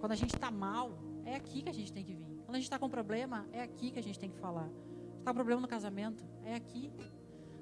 Quando 0.00 0.12
a 0.12 0.16
gente 0.16 0.34
está 0.34 0.50
mal, 0.50 0.86
é 1.24 1.34
aqui 1.34 1.62
que 1.62 1.68
a 1.68 1.74
gente 1.74 1.92
tem 1.92 2.04
que 2.04 2.14
vir. 2.14 2.28
Quando 2.44 2.54
a 2.54 2.58
gente 2.58 2.64
está 2.70 2.78
com 2.78 2.88
problema, 2.88 3.46
é 3.52 3.62
aqui 3.62 3.90
que 3.90 3.98
a 3.98 4.02
gente 4.02 4.18
tem 4.18 4.30
que 4.30 4.38
falar. 4.38 4.68
Está 5.18 5.32
com 5.32 5.34
problema 5.34 5.60
no 5.60 5.68
casamento, 5.68 6.24
é 6.44 6.54
aqui. 6.54 6.90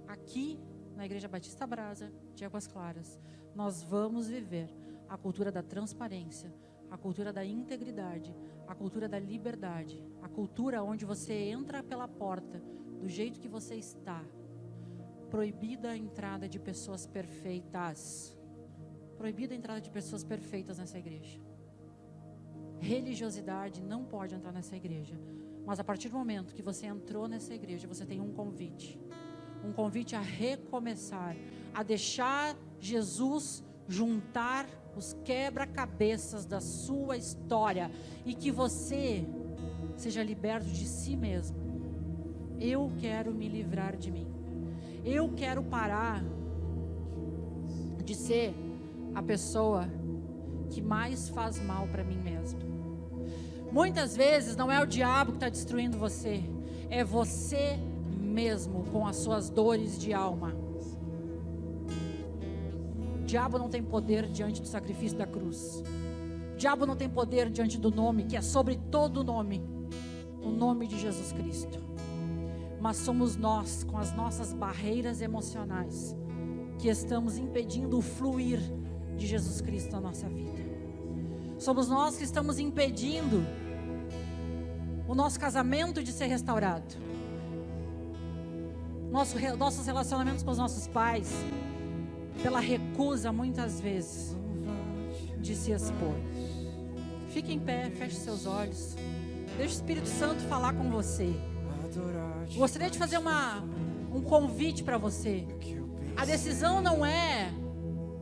Aqui 0.07 0.61
na 0.94 1.04
Igreja 1.04 1.28
Batista 1.28 1.66
Brasa 1.66 2.12
de 2.34 2.44
Águas 2.44 2.66
Claras, 2.66 3.18
nós 3.54 3.82
vamos 3.82 4.28
viver 4.28 4.68
a 5.09 5.16
cultura 5.16 5.50
da 5.50 5.62
transparência, 5.62 6.54
a 6.97 6.99
cultura 6.99 7.30
da 7.30 7.44
integridade, 7.44 8.34
a 8.66 8.74
cultura 8.74 9.07
da 9.07 9.18
liberdade, 9.18 10.03
a 10.22 10.28
cultura 10.28 10.82
onde 10.82 11.05
você 11.05 11.34
entra 11.34 11.82
pela 11.82 12.09
porta 12.09 12.59
do 12.99 13.07
jeito 13.07 13.38
que 13.38 13.49
você 13.57 13.74
está. 13.74 14.24
Proibida 15.30 15.90
a 15.90 15.97
entrada 15.97 16.49
de 16.49 16.59
pessoas 16.59 17.07
perfeitas. 17.07 18.34
Proibida 19.18 19.53
a 19.55 19.59
entrada 19.59 19.80
de 19.80 19.90
pessoas 19.90 20.24
perfeitas 20.24 20.78
nessa 20.78 20.99
igreja. 20.99 21.38
Religiosidade 22.80 23.82
não 23.82 24.03
pode 24.05 24.34
entrar 24.34 24.53
nessa 24.53 24.74
igreja. 24.74 25.16
Mas 25.66 25.78
a 25.78 25.84
partir 25.84 26.09
do 26.09 26.16
momento 26.16 26.55
que 26.55 26.62
você 26.62 26.86
entrou 26.86 27.28
nessa 27.28 27.53
igreja, 27.55 27.86
você 27.86 28.07
tem 28.07 28.20
um 28.22 28.32
convite 28.32 28.99
um 29.64 29.72
convite 29.72 30.14
a 30.14 30.20
recomeçar, 30.20 31.36
a 31.74 31.82
deixar 31.82 32.57
Jesus 32.78 33.64
juntar 33.88 34.66
os 34.97 35.14
quebra-cabeças 35.24 36.47
da 36.47 36.61
sua 36.61 37.16
história 37.16 37.90
e 38.24 38.34
que 38.34 38.51
você 38.51 39.26
seja 39.97 40.22
liberto 40.22 40.66
de 40.66 40.86
si 40.86 41.16
mesmo. 41.16 41.57
Eu 42.59 42.90
quero 42.99 43.34
me 43.34 43.49
livrar 43.49 43.97
de 43.97 44.11
mim. 44.11 44.26
Eu 45.05 45.32
quero 45.36 45.62
parar 45.62 46.24
de 48.05 48.14
ser 48.14 48.55
a 49.14 49.22
pessoa 49.22 49.86
que 50.70 50.80
mais 50.80 51.28
faz 51.28 51.61
mal 51.61 51.86
para 51.88 52.03
mim 52.03 52.18
mesmo. 52.18 52.61
Muitas 53.70 54.16
vezes 54.16 54.57
não 54.57 54.72
é 54.72 54.82
o 54.82 54.86
diabo 54.86 55.32
que 55.32 55.36
está 55.36 55.49
destruindo 55.49 55.99
você, 55.99 56.42
é 56.88 57.05
você 57.05 57.78
mesmo 58.18 58.84
com 58.90 59.07
as 59.07 59.16
suas 59.16 59.51
dores 59.51 59.99
de 59.99 60.12
alma. 60.14 60.65
Diabo 63.27 63.59
não 63.59 63.68
tem 63.68 63.83
poder 63.83 64.29
diante 64.29 64.62
do 64.62 64.68
sacrifício 64.68 65.18
da 65.18 65.27
cruz. 65.27 65.83
O 66.55 66.57
diabo 66.57 66.87
não 66.87 66.97
tem 66.97 67.09
poder 67.09 67.51
diante 67.51 67.77
do 67.77 67.91
nome, 67.91 68.24
que 68.24 68.37
é 68.37 68.41
sobre 68.41 68.77
todo 68.77 69.24
nome 69.24 69.62
o 70.41 70.51
nome 70.51 70.87
de 70.87 70.99
Jesus 70.99 71.33
Cristo. 71.33 71.79
Mas 72.81 72.99
somos 72.99 73.37
nós, 73.37 73.83
com 73.83 73.99
as 73.99 74.14
nossas 74.14 74.53
barreiras 74.53 75.20
emocionais, 75.20 76.16
que 76.79 76.89
estamos 76.89 77.37
impedindo 77.37 77.99
o 77.99 78.01
fluir 78.01 78.61
de 79.16 79.27
Jesus 79.27 79.61
Cristo 79.61 79.91
na 79.93 80.01
nossa 80.01 80.29
vida. 80.29 80.62
Somos 81.59 81.89
nós 81.89 82.16
que 82.16 82.24
estamos 82.24 82.61
impedindo 82.61 83.45
o 85.09 85.14
nosso 85.14 85.41
casamento 85.41 86.03
de 86.03 86.12
ser 86.12 86.27
restaurado. 86.27 86.95
Nosso, 89.11 89.37
nossos 89.57 89.85
relacionamentos 89.85 90.45
com 90.45 90.51
os 90.51 90.59
nossos 90.59 90.87
pais, 90.87 91.33
pela 92.43 92.61
recusa, 92.61 93.32
muitas 93.32 93.80
vezes, 93.80 94.37
de 95.39 95.55
se 95.55 95.72
expor. 95.72 96.14
Fique 97.30 97.53
em 97.53 97.59
pé, 97.59 97.91
feche 97.91 98.16
seus 98.16 98.47
olhos. 98.47 98.97
Deixe 99.57 99.74
o 99.74 99.76
Espírito 99.76 100.09
Santo 100.09 100.43
falar 100.45 100.74
com 100.74 100.91
você. 100.91 101.34
Gostaria 102.55 102.91
de 102.91 102.99
fazer 102.99 103.18
uma, 103.18 103.62
um 104.12 104.20
convite 104.20 104.82
para 104.82 104.99
você. 104.99 105.47
A 106.16 106.24
decisão 106.24 106.80
não 106.80 107.05
é 107.05 107.53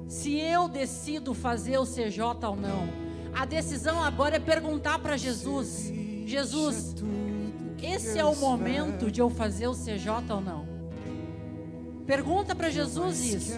se 0.08 0.38
eu 0.38 0.68
decido 0.68 1.34
fazer 1.34 1.78
o 1.78 1.84
CJ 1.84 2.20
ou 2.46 2.56
não. 2.56 2.88
A 3.34 3.44
decisão 3.44 4.02
agora 4.02 4.36
é 4.36 4.40
perguntar 4.40 4.98
para 4.98 5.16
Jesus: 5.16 5.92
Jesus, 6.24 6.94
esse 7.82 8.18
é 8.18 8.24
o 8.24 8.34
momento 8.36 9.10
de 9.10 9.20
eu 9.20 9.28
fazer 9.28 9.66
o 9.66 9.74
CJ 9.74 10.08
ou 10.30 10.40
não? 10.40 10.66
Pergunta 12.06 12.54
para 12.54 12.70
Jesus 12.70 13.24
isso. 13.24 13.52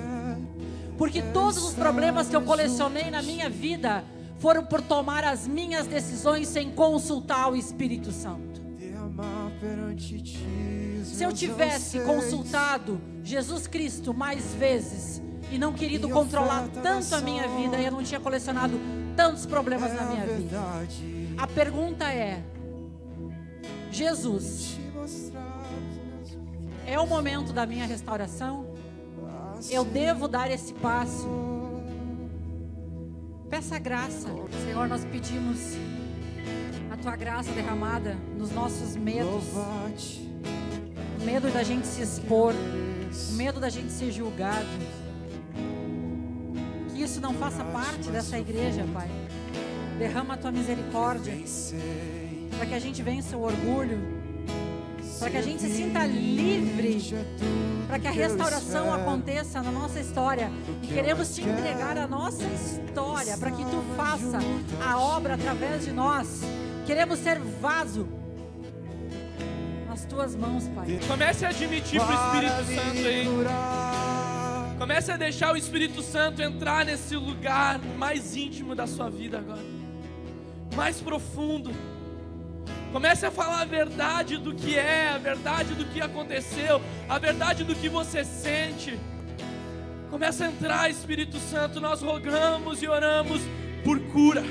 Porque 0.96 1.22
todos 1.22 1.62
os 1.62 1.74
problemas 1.74 2.28
que 2.28 2.36
eu 2.36 2.42
colecionei 2.42 3.10
na 3.10 3.22
minha 3.22 3.50
vida 3.50 4.04
foram 4.38 4.64
por 4.64 4.80
tomar 4.80 5.24
as 5.24 5.46
minhas 5.46 5.86
decisões 5.86 6.48
sem 6.48 6.70
consultar 6.70 7.50
o 7.50 7.56
Espírito 7.56 8.10
Santo. 8.12 8.60
Se 11.04 11.24
eu 11.24 11.32
tivesse 11.32 12.00
consultado 12.00 13.00
Jesus 13.22 13.66
Cristo 13.66 14.12
mais 14.12 14.54
vezes 14.54 15.22
e 15.50 15.58
não 15.58 15.72
querido 15.72 16.08
controlar 16.08 16.68
tanto 16.82 17.14
a 17.14 17.20
minha 17.20 17.48
vida, 17.48 17.78
eu 17.78 17.90
não 17.90 18.02
tinha 18.02 18.20
colecionado 18.20 18.78
tantos 19.16 19.46
problemas 19.46 19.94
na 19.94 20.02
minha 20.04 20.26
vida. 20.26 20.58
A 21.38 21.46
pergunta 21.46 22.04
é: 22.12 22.42
Jesus, 23.90 24.78
é 26.86 26.98
o 27.00 27.06
momento 27.06 27.52
da 27.52 27.64
minha 27.64 27.86
restauração? 27.86 28.65
Eu 29.70 29.84
devo 29.84 30.28
dar 30.28 30.50
esse 30.50 30.72
passo? 30.74 31.28
Peça 33.48 33.78
graça. 33.78 34.28
Senhor, 34.64 34.86
nós 34.88 35.04
pedimos 35.04 35.58
a 36.90 36.96
tua 36.96 37.16
graça 37.16 37.50
derramada 37.52 38.16
nos 38.36 38.50
nossos 38.52 38.96
medos. 38.96 39.44
O 41.20 41.24
medo 41.24 41.50
da 41.50 41.62
gente 41.62 41.86
se 41.86 42.02
expor, 42.02 42.52
o 42.54 43.32
medo 43.32 43.58
da 43.58 43.68
gente 43.68 43.90
ser 43.90 44.12
julgado. 44.12 44.66
Que 46.94 47.02
isso 47.02 47.20
não 47.20 47.34
faça 47.34 47.64
parte 47.64 48.10
dessa 48.10 48.38
igreja, 48.38 48.84
Pai. 48.92 49.08
Derrama 49.98 50.34
a 50.34 50.36
tua 50.36 50.52
misericórdia 50.52 51.34
para 52.56 52.66
que 52.66 52.74
a 52.74 52.78
gente 52.78 53.02
vença 53.02 53.36
o 53.36 53.42
orgulho 53.42 54.15
para 55.18 55.30
que 55.30 55.36
a 55.36 55.42
gente 55.42 55.62
se 55.62 55.70
sinta 55.70 56.04
livre, 56.04 57.00
para 57.86 57.98
que 57.98 58.06
a 58.06 58.10
restauração 58.10 58.92
aconteça 58.92 59.62
na 59.62 59.70
nossa 59.70 60.00
história. 60.00 60.50
E 60.82 60.86
queremos 60.88 61.34
te 61.34 61.42
entregar 61.42 61.96
a 61.96 62.06
nossa 62.06 62.44
história, 62.44 63.36
para 63.38 63.50
que 63.50 63.64
tu 63.64 63.82
faça 63.96 64.38
a 64.84 64.98
obra 64.98 65.34
através 65.34 65.84
de 65.84 65.92
nós. 65.92 66.42
Queremos 66.84 67.18
ser 67.18 67.38
vaso 67.38 68.06
nas 69.88 70.04
tuas 70.04 70.36
mãos, 70.36 70.68
Pai. 70.68 70.98
Comece 71.08 71.46
a 71.46 71.48
admitir 71.48 72.00
para 72.00 72.10
o 72.10 72.44
Espírito 72.44 72.74
Santo 72.74 73.08
aí. 73.08 73.26
Comece 74.78 75.10
a 75.10 75.16
deixar 75.16 75.54
o 75.54 75.56
Espírito 75.56 76.02
Santo 76.02 76.42
entrar 76.42 76.84
nesse 76.84 77.16
lugar 77.16 77.80
mais 77.96 78.36
íntimo 78.36 78.74
da 78.74 78.86
sua 78.86 79.08
vida 79.08 79.38
agora, 79.38 79.64
mais 80.76 81.00
profundo. 81.00 81.70
Comece 82.92 83.26
a 83.26 83.30
falar 83.30 83.62
a 83.62 83.64
verdade 83.64 84.38
do 84.38 84.54
que 84.54 84.76
é, 84.78 85.10
a 85.10 85.18
verdade 85.18 85.74
do 85.74 85.84
que 85.84 86.00
aconteceu, 86.00 86.80
a 87.08 87.18
verdade 87.18 87.64
do 87.64 87.74
que 87.74 87.88
você 87.88 88.24
sente. 88.24 88.98
Comece 90.10 90.44
a 90.44 90.46
entrar, 90.46 90.88
Espírito 90.88 91.38
Santo. 91.38 91.80
Nós 91.80 92.00
rogamos 92.00 92.82
e 92.82 92.88
oramos 92.88 93.42
por 93.84 94.00
cura. 94.12 94.42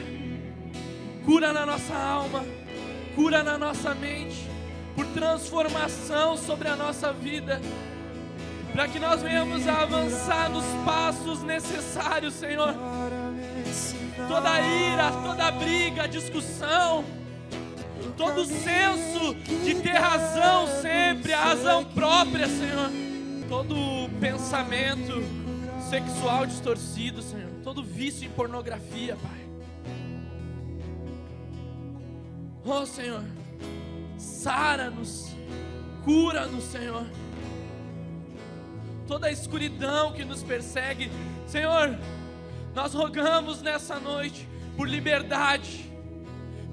Cura 1.25 1.51
na 1.51 1.65
nossa 1.65 1.95
alma, 1.95 2.45
cura 3.15 3.41
na 3.41 3.57
nossa 3.57 3.95
mente, 3.95 4.47
por 4.95 5.07
transformação 5.07 6.38
sobre 6.38 6.67
a 6.67 6.75
nossa 6.75 7.11
vida. 7.11 7.59
Para 8.71 8.88
que 8.88 8.99
nós 8.99 9.21
venhamos 9.21 9.67
a 9.67 9.83
avançar 9.83 10.49
nos 10.49 10.65
passos 10.86 11.41
necessários, 11.41 12.33
Senhor. 12.33 12.75
Toda 14.27 14.61
ira, 14.61 15.11
toda 15.23 15.51
briga, 15.51 16.07
discussão, 16.07 17.03
todo 18.18 18.45
senso 18.45 19.36
de 19.63 19.76
ter 19.76 19.93
razão 19.93 20.68
sempre, 20.82 21.34
a 21.34 21.43
razão 21.43 21.84
própria, 21.84 22.47
Senhor. 22.47 22.89
Todo 23.47 23.76
pensamento 24.20 25.24
sexual 25.89 26.45
distorcido, 26.45 27.22
Senhor. 27.22 27.51
Todo 27.63 27.84
vício 27.84 28.26
em 28.26 28.32
pornografia, 28.32 29.16
Pai. 29.16 29.45
Oh, 32.63 32.86
Senhor, 32.86 33.24
sara-nos, 34.18 35.36
cura-nos, 36.03 36.63
Senhor. 36.63 37.05
Toda 39.07 39.28
a 39.28 39.32
escuridão 39.32 40.13
que 40.13 40.26
nos 40.26 40.41
persegue, 40.41 41.11
Senhor, 41.45 41.95
nós 42.74 42.93
rogamos 42.95 43.61
nessa 43.61 43.99
noite 43.99 44.47
por 44.76 44.89
liberdade 44.89 45.95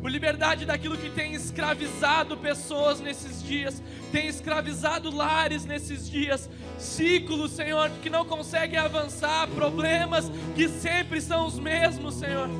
por 0.02 0.10
liberdade 0.10 0.66
daquilo 0.66 0.98
que 0.98 1.08
tem 1.08 1.32
escravizado 1.32 2.36
pessoas 2.36 2.98
nesses 2.98 3.40
dias, 3.40 3.80
tem 4.10 4.26
escravizado 4.26 5.14
lares 5.14 5.64
nesses 5.64 6.10
dias, 6.10 6.50
ciclos, 6.76 7.52
Senhor, 7.52 7.88
que 8.02 8.10
não 8.10 8.24
conseguem 8.24 8.80
avançar, 8.80 9.46
problemas 9.50 10.28
que 10.56 10.68
sempre 10.68 11.20
são 11.20 11.46
os 11.46 11.56
mesmos, 11.56 12.16
Senhor. 12.16 12.50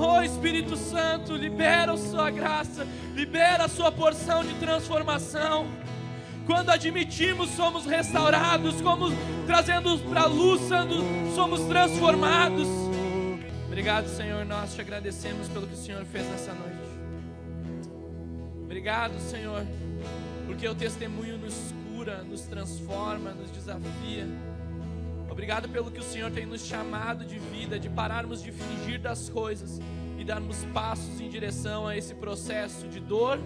Oh 0.00 0.20
Espírito 0.20 0.76
Santo, 0.76 1.36
libera 1.36 1.92
a 1.92 1.96
sua 1.96 2.30
graça, 2.32 2.84
libera 3.14 3.66
a 3.66 3.68
sua 3.68 3.92
porção 3.92 4.42
de 4.42 4.54
transformação. 4.54 5.68
Quando 6.46 6.70
admitimos, 6.70 7.50
somos 7.50 7.86
restaurados, 7.86 8.80
como 8.80 9.12
trazendo 9.46 9.96
para 10.10 10.22
a 10.22 10.26
luz, 10.26 10.62
somos 11.36 11.60
transformados. 11.60 12.81
Obrigado, 13.72 14.06
Senhor. 14.06 14.44
Nós 14.44 14.74
te 14.74 14.82
agradecemos 14.82 15.48
pelo 15.48 15.66
que 15.66 15.72
o 15.72 15.78
Senhor 15.78 16.04
fez 16.04 16.28
nessa 16.28 16.52
noite. 16.52 16.76
Obrigado, 18.62 19.18
Senhor, 19.18 19.64
porque 20.46 20.68
o 20.68 20.74
testemunho 20.74 21.38
nos 21.38 21.72
cura, 21.88 22.22
nos 22.22 22.42
transforma, 22.42 23.30
nos 23.30 23.50
desafia. 23.50 24.26
Obrigado 25.30 25.70
pelo 25.70 25.90
que 25.90 26.00
o 26.00 26.02
Senhor 26.02 26.30
tem 26.30 26.44
nos 26.44 26.66
chamado 26.66 27.24
de 27.24 27.38
vida, 27.38 27.80
de 27.80 27.88
pararmos 27.88 28.42
de 28.42 28.52
fingir 28.52 29.00
das 29.00 29.30
coisas 29.30 29.80
e 30.18 30.22
darmos 30.22 30.66
passos 30.66 31.18
em 31.18 31.30
direção 31.30 31.86
a 31.86 31.96
esse 31.96 32.14
processo 32.14 32.86
de 32.88 33.00
dor, 33.00 33.40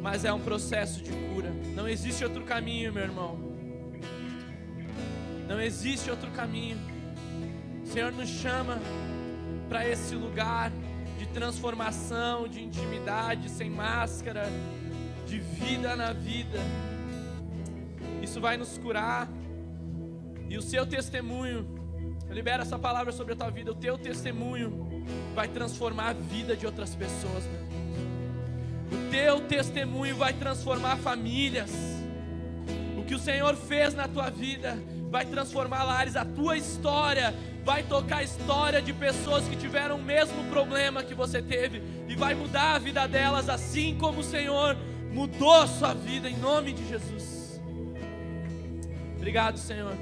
mas 0.00 0.24
é 0.24 0.32
um 0.32 0.40
processo 0.40 1.02
de 1.02 1.10
cura. 1.10 1.50
Não 1.74 1.88
existe 1.88 2.22
outro 2.22 2.44
caminho, 2.44 2.92
meu 2.92 3.02
irmão. 3.02 3.36
Não 5.48 5.60
existe 5.60 6.08
outro 6.08 6.30
caminho. 6.30 6.78
O 7.82 7.86
Senhor 7.88 8.12
nos 8.12 8.28
chama 8.28 8.78
para 9.70 9.88
esse 9.88 10.16
lugar 10.16 10.72
de 11.16 11.28
transformação, 11.28 12.48
de 12.48 12.60
intimidade, 12.60 13.48
sem 13.48 13.70
máscara, 13.70 14.50
de 15.28 15.38
vida 15.38 15.94
na 15.94 16.12
vida. 16.12 16.58
Isso 18.20 18.40
vai 18.40 18.56
nos 18.56 18.76
curar. 18.78 19.28
E 20.48 20.58
o 20.58 20.62
seu 20.62 20.84
testemunho, 20.84 21.64
libera 22.28 22.64
essa 22.64 22.76
palavra 22.76 23.12
sobre 23.12 23.34
a 23.34 23.36
tua 23.36 23.48
vida, 23.50 23.70
o 23.70 23.74
teu 23.76 23.96
testemunho 23.96 25.04
vai 25.36 25.46
transformar 25.46 26.08
a 26.08 26.12
vida 26.14 26.56
de 26.56 26.66
outras 26.66 26.96
pessoas, 26.96 27.44
meu. 27.44 28.98
O 28.98 29.10
teu 29.10 29.40
testemunho 29.42 30.16
vai 30.16 30.32
transformar 30.32 30.96
famílias. 30.96 31.70
O 32.98 33.04
que 33.04 33.14
o 33.14 33.18
Senhor 33.20 33.54
fez 33.54 33.94
na 33.94 34.08
tua 34.08 34.30
vida 34.30 34.76
vai 35.10 35.26
transformar 35.26 35.84
lares. 35.84 36.16
A 36.16 36.24
tua 36.24 36.56
história 36.56 37.32
vai 37.64 37.82
tocar 37.82 38.18
a 38.18 38.22
história 38.22 38.80
de 38.80 38.92
pessoas 38.92 39.46
que 39.46 39.56
tiveram 39.56 39.96
o 39.96 40.02
mesmo 40.02 40.44
problema 40.44 41.02
que 41.02 41.14
você 41.14 41.42
teve 41.42 41.82
e 42.08 42.14
vai 42.14 42.34
mudar 42.34 42.74
a 42.74 42.78
vida 42.78 43.06
delas, 43.06 43.48
assim 43.48 43.96
como 43.98 44.20
o 44.20 44.24
Senhor 44.24 44.76
mudou 45.12 45.66
sua 45.66 45.92
vida, 45.92 46.28
em 46.28 46.36
nome 46.36 46.72
de 46.72 46.88
Jesus. 46.88 47.60
Obrigado, 49.16 49.58
Senhor. 49.58 49.94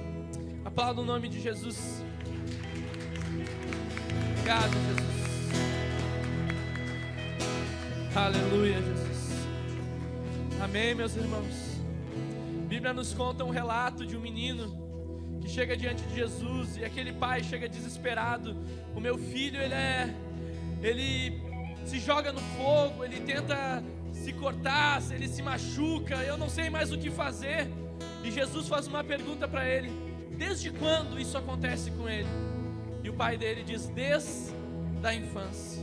Aplauda 0.64 1.00
o 1.00 1.04
nome 1.04 1.28
de 1.28 1.40
Jesus. 1.40 2.02
Obrigado, 4.32 4.70
Jesus. 4.70 5.18
Aleluia, 8.14 8.80
Jesus. 8.80 9.46
Amém, 10.62 10.94
meus 10.94 11.16
irmãos. 11.16 11.78
A 12.64 12.66
Bíblia 12.68 12.92
nos 12.92 13.12
conta 13.12 13.44
um 13.44 13.50
relato 13.50 14.06
de 14.06 14.16
um 14.16 14.20
menino 14.20 14.87
chega 15.48 15.76
diante 15.76 16.02
de 16.04 16.14
Jesus 16.14 16.76
e 16.76 16.84
aquele 16.84 17.12
pai 17.12 17.42
chega 17.42 17.68
desesperado. 17.68 18.56
O 18.94 19.00
meu 19.00 19.16
filho, 19.16 19.60
ele 19.60 19.74
é 19.74 20.14
ele 20.82 21.40
se 21.84 21.98
joga 21.98 22.32
no 22.32 22.40
fogo, 22.40 23.04
ele 23.04 23.20
tenta 23.20 23.82
se 24.12 24.32
cortar, 24.32 25.02
ele 25.10 25.26
se 25.26 25.42
machuca, 25.42 26.16
eu 26.16 26.36
não 26.36 26.48
sei 26.48 26.70
mais 26.70 26.92
o 26.92 26.98
que 26.98 27.10
fazer. 27.10 27.68
E 28.22 28.30
Jesus 28.30 28.68
faz 28.68 28.86
uma 28.86 29.02
pergunta 29.02 29.48
para 29.48 29.68
ele: 29.68 29.90
Desde 30.36 30.70
quando 30.70 31.18
isso 31.18 31.36
acontece 31.36 31.90
com 31.92 32.08
ele? 32.08 32.28
E 33.02 33.08
o 33.08 33.14
pai 33.14 33.36
dele 33.36 33.64
diz: 33.64 33.88
Desde 33.88 34.52
a 35.02 35.14
infância. 35.14 35.82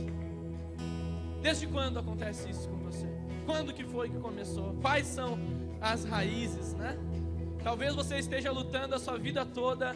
Desde 1.42 1.66
quando 1.66 1.98
acontece 1.98 2.50
isso 2.50 2.68
com 2.68 2.78
você? 2.78 3.06
Quando 3.44 3.72
que 3.72 3.84
foi 3.84 4.08
que 4.08 4.18
começou? 4.18 4.74
Quais 4.80 5.06
são 5.06 5.38
as 5.80 6.04
raízes, 6.04 6.74
né? 6.74 6.98
Talvez 7.66 7.96
você 7.96 8.18
esteja 8.18 8.52
lutando 8.52 8.94
a 8.94 8.98
sua 9.00 9.18
vida 9.18 9.44
toda 9.44 9.92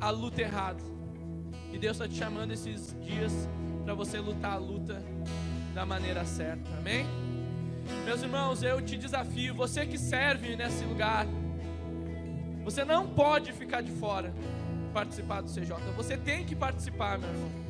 a 0.00 0.10
luta 0.10 0.42
errada. 0.42 0.80
E 1.72 1.76
Deus 1.76 1.96
está 1.96 2.06
te 2.06 2.14
chamando 2.14 2.52
esses 2.52 2.96
dias 3.00 3.48
para 3.84 3.94
você 3.94 4.20
lutar 4.20 4.52
a 4.52 4.58
luta 4.58 5.02
da 5.74 5.84
maneira 5.84 6.24
certa. 6.24 6.70
Amém? 6.78 7.04
Meus 8.04 8.22
irmãos, 8.22 8.62
eu 8.62 8.80
te 8.80 8.96
desafio, 8.96 9.56
você 9.56 9.84
que 9.84 9.98
serve 9.98 10.54
nesse 10.54 10.84
lugar, 10.84 11.26
você 12.62 12.84
não 12.84 13.08
pode 13.08 13.52
ficar 13.54 13.80
de 13.80 13.90
fora 13.90 14.32
participar 14.94 15.40
do 15.40 15.50
CJ. 15.50 15.74
Você 15.96 16.16
tem 16.16 16.44
que 16.44 16.54
participar, 16.54 17.18
meu 17.18 17.28
irmão. 17.28 17.69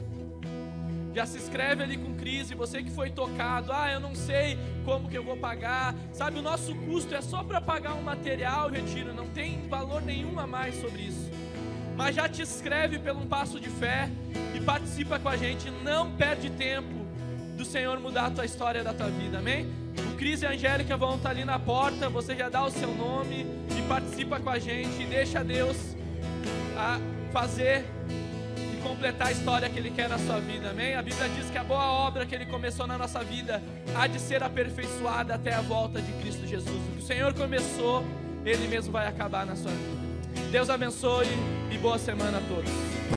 Já 1.14 1.26
se 1.26 1.38
inscreve 1.38 1.82
ali 1.82 1.96
com 1.96 2.14
crise, 2.14 2.54
você 2.54 2.82
que 2.82 2.90
foi 2.90 3.10
tocado, 3.10 3.72
ah, 3.72 3.90
eu 3.90 3.98
não 3.98 4.14
sei 4.14 4.56
como 4.84 5.08
que 5.08 5.18
eu 5.18 5.24
vou 5.24 5.36
pagar. 5.36 5.94
Sabe, 6.12 6.38
o 6.38 6.42
nosso 6.42 6.74
custo 6.74 7.14
é 7.14 7.20
só 7.20 7.42
para 7.42 7.60
pagar 7.60 7.94
um 7.94 8.02
material 8.02 8.70
retiro, 8.70 9.12
não 9.12 9.28
tem 9.28 9.66
valor 9.68 10.02
nenhum 10.02 10.38
a 10.38 10.46
mais 10.46 10.76
sobre 10.76 11.02
isso. 11.02 11.30
Mas 11.96 12.14
já 12.14 12.28
te 12.28 12.42
inscreve 12.42 12.98
pelo 12.98 13.20
um 13.20 13.26
passo 13.26 13.58
de 13.58 13.68
fé 13.68 14.08
e 14.54 14.60
participa 14.60 15.18
com 15.18 15.28
a 15.28 15.36
gente, 15.36 15.70
não 15.82 16.10
perde 16.12 16.48
tempo 16.50 17.00
do 17.56 17.64
Senhor 17.64 17.98
mudar 18.00 18.26
a 18.26 18.30
tua 18.30 18.44
história 18.44 18.82
da 18.82 18.94
tua 18.94 19.10
vida, 19.10 19.38
amém? 19.38 19.68
O 20.12 20.16
Cris 20.16 20.40
e 20.42 20.46
a 20.46 20.50
Angélica 20.50 20.96
vão 20.96 21.16
estar 21.16 21.30
ali 21.30 21.44
na 21.44 21.58
porta, 21.58 22.08
você 22.08 22.34
já 22.34 22.48
dá 22.48 22.64
o 22.64 22.70
seu 22.70 22.94
nome 22.94 23.44
e 23.76 23.82
participa 23.88 24.40
com 24.40 24.48
a 24.48 24.58
gente, 24.58 25.02
e 25.02 25.06
deixa 25.06 25.44
Deus 25.44 25.76
a 26.76 26.98
fazer 27.32 27.84
completar 28.80 29.28
a 29.28 29.32
história 29.32 29.68
que 29.68 29.78
Ele 29.78 29.90
quer 29.90 30.08
na 30.08 30.18
sua 30.18 30.40
vida, 30.40 30.70
amém? 30.70 30.94
A 30.94 31.02
Bíblia 31.02 31.28
diz 31.30 31.48
que 31.50 31.58
a 31.58 31.64
boa 31.64 31.90
obra 31.90 32.26
que 32.26 32.34
Ele 32.34 32.46
começou 32.46 32.86
na 32.86 32.98
nossa 32.98 33.22
vida 33.22 33.62
há 33.94 34.06
de 34.06 34.18
ser 34.18 34.42
aperfeiçoada 34.42 35.34
até 35.34 35.54
a 35.54 35.60
volta 35.60 36.00
de 36.00 36.12
Cristo 36.20 36.46
Jesus. 36.46 36.68
O 36.68 36.96
que 36.96 37.02
o 37.02 37.06
Senhor 37.06 37.32
começou, 37.34 38.04
Ele 38.44 38.66
mesmo 38.68 38.92
vai 38.92 39.06
acabar 39.06 39.46
na 39.46 39.56
sua 39.56 39.70
vida. 39.70 40.50
Deus 40.50 40.68
abençoe 40.68 41.28
e 41.70 41.78
boa 41.78 41.98
semana 41.98 42.38
a 42.38 42.40
todos. 42.42 43.00